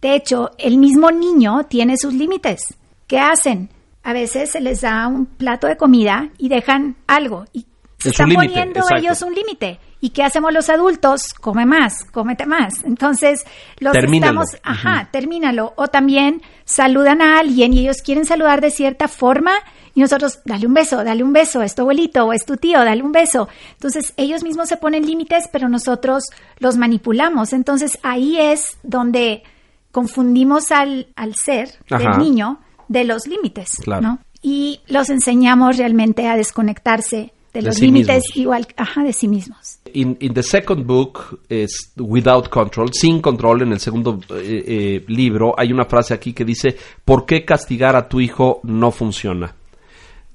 De 0.01 0.15
hecho, 0.15 0.51
el 0.57 0.77
mismo 0.77 1.11
niño 1.11 1.65
tiene 1.65 1.97
sus 1.97 2.13
límites. 2.13 2.61
¿Qué 3.07 3.19
hacen? 3.19 3.67
A 4.03 4.13
veces 4.13 4.51
se 4.51 4.61
les 4.61 4.79
da 4.79 5.05
un 5.09 5.25
plato 5.25 5.67
de 5.67 5.75
comida 5.75 6.29
y 6.37 6.47
dejan 6.47 6.95
algo 7.07 7.43
y 7.51 7.65
Es 7.99 8.05
están 8.05 8.31
poniendo 8.31 8.79
exacto. 8.79 8.95
ellos 8.95 9.21
un 9.21 9.35
límite. 9.35 9.81
¿Y 10.01 10.11
qué 10.11 10.23
hacemos 10.23 10.53
los 10.53 10.69
adultos? 10.69 11.33
Come 11.41 11.65
más, 11.65 12.05
cómete 12.11 12.45
más. 12.45 12.83
Entonces, 12.85 13.43
los 13.79 13.91
Termínalo. 13.93 14.41
estamos, 14.43 14.61
ajá, 14.63 15.09
termínalo. 15.11 15.73
O 15.75 15.89
también 15.89 16.41
saludan 16.63 17.21
a 17.21 17.39
alguien 17.39 17.73
y 17.73 17.79
ellos 17.79 18.01
quieren 18.01 18.25
saludar 18.25 18.61
de 18.61 18.71
cierta 18.71 19.07
forma 19.09 19.51
y 19.95 20.01
nosotros, 20.01 20.39
dale 20.45 20.65
un 20.67 20.73
beso, 20.73 21.03
dale 21.03 21.23
un 21.23 21.33
beso, 21.33 21.61
es 21.61 21.75
tu 21.75 21.81
abuelito 21.81 22.25
o 22.25 22.31
es 22.31 22.45
tu 22.45 22.55
tío, 22.55 22.79
dale 22.79 23.03
un 23.03 23.11
beso. 23.11 23.49
Entonces, 23.73 24.13
ellos 24.15 24.43
mismos 24.43 24.69
se 24.69 24.77
ponen 24.77 25.05
límites, 25.05 25.49
pero 25.51 25.67
nosotros 25.67 26.23
los 26.59 26.77
manipulamos. 26.77 27.51
Entonces, 27.51 27.99
ahí 28.01 28.37
es 28.39 28.77
donde 28.83 29.43
confundimos 29.91 30.71
al, 30.71 31.07
al 31.15 31.35
ser 31.35 31.69
Ajá. 31.89 31.97
del 32.11 32.19
niño 32.19 32.59
de 32.87 33.03
los 33.03 33.27
límites, 33.27 33.71
Claro. 33.83 34.01
¿no? 34.01 34.19
Y 34.41 34.79
los 34.87 35.09
enseñamos 35.09 35.75
realmente 35.77 36.27
a 36.29 36.37
desconectarse 36.37 37.33
de 37.53 37.61
De 37.61 37.67
los 37.67 37.79
límites 37.79 38.15
mismos. 38.15 38.37
igual, 38.37 38.67
ajá, 38.77 39.03
de 39.03 39.13
sí 39.13 39.27
mismos. 39.27 39.79
In, 39.93 40.17
in 40.19 40.33
the 40.33 40.43
second 40.43 40.85
book, 40.85 41.39
is 41.49 41.91
Without 41.97 42.49
Control, 42.49 42.91
sin 42.93 43.21
control, 43.21 43.63
en 43.63 43.71
el 43.71 43.79
segundo 43.79 44.19
eh, 44.29 44.63
eh, 44.67 45.05
libro, 45.07 45.55
hay 45.57 45.71
una 45.71 45.85
frase 45.85 46.13
aquí 46.13 46.33
que 46.33 46.45
dice, 46.45 46.77
¿por 47.03 47.25
qué 47.25 47.43
castigar 47.45 47.95
a 47.95 48.07
tu 48.07 48.19
hijo 48.19 48.59
no 48.63 48.91
funciona? 48.91 49.53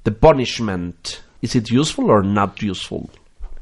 The 0.03 0.11
punishment, 0.13 1.23
is 1.41 1.55
it 1.55 1.71
useful 1.71 2.11
or 2.11 2.25
not 2.25 2.61
useful? 2.63 3.09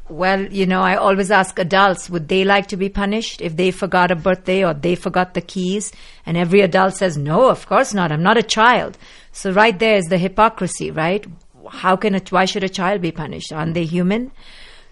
Well, 0.08 0.52
you 0.52 0.66
know, 0.66 0.82
I 0.82 0.96
always 0.96 1.30
ask 1.30 1.58
adults, 1.58 2.10
would 2.10 2.28
they 2.28 2.44
like 2.44 2.66
to 2.68 2.76
be 2.76 2.88
punished 2.90 3.40
if 3.40 3.56
they 3.56 3.70
forgot 3.70 4.10
a 4.10 4.16
birthday 4.16 4.62
or 4.64 4.74
they 4.74 4.94
forgot 4.94 5.32
the 5.32 5.40
keys? 5.40 5.90
And 6.26 6.36
every 6.36 6.60
adult 6.60 6.96
says, 6.96 7.16
no, 7.16 7.48
of 7.48 7.66
course 7.66 7.94
not. 7.94 8.12
I'm 8.12 8.22
not 8.22 8.36
a 8.36 8.42
child. 8.42 8.98
So 9.30 9.52
right 9.52 9.78
there 9.78 9.96
is 9.96 10.04
the 10.06 10.18
hypocrisy, 10.18 10.90
right? 10.90 11.24
How 11.72 11.96
can 11.96 12.14
a, 12.14 12.20
why 12.30 12.44
should 12.44 12.64
a 12.64 12.68
child 12.68 13.00
be 13.00 13.12
punished? 13.12 13.52
Aren't 13.52 13.74
they 13.74 13.84
human? 13.84 14.30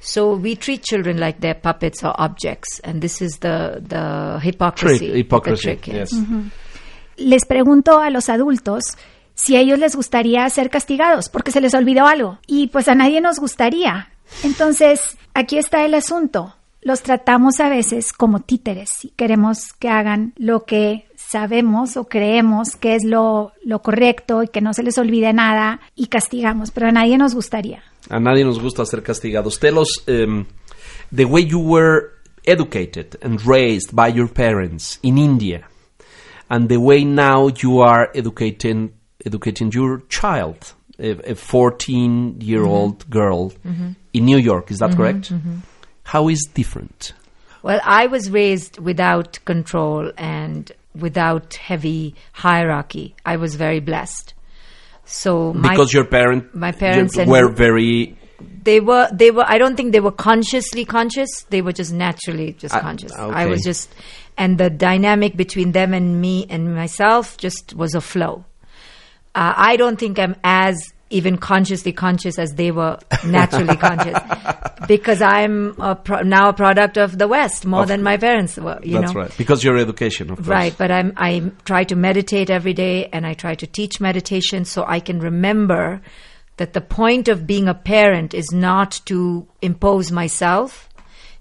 So 0.01 0.35
we 0.35 0.57
treat 0.57 0.83
children 0.83 1.21
like 1.21 1.41
they're 1.41 1.55
puppets 1.55 2.03
or 2.03 2.15
objects, 2.19 2.81
and 2.81 3.03
this 3.03 3.21
is 3.21 3.39
the 3.41 3.83
the 3.87 4.41
hypocrisy. 4.41 5.11
Trick, 5.11 5.15
hypocrisy. 5.15 5.57
The 5.57 5.77
trick, 5.77 5.87
yes. 5.89 6.13
yes. 6.13 6.53
Les 7.19 7.45
pregunto 7.45 8.01
a 8.01 8.09
los 8.09 8.31
adultos 8.31 8.97
si 9.35 9.57
a 9.57 9.61
ellos 9.61 9.79
les 9.79 9.95
gustaría 9.95 10.49
ser 10.49 10.71
castigados 10.71 11.29
porque 11.29 11.51
se 11.51 11.61
les 11.61 11.75
olvidó 11.75 12.07
algo. 12.07 12.39
Y 12.47 12.69
pues 12.69 12.89
a 12.89 12.95
nadie 12.95 13.21
nos 13.21 13.39
gustaría. 13.39 14.09
Entonces, 14.43 15.19
aquí 15.35 15.59
está 15.59 15.85
el 15.85 15.95
asunto. 15.95 16.57
Los 16.81 17.03
tratamos 17.03 17.61
a 17.61 17.69
veces 17.69 18.15
como 18.15 18.41
títeres 18.41 19.05
y 19.05 19.11
queremos 19.11 19.75
que 19.75 19.91
hagan 19.91 20.33
lo 20.37 20.65
que 20.65 21.07
sabemos 21.31 21.97
o 21.97 22.05
creemos 22.05 22.77
que 22.77 22.95
es 22.95 23.05
lo, 23.05 23.53
lo 23.65 23.83
correcto 23.83 24.43
y 24.43 24.49
que 24.49 24.61
no 24.61 24.75
se 24.75 24.83
les 24.83 24.99
olvide 24.99 25.33
nada 25.33 25.81
y 25.95 26.07
castigamos, 26.07 26.71
pero 26.71 26.89
a 26.89 26.93
nadie 26.93 27.19
nos 27.19 27.35
gustaría. 27.35 27.83
A 28.09 28.19
nadie 28.19 28.45
nos 28.45 28.61
gusta 28.61 28.85
ser 28.85 29.03
castigados. 29.03 29.59
Tell 29.61 29.79
us 29.79 30.03
um, 30.09 30.47
the 31.15 31.25
way 31.25 31.47
you 31.47 31.61
were 31.61 32.11
educated 32.47 33.17
and 33.23 33.41
raised 33.47 33.95
by 33.95 34.09
your 34.09 34.29
parents 34.29 34.99
in 35.03 35.19
India, 35.19 35.69
and 36.49 36.69
the 36.69 36.79
way 36.79 37.05
now 37.05 37.49
you 37.63 37.81
are 37.81 38.11
educating 38.15 38.93
educating 39.25 39.71
your 39.71 40.03
child, 40.09 40.75
a 40.99 41.35
14 41.35 42.41
year 42.41 42.65
old 42.65 43.01
mm-hmm. 43.01 43.13
girl 43.13 43.51
mm-hmm. 43.51 43.91
in 44.13 44.25
New 44.25 44.39
York. 44.39 44.71
Is 44.71 44.79
that 44.79 44.91
mm-hmm. 44.91 44.97
correct? 44.97 45.33
How 46.05 46.29
is 46.29 46.49
different? 46.55 47.13
Well, 47.63 47.81
I 47.85 48.07
was 48.07 48.31
raised 48.31 48.79
without 48.79 49.39
control 49.45 50.13
and 50.17 50.73
without 50.95 51.55
heavy 51.55 52.15
hierarchy. 52.33 53.15
I 53.25 53.37
was 53.37 53.55
very 53.55 53.81
blessed. 53.81 54.35
So 55.05 55.53
my, 55.53 55.71
Because 55.71 55.93
your 55.93 56.05
parent, 56.05 56.55
my 56.55 56.73
parents 56.73 57.17
were 57.17 57.49
very 57.53 58.17
they 58.63 58.81
were 58.81 59.09
they 59.13 59.31
were 59.31 59.45
I 59.47 59.59
don't 59.59 59.77
think 59.77 59.93
they 59.93 60.01
were 60.01 60.13
consciously 60.13 60.85
conscious. 60.85 61.29
They 61.51 61.63
were 61.63 61.73
just 61.73 61.93
naturally 61.93 62.53
just 62.55 62.75
Ah, 62.75 62.81
conscious. 62.81 63.13
okay. 63.13 63.35
I 63.35 63.47
was 63.47 63.63
just 63.63 63.93
and 64.39 64.57
the 64.57 64.71
dynamic 64.71 65.37
between 65.37 65.73
them 65.73 65.93
and 65.93 66.21
me 66.21 66.47
and 66.49 66.75
myself 66.75 67.37
just 67.37 67.75
was 67.75 67.95
a 67.95 68.01
flow. 68.01 68.45
Uh, 69.35 69.53
I 69.57 69.77
don't 69.77 69.99
think 69.99 70.19
I'm 70.19 70.37
as 70.45 70.93
even 71.11 71.37
consciously 71.37 71.93
conscious 71.93 72.39
as 72.39 72.55
they 72.55 72.71
were 72.71 72.97
naturally 73.27 73.77
conscious 73.89 74.17
because 74.87 75.21
I'm 75.21 75.75
a 75.81 75.95
pro- 75.97 76.23
now 76.23 76.49
a 76.49 76.53
product 76.53 76.97
of 76.97 77.19
the 77.19 77.27
West 77.29 77.67
more 77.67 77.83
Of- 77.83 77.89
than 77.89 78.03
my 78.03 78.17
parents 78.17 78.57
were. 78.57 78.79
You 78.83 79.01
That's 79.01 79.13
know, 79.15 79.21
right. 79.23 79.35
Because 79.37 79.63
your 79.65 79.77
education, 79.77 80.31
of 80.31 80.37
course. 80.39 80.49
Right, 80.49 80.75
but 80.79 80.91
I'm 80.91 81.13
I 81.17 81.51
try 81.65 81.85
to 81.85 81.97
meditate 81.97 82.49
every 82.51 82.73
day 82.75 83.09
and 83.13 83.27
I 83.27 83.35
try 83.35 83.55
to 83.57 83.67
teach 83.67 84.01
meditation 84.01 84.65
so 84.65 84.85
I 84.87 85.01
can 85.01 85.19
remember 85.21 86.01
that 86.59 86.73
the 86.75 86.81
point 86.81 87.29
of 87.29 87.47
being 87.47 87.69
a 87.69 87.75
parent 87.75 88.35
is 88.35 88.51
not 88.53 89.01
to 89.07 89.47
impose 89.63 90.13
myself. 90.13 90.89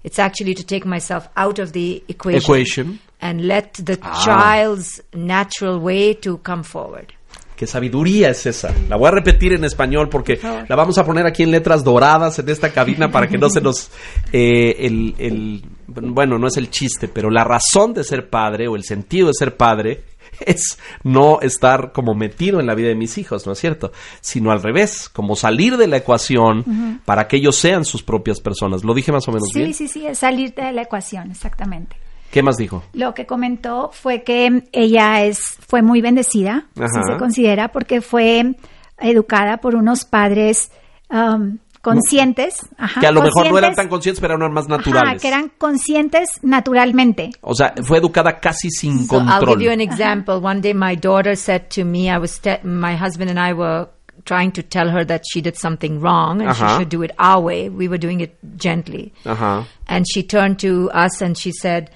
It's 0.02 0.18
actually 0.18 0.54
to 0.54 0.64
take 0.64 0.86
myself 0.86 1.28
out 1.36 1.58
of 1.58 1.72
the 1.74 2.02
equation, 2.08 2.40
Equation. 2.40 2.98
and 3.20 3.46
let 3.46 3.74
the 3.74 3.98
Ah. 4.02 4.24
child's 4.24 5.00
natural 5.14 5.78
way 5.78 6.14
to 6.14 6.38
come 6.38 6.62
forward. 6.62 7.12
Qué 7.60 7.66
sabiduría 7.66 8.30
es 8.30 8.46
esa. 8.46 8.72
La 8.88 8.96
voy 8.96 9.08
a 9.08 9.10
repetir 9.10 9.52
en 9.52 9.64
español 9.66 10.08
porque 10.08 10.40
la 10.66 10.76
vamos 10.76 10.96
a 10.96 11.04
poner 11.04 11.26
aquí 11.26 11.42
en 11.42 11.50
letras 11.50 11.84
doradas 11.84 12.38
en 12.38 12.48
esta 12.48 12.72
cabina 12.72 13.10
para 13.10 13.28
que 13.28 13.36
no 13.36 13.50
se 13.50 13.60
nos... 13.60 13.90
eh, 14.32 14.76
el, 14.78 15.14
el- 15.18 15.62
bueno, 15.86 16.38
no 16.38 16.46
es 16.46 16.56
el 16.56 16.70
chiste, 16.70 17.06
pero 17.06 17.28
la 17.28 17.44
razón 17.44 17.92
de 17.92 18.02
ser 18.02 18.30
padre 18.30 18.66
o 18.66 18.76
el 18.76 18.84
sentido 18.84 19.26
de 19.26 19.34
ser 19.34 19.58
padre 19.58 20.04
es 20.46 20.78
no 21.02 21.40
estar 21.42 21.92
como 21.92 22.14
metido 22.14 22.60
en 22.60 22.66
la 22.66 22.74
vida 22.74 22.88
de 22.88 22.94
mis 22.94 23.18
hijos, 23.18 23.46
¿no 23.46 23.52
es 23.52 23.58
cierto? 23.58 23.92
Sino 24.22 24.52
al 24.52 24.62
revés, 24.62 25.10
como 25.10 25.36
salir 25.36 25.76
de 25.76 25.86
la 25.86 25.98
ecuación 25.98 27.00
para 27.04 27.28
que 27.28 27.36
ellos 27.36 27.56
sean 27.56 27.84
sus 27.84 28.02
propias 28.02 28.40
personas. 28.40 28.84
¿Lo 28.84 28.94
dije 28.94 29.12
más 29.12 29.28
o 29.28 29.32
menos 29.32 29.48
Sí, 29.52 29.58
bien? 29.58 29.74
sí, 29.74 29.86
sí, 29.86 30.06
es 30.06 30.16
salirte 30.20 30.62
de 30.62 30.72
la 30.72 30.80
ecuación, 30.80 31.30
exactamente. 31.30 31.94
¿Qué 32.30 32.42
más 32.42 32.56
dijo? 32.56 32.82
Lo 32.92 33.12
que 33.14 33.26
comentó 33.26 33.90
fue 33.92 34.22
que 34.22 34.64
ella 34.72 35.22
es 35.24 35.40
fue 35.66 35.82
muy 35.82 36.00
bendecida, 36.00 36.66
Ajá. 36.76 36.88
si 36.88 37.12
se 37.12 37.18
considera, 37.18 37.68
porque 37.68 38.00
fue 38.00 38.54
educada 38.98 39.56
por 39.58 39.74
unos 39.74 40.04
padres 40.04 40.70
um, 41.10 41.58
conscientes, 41.82 42.68
ajá, 42.78 43.00
que 43.00 43.06
a 43.06 43.12
lo 43.12 43.22
mejor 43.22 43.50
no 43.50 43.58
eran 43.58 43.74
tan 43.74 43.88
conscientes, 43.88 44.20
pero 44.20 44.34
eran 44.36 44.52
más 44.52 44.66
ajá, 44.66 44.76
naturales. 44.76 45.22
que 45.22 45.28
eran 45.28 45.50
conscientes 45.58 46.28
naturalmente. 46.42 47.30
O 47.40 47.54
sea, 47.54 47.74
fue 47.82 47.98
educada 47.98 48.38
casi 48.38 48.70
sin 48.70 49.06
So 49.06 49.16
I'll 49.16 49.26
control. 49.26 49.56
give 49.58 49.64
you 49.64 49.72
an 49.72 49.80
example. 49.80 50.34
One 50.36 50.60
day, 50.60 50.74
my 50.74 50.94
daughter 50.96 51.34
said 51.36 51.62
to 51.74 51.84
me, 51.84 52.10
"I 52.10 52.18
was 52.18 52.38
te- 52.40 52.60
my 52.62 52.94
husband 52.96 53.30
and 53.30 53.38
I 53.40 53.52
were 53.54 53.88
trying 54.24 54.52
to 54.52 54.62
tell 54.62 54.90
her 54.90 55.04
that 55.06 55.22
she 55.32 55.40
did 55.40 55.56
something 55.56 55.98
wrong 56.00 56.42
and 56.42 56.54
she 56.54 56.62
should 56.76 56.90
do 56.90 57.02
it 57.02 57.12
our 57.18 57.40
way. 57.42 57.70
We 57.70 57.88
were 57.88 57.98
doing 57.98 58.20
it 58.20 58.36
gently, 58.56 59.12
Ajá. 59.24 59.64
and 59.88 60.04
she 60.06 60.22
turned 60.22 60.58
to 60.60 60.90
us 60.92 61.20
and 61.22 61.36
she 61.36 61.50
said." 61.52 61.90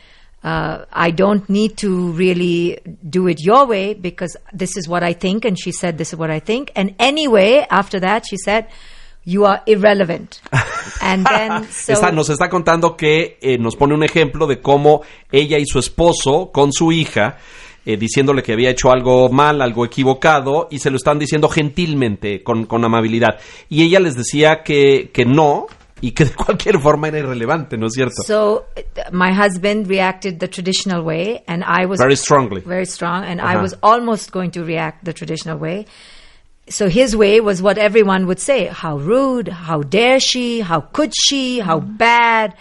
Uh, 0.44 0.84
I 0.92 1.10
don't 1.10 1.48
need 1.48 1.78
to 1.78 2.12
really 2.12 2.78
do 3.08 3.28
it 3.28 3.40
your 3.40 3.66
way 3.66 3.94
because 3.94 4.36
this 4.52 4.76
is 4.76 4.86
what 4.86 5.02
I 5.02 5.14
think, 5.14 5.46
and 5.46 5.56
she 5.58 5.72
said, 5.72 5.96
"This 5.96 6.12
is 6.12 6.18
what 6.18 6.30
I 6.30 6.40
think." 6.40 6.70
And 6.76 6.94
anyway, 6.98 7.66
after 7.70 7.98
that, 8.00 8.24
she 8.28 8.36
said, 8.36 8.66
"You 9.24 9.46
are 9.46 9.62
irrelevant." 9.64 10.42
and 11.00 11.26
then 11.26 11.64
so 11.70 11.94
Está- 11.94 12.12
nos 12.12 12.28
está 12.28 12.50
contando 12.50 12.94
que 12.94 13.38
eh, 13.40 13.56
nos 13.56 13.74
pone 13.74 13.94
un 13.94 14.02
ejemplo 14.02 14.46
de 14.46 14.60
cómo 14.60 15.00
ella 15.32 15.56
y 15.56 15.64
su 15.64 15.78
esposo 15.78 16.50
con 16.52 16.74
su 16.74 16.92
hija 16.92 17.38
eh, 17.86 17.96
diciéndole 17.96 18.42
que 18.42 18.52
había 18.52 18.70
hecho 18.70 18.90
algo 18.90 19.28
mal, 19.28 19.60
algo 19.60 19.84
equivocado 19.84 20.68
y 20.70 20.78
se 20.78 20.90
lo 20.90 20.96
están 20.96 21.18
diciendo 21.18 21.48
gentilmente, 21.48 22.42
con, 22.42 22.64
con 22.64 22.84
amabilidad. 22.84 23.38
Y 23.68 23.82
ella 23.82 24.00
les 24.00 24.16
decía 24.16 24.62
que, 24.62 25.10
que 25.12 25.26
no 25.26 25.66
y 26.06 26.10
que 26.12 26.24
de 26.24 26.32
cualquier 26.44 26.78
forma 26.80 27.08
era 27.08 27.18
irrelevante, 27.18 27.76
¿no 27.78 27.86
es 27.86 27.94
cierto? 27.94 28.22
So 28.26 28.64
uh, 28.76 28.82
my 29.12 29.32
husband 29.32 29.86
reacted 29.88 30.38
the 30.38 30.48
traditional 30.48 31.02
way, 31.02 31.42
and 31.46 31.62
I 31.64 31.86
was 31.86 31.98
Very 32.00 32.16
strongly. 32.16 32.60
very 32.60 32.86
strong, 32.86 33.24
and 33.24 33.40
I 33.40 33.54
Uh-huh. 33.54 33.62
was 33.62 33.74
almost 33.82 34.30
going 34.32 34.50
to 34.52 34.62
react 34.64 35.04
the 35.04 35.12
traditional 35.12 35.58
way. 35.58 35.86
So 36.68 36.88
his 36.88 37.14
way 37.14 37.40
was 37.40 37.60
what 37.60 37.76
everyone 37.78 38.26
would 38.26 38.40
say: 38.40 38.66
"How 38.82 38.96
rude! 38.98 39.48
How 39.48 39.82
dare 39.82 40.18
she? 40.20 40.60
How 40.60 40.80
could 40.80 41.12
she? 41.26 41.60
How 41.60 41.78
bad!" 41.80 42.54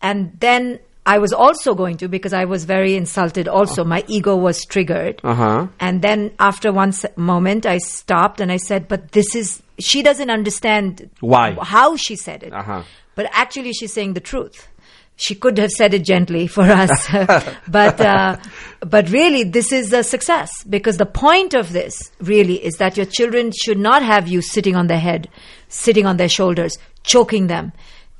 And 0.00 0.32
then 0.40 0.78
I 1.04 1.18
was 1.18 1.32
also 1.32 1.74
going 1.74 1.96
to 1.98 2.08
because 2.08 2.32
I 2.32 2.44
was 2.44 2.64
very 2.64 2.94
insulted. 2.94 3.48
Also, 3.48 3.82
my 3.84 4.04
ego 4.06 4.36
was 4.36 4.64
triggered. 4.64 5.20
Ajá. 5.22 5.68
And 5.80 6.00
then 6.00 6.32
after 6.38 6.72
one 6.72 6.92
moment, 7.16 7.66
I 7.66 7.78
stopped 7.78 8.40
and 8.40 8.52
I 8.52 8.56
said, 8.56 8.86
"But 8.86 9.12
this 9.12 9.34
is 9.34 9.62
she 9.78 10.02
doesn't 10.02 10.30
understand 10.30 11.10
Why? 11.20 11.56
how 11.60 11.96
she 11.96 12.14
said 12.14 12.44
it." 12.44 12.52
Ajá. 12.52 12.84
But 13.16 13.26
actually, 13.32 13.72
she's 13.72 13.92
saying 13.92 14.14
the 14.14 14.20
truth. 14.20 14.68
She 15.16 15.34
could 15.34 15.58
have 15.58 15.70
said 15.70 15.92
it 15.92 16.04
gently 16.04 16.46
for 16.46 16.62
us, 16.62 17.08
but 17.68 18.00
uh, 18.00 18.36
but 18.80 19.10
really, 19.10 19.42
this 19.44 19.72
is 19.72 19.92
a 19.92 20.02
success 20.02 20.50
because 20.64 20.96
the 20.96 21.06
point 21.06 21.52
of 21.52 21.72
this 21.72 22.10
really 22.20 22.64
is 22.64 22.74
that 22.76 22.96
your 22.96 23.06
children 23.06 23.52
should 23.52 23.78
not 23.78 24.02
have 24.02 24.26
you 24.28 24.40
sitting 24.40 24.74
on 24.74 24.86
their 24.86 25.00
head, 25.00 25.28
sitting 25.68 26.06
on 26.06 26.16
their 26.16 26.28
shoulders, 26.28 26.78
choking 27.02 27.48
them 27.48 27.72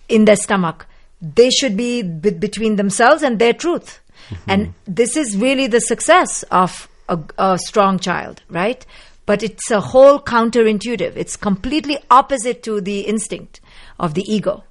in 0.08 0.26
their 0.26 0.36
stomach. 0.36 0.86
They 1.22 1.50
should 1.50 1.76
be 1.76 2.02
be- 2.02 2.30
between 2.30 2.76
themselves 2.76 3.22
and 3.22 3.38
their 3.38 3.52
truth, 3.52 4.00
mm-hmm. 4.28 4.50
and 4.50 4.74
this 4.86 5.16
is 5.16 5.36
really 5.36 5.68
the 5.68 5.80
success 5.80 6.42
of 6.50 6.88
a, 7.08 7.18
a 7.38 7.58
strong 7.58 7.98
child, 7.98 8.42
right? 8.50 8.84
But 9.24 9.42
it's 9.42 9.70
a 9.70 9.80
whole 9.80 10.18
counterintuitive. 10.20 11.16
It's 11.16 11.36
completely 11.36 11.98
opposite 12.10 12.62
to 12.64 12.80
the 12.80 13.02
instinct 13.02 13.60
of 14.00 14.14
the 14.14 14.22
ego. 14.22 14.64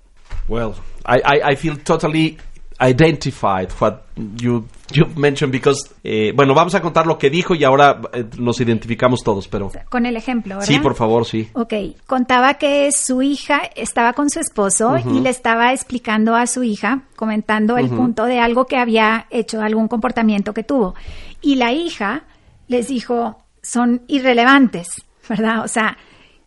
Well, 0.47 0.75
I, 1.05 1.21
I, 1.21 1.41
I 1.51 1.55
feel 1.55 1.77
totally 1.77 2.37
identified 2.81 3.69
what 3.79 4.01
you, 4.15 4.67
you 4.91 5.05
mentioned 5.15 5.51
because, 5.51 5.93
eh, 6.03 6.33
bueno, 6.35 6.53
vamos 6.55 6.73
a 6.75 6.81
contar 6.81 7.05
lo 7.05 7.17
que 7.17 7.29
dijo 7.29 7.53
y 7.53 7.63
ahora 7.63 8.01
eh, 8.13 8.25
nos 8.37 8.59
identificamos 8.59 9.23
todos, 9.23 9.47
pero... 9.47 9.71
Con 9.89 10.05
el 10.05 10.17
ejemplo, 10.17 10.55
¿verdad? 10.55 10.67
Sí, 10.67 10.79
por 10.79 10.95
favor, 10.95 11.25
sí. 11.25 11.49
Ok, 11.53 11.73
contaba 12.07 12.55
que 12.55 12.91
su 12.91 13.21
hija 13.21 13.61
estaba 13.75 14.13
con 14.13 14.29
su 14.29 14.39
esposo 14.39 14.97
y 14.97 15.19
le 15.19 15.29
estaba 15.29 15.73
explicando 15.73 16.35
a 16.35 16.47
su 16.47 16.63
hija, 16.63 17.03
comentando 17.15 17.77
el 17.77 17.89
punto 17.89 18.25
de 18.25 18.39
algo 18.39 18.65
que 18.65 18.77
había 18.77 19.27
hecho, 19.29 19.61
algún 19.61 19.87
comportamiento 19.87 20.53
que 20.53 20.63
tuvo. 20.63 20.95
Y 21.41 21.55
la 21.55 21.71
hija 21.71 22.23
les 22.67 22.87
dijo, 22.87 23.43
son 23.61 24.01
irrelevantes, 24.07 24.87
¿verdad? 25.29 25.63
O 25.63 25.67
sea, 25.67 25.97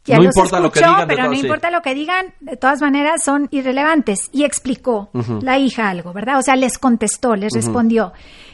ya 0.05 0.17
No 0.17 0.25
los 0.25 0.37
importa 0.37 0.61
lo 0.61 0.71
que 0.71 0.81
escuchó, 0.81 0.93
digan 0.95 1.09
pero 1.09 1.19
todo- 1.23 1.31
no 1.31 1.35
sí. 1.37 1.41
importa 1.47 1.71
lo 1.71 1.83
que 1.83 1.95
digan, 1.95 2.27
de 2.41 2.57
todas 2.57 2.81
maneras 2.81 3.25
son 3.25 3.49
irrelevantes. 3.51 4.29
Y 4.33 4.45
explicó 4.45 5.11
la 5.43 5.59
hija 5.59 5.89
algo, 5.89 6.13
¿verdad? 6.13 6.39
O 6.39 6.43
sea, 6.43 6.57
les 6.57 6.79
contestó, 6.79 7.35
les 7.37 7.53
respondió. 7.55 8.13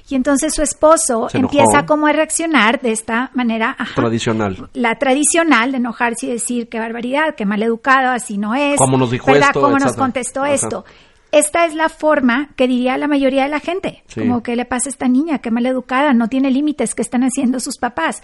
Y 0.09 0.14
entonces 0.16 0.55
su 0.55 0.62
esposo 0.62 1.28
empieza 1.32 1.86
como 1.86 2.07
a 2.09 2.12
reaccionar 2.12 2.80
de 2.80 2.90
esta 2.90 3.30
manera 3.34 3.76
ajá, 3.78 3.94
Tradicional. 3.94 4.68
la 4.74 4.96
tradicional 4.98 5.70
de 5.70 5.76
enojarse 5.78 6.26
y 6.26 6.30
decir 6.30 6.68
qué 6.68 6.78
barbaridad, 6.80 7.34
qué 7.36 7.46
mal 7.46 7.62
educado, 7.62 8.11
así 8.11 8.36
no 8.36 8.55
es. 8.57 8.76
¿Cómo 8.76 8.96
nos 8.96 9.11
dijo 9.12 9.26
¿verdad? 9.30 9.51
esto? 9.51 9.61
¿Cómo 9.61 9.78
nos 9.78 9.94
contestó 9.96 10.42
Ajá. 10.42 10.53
esto? 10.55 10.84
esta 11.32 11.64
es 11.64 11.76
la 11.76 11.88
forma 11.88 12.48
que 12.57 12.66
diría 12.66 12.98
la 12.98 13.07
mayoría 13.07 13.44
de 13.44 13.51
la 13.51 13.61
gente. 13.61 14.03
Sí. 14.09 14.18
Como 14.18 14.42
que 14.42 14.57
le 14.57 14.64
pasa 14.64 14.88
a 14.88 14.90
esta 14.90 15.07
niña, 15.07 15.38
que 15.38 15.53
mal 15.53 15.64
educada, 15.64 16.12
no 16.12 16.26
tiene 16.26 16.51
límites, 16.51 16.96
que 16.96 17.03
están 17.03 17.22
haciendo 17.22 17.61
sus 17.61 17.78
papás. 17.78 18.20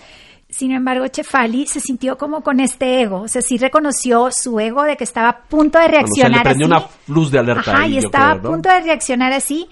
Sin 0.48 0.70
embargo, 0.72 1.06
Chefali 1.08 1.66
se 1.66 1.80
sintió 1.80 2.16
como 2.16 2.42
con 2.42 2.60
este 2.60 3.00
ego, 3.02 3.22
o 3.22 3.28
sea, 3.28 3.42
sí 3.42 3.58
reconoció 3.58 4.30
su 4.30 4.58
ego 4.60 4.84
de 4.84 4.96
que 4.96 5.04
estaba 5.04 5.28
a 5.28 5.38
punto 5.42 5.78
de 5.78 5.88
Bueno, 5.88 6.06
o 6.08 6.14
sea, 6.14 6.28
le 6.28 6.36
reaccionar 6.36 6.48
así. 6.48 6.64
una 6.64 6.86
luz 7.08 7.30
de 7.32 7.38
alerta 7.40 7.70
Ajá, 7.72 7.82
ahí, 7.82 7.94
y 7.94 7.98
estaba 7.98 8.30
creo, 8.32 8.42
¿no? 8.42 8.48
a 8.48 8.52
punto 8.52 8.68
de 8.68 8.80
reaccionar 8.80 9.32
así 9.32 9.68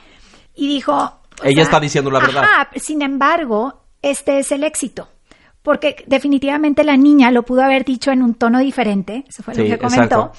y 0.55 0.69
dijo... 0.69 1.13
Ella 1.43 1.63
está 1.63 1.79
diciendo 1.81 2.11
la 2.11 2.21
verdad. 2.21 2.43
Ajá, 2.45 2.71
sin 2.77 3.03
embargo, 3.03 3.83
este 4.03 4.39
es 4.39 4.51
el 4.53 4.65
éxito. 4.65 5.09
Porque 5.63 6.05
definitivamente 6.07 6.85
la 6.85 6.97
niña 6.97 7.31
lo 7.31 7.45
pudo 7.45 7.63
haber 7.63 7.85
dicho 7.85 8.11
en 8.11 8.23
un 8.23 8.35
tono 8.35 8.59
diferente, 8.59 9.25
eso 9.29 9.43
fue 9.43 9.55
Sí, 9.55 9.63
lo 9.63 9.69
que 9.69 9.79
comentó, 9.79 10.27
exacto. 10.27 10.33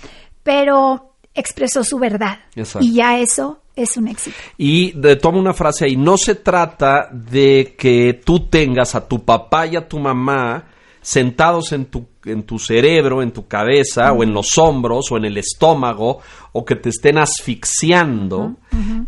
pero 0.44 1.16
expresó 1.34 1.84
su 1.84 1.98
verdad. 1.98 2.40
Exacto. 2.56 2.86
Y 2.86 2.94
ya 2.94 3.18
eso 3.18 3.62
es 3.76 3.98
un 3.98 4.08
éxito. 4.08 4.38
Y 4.58 4.92
de, 4.94 5.16
toma 5.16 5.40
una 5.40 5.54
frase 5.54 5.86
ahí, 5.86 5.96
no 5.96 6.18
se 6.18 6.36
trata 6.36 7.10
de 7.12 7.76
que 7.78 8.22
tú 8.26 8.48
tengas 8.48 8.96
a 8.96 9.08
tu 9.08 9.24
papá 9.24 9.68
y 9.68 9.76
a 9.76 9.88
tu 9.88 10.00
mamá 10.00 10.66
sentados 11.06 11.72
en 11.72 11.86
tu, 11.86 12.08
en 12.26 12.44
tu 12.44 12.58
cerebro, 12.58 13.22
en 13.22 13.32
tu 13.32 13.48
cabeza, 13.48 14.12
o 14.12 14.24
en 14.24 14.34
los 14.34 14.58
hombros, 14.58 15.12
o 15.12 15.18
en 15.18 15.26
el 15.26 15.38
estómago, 15.38 16.20
o 16.52 16.66
que 16.66 16.76
te 16.76 16.90
estén 16.90 17.20
asfixiando. 17.20 18.56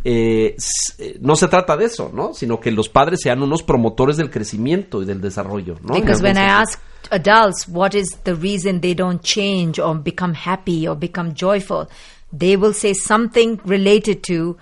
Eh, 0.04 0.56
eh, 1.00 1.18
no 1.22 1.36
se 1.36 1.48
trata 1.48 1.76
de 1.76 1.86
eso, 1.86 2.12
¿no? 2.14 2.36
Sino 2.36 2.60
que 2.60 2.72
los 2.72 2.88
padres 2.88 3.22
sean 3.24 3.42
unos 3.42 3.64
promotores 3.64 4.18
del 4.18 4.30
crecimiento 4.30 5.02
y 5.02 5.06
del 5.06 5.20
desarrollo, 5.20 5.78
¿no? 5.82 5.96
Because 5.96 6.20
En 6.20 6.36
when 6.36 6.38
I 6.38 6.48
ask 6.48 6.80
adults 7.10 7.68
what 7.68 7.94
is 7.96 8.20
the 8.24 8.36
reason 8.36 8.80
they 8.80 8.94
don't 8.94 9.24
change 9.24 9.80
or 9.80 9.98
become 9.98 10.36
happy 10.36 10.88
or 10.88 10.96
become 10.96 11.34
joyful, 11.34 11.88
they 12.32 12.56
will 12.56 12.74
say 12.74 12.94
something 12.94 13.60
related 13.66 14.24
to 14.24 14.58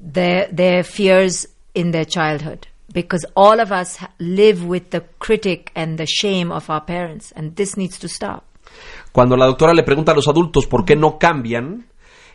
their 0.00 0.48
their 0.50 0.84
fears 0.84 1.46
in 1.74 1.92
their 1.92 2.04
childhood. 2.04 2.66
Because 2.92 3.26
all 3.34 3.60
of 3.60 3.72
us 3.72 3.98
live 4.20 4.64
with 4.64 4.90
the 4.90 5.02
critic 5.18 5.72
and 5.74 5.98
the 5.98 6.06
shame 6.06 6.52
of 6.52 6.70
our 6.70 6.80
parents, 6.80 7.32
and 7.34 7.56
this 7.56 7.76
needs 7.76 7.98
to 7.98 8.08
stop. 8.08 8.44
Cuando 9.12 9.36
la 9.36 9.46
doctora 9.46 9.74
le 9.74 9.82
pregunta 9.82 10.12
a 10.12 10.14
los 10.14 10.28
adultos 10.28 10.66
por 10.66 10.84
qué 10.84 10.96
no 10.96 11.18
cambian, 11.18 11.86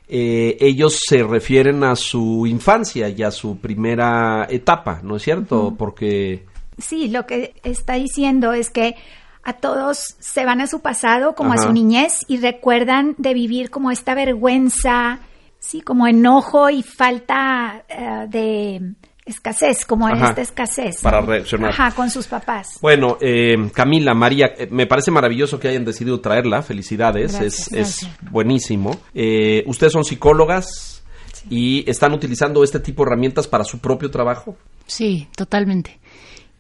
eh, 0.08 0.58
ellos 0.60 1.02
se 1.08 1.24
refieren 1.24 1.84
a 1.84 1.96
su 1.96 2.46
infancia 2.48 3.10
y 3.10 3.24
a 3.24 3.32
su 3.32 3.58
primera 3.58 4.48
etapa, 4.50 5.02
¿no 5.04 5.16
es 5.16 5.24
cierto? 5.24 5.76
Porque 5.78 6.46
Sí, 6.80 7.10
lo 7.10 7.26
que 7.26 7.56
está 7.64 7.96
diciendo 7.96 8.54
es 8.54 8.70
que 8.70 8.96
a 9.50 9.54
todos 9.54 10.16
se 10.20 10.45
van 10.45 10.62
a 10.62 10.68
su 10.68 10.82
pasado, 10.82 11.36
como 11.36 11.54
Ajá. 11.54 11.62
a 11.62 11.66
su 11.68 11.74
niñez, 11.74 12.26
y 12.28 12.38
recuerdan 12.38 13.16
de 13.18 13.34
vivir 13.34 13.70
como 13.70 13.91
esta 13.91 14.16
vergüenza, 14.16 15.20
sí, 15.60 15.82
como 15.82 16.08
enojo 16.08 16.70
y 16.70 16.84
falta 16.84 17.84
eh, 17.89 18.28
de 18.30 18.93
escasez, 19.30 19.86
como 19.86 20.08
Ajá. 20.08 20.30
esta 20.30 20.41
escasez. 20.41 21.02
Para 21.02 21.22
reaccionar. 21.22 21.72
Ajá, 21.72 21.91
con 21.91 22.10
sus 22.10 22.28
papás. 22.28 22.80
Bueno, 22.82 23.18
eh, 23.22 23.56
Camila, 23.74 24.14
María, 24.14 24.47
eh, 24.58 24.68
me 24.72 24.88
parece 24.88 25.12
maravilloso 25.12 25.60
que 25.60 25.68
hayan 25.68 25.86
decidido 25.86 26.20
traerla. 26.20 26.62
Felicidades, 26.62 27.34
Gracias, 27.34 27.72
es, 27.74 28.04
es 28.04 28.10
buenísimo. 28.32 29.00
Eh, 29.14 29.64
ustedes 29.68 29.93
son 29.93 30.04
psicólogas 30.04 31.04
y 31.50 31.89
están 31.89 32.14
utilizando 32.14 32.64
este 32.64 32.80
tipo 32.80 33.04
de 33.04 33.10
herramientas 33.10 33.47
para 33.47 33.64
su 33.64 33.80
propio 33.80 34.12
trabajo. 34.12 34.58
Sí, 34.88 35.28
totalmente. 35.36 36.00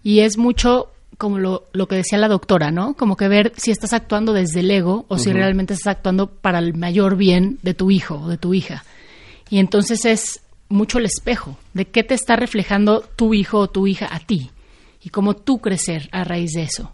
Y 0.03 0.19
es 0.19 0.37
mucho 0.37 0.91
como 1.17 1.37
lo, 1.37 1.65
lo 1.73 1.87
que 1.87 1.95
decía 1.95 2.17
la 2.17 2.27
doctora, 2.27 2.71
¿no? 2.71 2.93
Como 2.93 3.17
que 3.17 3.27
ver 3.27 3.53
si 3.57 3.71
estás 3.71 3.93
actuando 3.93 4.33
desde 4.33 4.61
el 4.61 4.71
ego 4.71 5.05
o 5.09 5.17
si 5.17 5.33
realmente 5.33 5.73
estás 5.73 5.95
actuando 5.95 6.27
para 6.27 6.59
el 6.59 6.73
mayor 6.75 7.17
bien 7.17 7.59
de 7.61 7.73
tu 7.73 7.91
hijo 7.91 8.21
o 8.23 8.29
de 8.29 8.37
tu 8.37 8.53
hija. 8.53 8.83
Y 9.49 9.59
entonces 9.59 10.05
es 10.05 10.41
mucho 10.69 10.99
el 10.99 11.05
espejo 11.05 11.57
de 11.73 11.85
qué 11.85 12.03
te 12.03 12.13
está 12.13 12.35
reflejando 12.35 13.01
tu 13.01 13.33
hijo 13.33 13.59
o 13.59 13.69
tu 13.69 13.87
hija 13.87 14.07
a 14.11 14.19
ti 14.19 14.51
y 15.03 15.09
cómo 15.09 15.35
tú 15.35 15.59
crecer 15.59 16.07
a 16.11 16.23
raíz 16.23 16.51
de 16.51 16.63
eso. 16.63 16.93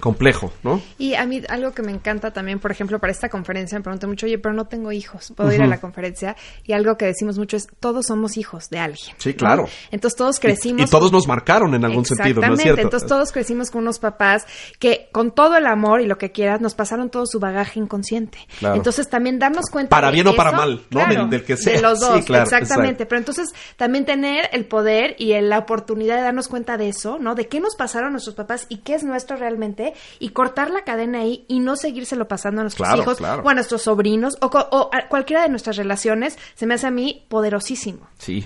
Complejo, 0.00 0.52
¿no? 0.62 0.80
Y 0.98 1.14
a 1.14 1.26
mí 1.26 1.42
algo 1.50 1.72
que 1.72 1.82
me 1.82 1.92
encanta 1.92 2.32
también, 2.32 2.58
por 2.60 2.70
ejemplo, 2.70 2.98
para 2.98 3.12
esta 3.12 3.28
conferencia 3.28 3.76
me 3.78 3.82
preguntan 3.84 4.08
mucho, 4.08 4.24
oye, 4.24 4.38
pero 4.38 4.54
no 4.54 4.64
tengo 4.64 4.90
hijos, 4.90 5.32
¿puedo 5.36 5.52
ir 5.52 5.60
a 5.62 5.66
la 5.66 5.80
conferencia? 5.80 6.34
Y 6.64 6.72
algo 6.72 6.96
que 6.96 7.04
decimos 7.04 7.36
mucho 7.38 7.58
es, 7.58 7.66
todos 7.78 8.06
somos 8.06 8.38
hijos 8.38 8.70
de 8.70 8.78
alguien. 8.78 9.14
Sí, 9.18 9.30
¿no? 9.30 9.36
claro. 9.36 9.68
Entonces 9.90 10.16
todos 10.16 10.40
crecimos... 10.40 10.86
y 10.88 10.90
todos 10.90 11.12
nos 11.12 11.28
marcaron 11.28 11.74
en 11.74 11.84
algún 11.84 12.06
sentido, 12.06 12.40
¿no 12.40 12.46
es 12.46 12.52
Exactamente. 12.52 12.62
cierto? 12.62 12.80
Entonces 12.82 13.08
todos 13.08 13.32
crecimos 13.32 13.70
con 13.70 13.82
unos 13.82 13.98
papás 13.98 14.46
que 14.78 15.08
con 15.12 15.30
todo 15.30 15.56
el 15.56 15.66
amor 15.66 16.00
y 16.00 16.06
lo 16.06 16.16
que 16.16 16.32
quieras 16.32 16.60
nos 16.62 16.74
pasaron 16.74 17.10
todo 17.10 17.26
su 17.26 17.38
bagaje 17.38 17.78
inconsciente. 17.78 18.38
Claro. 18.60 18.76
Entonces 18.76 19.10
también 19.10 19.38
darnos 19.38 19.66
cuenta 19.70 19.90
Para 19.90 20.10
bien 20.10 20.26
o 20.26 20.30
eso, 20.30 20.36
para 20.38 20.52
mal, 20.52 20.76
¿no? 20.90 21.00
claro, 21.00 21.14
Del- 21.22 21.30
del 21.30 21.44
que 21.44 21.56
sea. 21.58 21.74
De 21.74 21.82
los 21.82 22.00
Sí, 22.00 22.06
dos, 22.06 22.24
claro, 22.24 22.44
exactamente. 22.44 23.02
exacto. 23.02 23.08
Pero 23.10 23.18
entonces 23.18 23.48
también 23.76 24.06
tener 24.06 24.48
el 24.52 24.64
poder 24.64 25.16
y 25.18 25.38
la 25.42 25.58
oportunidad 25.58 26.16
de 26.16 26.22
darnos 26.22 26.48
cuenta 26.48 26.78
de 26.78 26.88
eso, 26.88 27.18
¿no? 27.18 27.34
De 27.34 27.46
qué 27.48 27.60
nos 27.60 27.76
pasaron 27.76 28.12
nuestros 28.12 28.34
papás 28.34 28.64
y 28.70 28.78
qué 28.78 28.94
es 28.94 29.04
nuestro 29.04 29.36
realmente 29.36 29.81
y 30.18 30.30
cortar 30.30 30.70
la 30.70 30.82
cadena 30.82 31.20
ahí 31.20 31.44
y 31.48 31.60
no 31.60 31.76
seguírselo 31.76 32.26
pasando 32.28 32.60
a 32.60 32.64
nuestros 32.64 32.86
Claro, 32.88 33.02
hijos 33.02 33.18
claro. 33.18 33.42
o 33.44 33.48
a 33.48 33.54
nuestros 33.54 33.82
sobrinos 33.82 34.34
o, 34.40 34.90
a 34.92 35.08
cualquiera 35.08 35.42
de 35.42 35.48
nuestras 35.48 35.76
relaciones 35.76 36.38
se 36.54 36.66
me 36.66 36.74
hace 36.74 36.86
a 36.86 36.90
mí 36.90 37.24
poderosísimo. 37.28 38.08
Sí. 38.18 38.44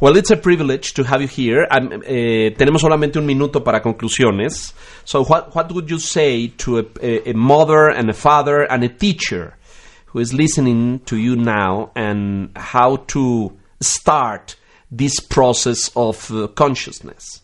Well, 0.00 0.16
it's 0.16 0.30
a 0.30 0.36
privilege 0.36 0.94
to 0.94 1.02
have 1.02 1.20
you 1.20 1.26
here. 1.28 1.66
Um, 1.72 2.02
eh, 2.06 2.54
tenemos 2.56 2.82
solamente 2.82 3.18
un 3.18 3.26
minuto 3.26 3.64
para 3.64 3.80
conclusiones. 3.82 4.72
So, 5.04 5.24
what, 5.24 5.54
what 5.56 5.72
would 5.72 5.88
you 5.90 5.98
say 5.98 6.48
to 6.58 6.78
a, 6.78 6.84
a, 7.02 7.30
a 7.30 7.34
mother 7.34 7.88
and 7.90 8.08
a 8.08 8.14
father 8.14 8.62
and 8.70 8.84
a 8.84 8.88
teacher 8.88 9.56
who 10.06 10.20
is 10.20 10.32
listening 10.32 11.00
to 11.06 11.16
you 11.16 11.34
now 11.34 11.90
and 11.96 12.50
how 12.56 12.98
to 13.08 13.52
start 13.80 14.54
this 14.90 15.18
process 15.18 15.90
of 15.96 16.30
uh, 16.30 16.46
consciousness? 16.54 17.42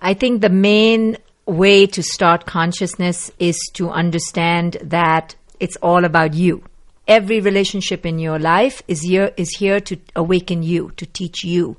I 0.00 0.14
think 0.14 0.40
the 0.40 0.48
main 0.48 1.18
way 1.46 1.86
to 1.86 2.02
start 2.02 2.46
consciousness 2.46 3.30
is 3.38 3.58
to 3.74 3.90
understand 3.90 4.78
that 4.82 5.34
it's 5.60 5.76
all 5.76 6.04
about 6.04 6.34
you. 6.34 6.64
Every 7.06 7.40
relationship 7.40 8.06
in 8.06 8.18
your 8.18 8.38
life 8.38 8.82
is 8.88 9.02
here 9.02 9.32
is 9.36 9.56
here 9.56 9.78
to 9.80 9.98
awaken 10.16 10.62
you, 10.62 10.92
to 10.96 11.04
teach 11.04 11.44
you. 11.44 11.76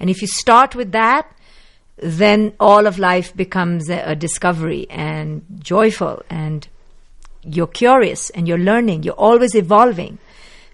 And 0.00 0.10
if 0.10 0.20
you 0.20 0.26
start 0.26 0.74
with 0.74 0.90
that, 0.92 1.30
then 1.96 2.54
all 2.58 2.86
of 2.86 2.98
life 2.98 3.34
becomes 3.36 3.88
a, 3.88 4.00
a 4.00 4.16
discovery 4.16 4.86
and 4.90 5.44
joyful 5.60 6.22
and 6.28 6.66
you're 7.42 7.68
curious 7.68 8.30
and 8.30 8.48
you're 8.48 8.58
learning, 8.58 9.04
you're 9.04 9.14
always 9.14 9.54
evolving. 9.54 10.18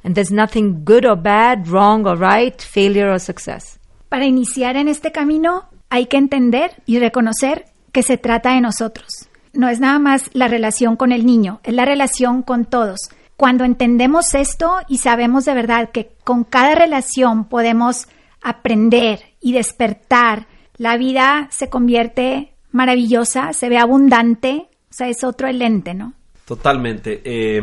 And 0.03 0.15
there's 0.15 0.31
nothing 0.31 0.85
good 0.85 1.05
or 1.05 1.17
bad, 1.17 1.69
wrong 1.69 2.07
or 2.07 2.17
right, 2.17 2.61
failure 2.61 3.11
or 3.11 3.19
success. 3.19 3.79
Para 4.09 4.25
iniciar 4.25 4.77
en 4.77 4.89
este 4.89 5.13
camino 5.13 5.67
hay 5.91 6.07
que 6.07 6.17
entender 6.17 6.71
y 6.87 6.99
reconocer 6.99 7.67
que 7.93 8.03
se 8.03 8.19
trata 8.19 8.55
de 8.55 8.61
nosotros. 8.61 9.29
No 9.53 9.69
es 9.69 9.81
nada 9.81 9.99
más 9.99 10.31
la 10.33 10.49
relación 10.49 10.97
con 10.97 11.13
el 11.13 11.27
niño, 11.27 11.61
es 11.65 11.75
la 11.75 11.85
relación 11.85 12.43
con 12.43 12.65
todos. 12.65 13.11
Cuando 13.37 13.65
entendemos 13.65 14.35
esto 14.35 14.79
y 14.87 14.99
sabemos 14.99 15.45
de 15.45 15.55
verdad 15.55 15.91
que 15.91 16.13
con 16.25 16.45
cada 16.45 16.75
relación 16.75 17.47
podemos 17.47 18.07
aprender 18.43 19.21
y 19.41 19.53
despertar, 19.53 20.47
la 20.77 20.97
vida 20.97 21.49
se 21.51 21.69
convierte 21.69 22.53
maravillosa, 22.71 23.53
se 23.53 23.69
ve 23.69 23.79
abundante, 23.79 24.69
o 24.91 24.93
sea, 24.93 25.09
es 25.09 25.25
otro 25.25 25.51
lente, 25.51 25.95
¿no? 25.95 26.15
Totalmente. 26.51 27.23
Eh, 27.25 27.63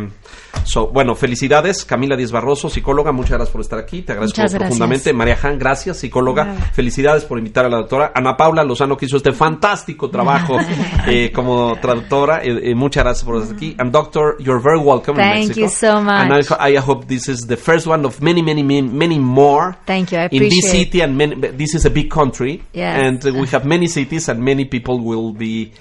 so, 0.64 0.88
bueno, 0.88 1.14
felicidades, 1.14 1.84
Camila 1.84 2.16
Díaz 2.16 2.32
Barroso, 2.32 2.70
psicóloga, 2.70 3.12
muchas 3.12 3.32
gracias 3.32 3.50
por 3.50 3.60
estar 3.60 3.80
aquí, 3.80 4.02
te 4.02 4.14
agradezco 4.14 4.42
profundamente. 4.58 5.12
María 5.12 5.38
Han, 5.44 5.60
gracias, 5.60 5.98
psicóloga, 5.98 6.56
felicidades 6.72 7.26
por 7.26 7.38
invitar 7.38 7.66
a 7.66 7.70
la 7.70 7.80
doctora. 7.80 8.14
Ana 8.16 8.38
Paula 8.38 8.64
Lozano, 8.64 8.96
que 8.96 9.08
hizo 9.08 9.18
este 9.18 9.34
fantástico 9.34 10.10
trabajo 10.10 10.58
eh, 11.06 11.34
como 11.36 11.76
traductora, 11.82 12.40
eh, 12.42 12.74
muchas 12.76 13.04
gracias 13.04 13.26
por 13.26 13.42
estar 13.42 13.58
aquí. 13.58 13.76
And 13.78 13.92
doctor, 13.92 14.38
you're 14.40 14.64
very 14.64 14.80
welcome 14.80 15.22
in 15.22 15.30
Thank 15.32 15.48
Mexico. 15.48 15.60
you 15.60 15.70
so 15.70 16.02
much. 16.02 16.32
And 16.32 16.34
I, 16.34 16.76
I 16.76 16.78
hope 16.78 17.08
this 17.08 17.28
is 17.28 17.46
the 17.46 17.58
first 17.58 17.88
one 17.88 18.06
of 18.06 18.22
many, 18.22 18.42
many, 18.42 18.64
many, 18.64 18.88
many 18.88 19.20
more. 19.20 19.76
Thank 19.86 20.14
you, 20.14 20.20
I 20.20 20.30
In 20.32 20.40
this 20.44 20.64
appreciate 20.64 20.86
city, 20.86 21.02
and 21.02 21.18
many, 21.18 21.36
this 21.36 21.76
is 21.76 21.84
a 21.84 21.90
big 21.90 22.10
country. 22.10 22.64
Yes. 22.72 22.98
And 23.02 23.36
we 23.36 23.48
have 23.48 23.66
many 23.66 23.88
cities, 23.88 24.30
and 24.30 24.42
many 24.42 24.64
people 24.64 25.02
will 25.04 25.34
be 25.34 25.74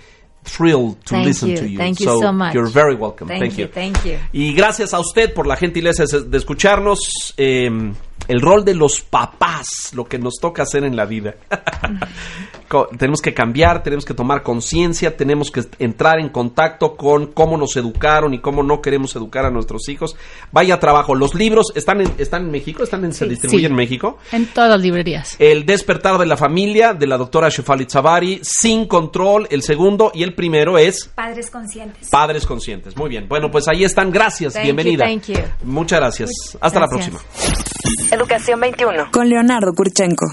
thrilled 0.46 0.96
to 1.04 1.10
Thank 1.14 1.26
listen 1.26 1.50
you. 1.50 1.56
to 1.56 1.68
you. 1.68 1.78
Thank 1.78 2.00
you 2.00 2.06
so 2.06 2.32
much. 2.32 2.54
You're 2.54 2.68
very 2.70 2.94
welcome. 2.94 3.28
Thank 3.28 3.40
Thank, 3.40 3.58
you, 3.58 3.66
thank 3.68 4.04
you. 4.04 4.18
Y 4.32 4.54
gracias 4.54 4.94
a 4.94 5.00
usted 5.00 5.34
por 5.34 5.46
la 5.46 5.56
gentileza 5.56 6.04
de 6.04 6.24
de 6.24 6.38
escucharnos. 6.38 7.34
Eh, 7.36 7.92
el 8.28 8.40
rol 8.40 8.64
de 8.64 8.74
los 8.74 9.00
papás, 9.00 9.92
lo 9.94 10.04
que 10.04 10.18
nos 10.18 10.34
toca 10.40 10.62
hacer 10.62 10.84
en 10.84 10.96
la 10.96 11.04
vida. 11.06 11.34
Tenemos 12.98 13.20
que 13.22 13.32
cambiar, 13.32 13.84
tenemos 13.84 14.04
que 14.04 14.12
tomar 14.12 14.42
conciencia, 14.42 15.16
tenemos 15.16 15.52
que 15.52 15.62
entrar 15.78 16.18
en 16.18 16.28
contacto 16.30 16.96
con 16.96 17.28
cómo 17.28 17.56
nos 17.56 17.76
educaron 17.76 18.34
y 18.34 18.40
cómo 18.40 18.64
no 18.64 18.82
queremos 18.82 19.14
educar 19.14 19.46
a 19.46 19.50
nuestros 19.50 19.88
hijos. 19.88 20.16
Vaya 20.50 20.80
trabajo. 20.80 21.14
Los 21.14 21.34
libros 21.36 21.66
están 21.76 22.00
en, 22.00 22.12
están 22.18 22.42
en 22.46 22.50
México, 22.50 22.82
están 22.82 23.04
en, 23.04 23.12
se 23.14 23.26
distribuyen 23.26 23.60
Sí. 23.60 23.66
en 23.66 23.74
México. 23.76 24.18
En 24.32 24.46
todas 24.46 24.68
las 24.70 24.80
librerías. 24.80 25.36
El 25.38 25.64
despertar 25.64 26.18
de 26.18 26.26
la 26.26 26.36
familia 26.36 26.92
de 26.92 27.06
la 27.06 27.16
doctora 27.16 27.48
Shefali 27.50 27.86
Zavari, 27.88 28.40
sin 28.42 28.86
control, 28.86 29.46
el 29.50 29.62
segundo 29.62 30.10
y 30.12 30.24
el 30.24 30.34
primero 30.34 30.76
es 30.76 31.08
Padres 31.14 31.48
conscientes. 31.50 32.08
Padres 32.10 32.44
Conscientes. 32.46 32.96
Muy 32.96 33.08
bien. 33.08 33.28
Bueno, 33.28 33.48
pues 33.50 33.68
ahí 33.68 33.84
están. 33.84 34.10
Gracias. 34.10 34.54
Thank 34.54 34.64
Bienvenida. 34.64 35.08
you, 35.08 35.20
thank 35.20 35.36
you. 35.38 35.42
Muchas 35.62 36.00
gracias. 36.00 36.30
Hasta 36.60 36.80
la 36.80 36.88
próxima. 36.88 37.20
Educación 38.16 38.58
21. 38.60 39.10
Con 39.12 39.28
Leonardo 39.28 39.74
Kurchenko. 39.74 40.26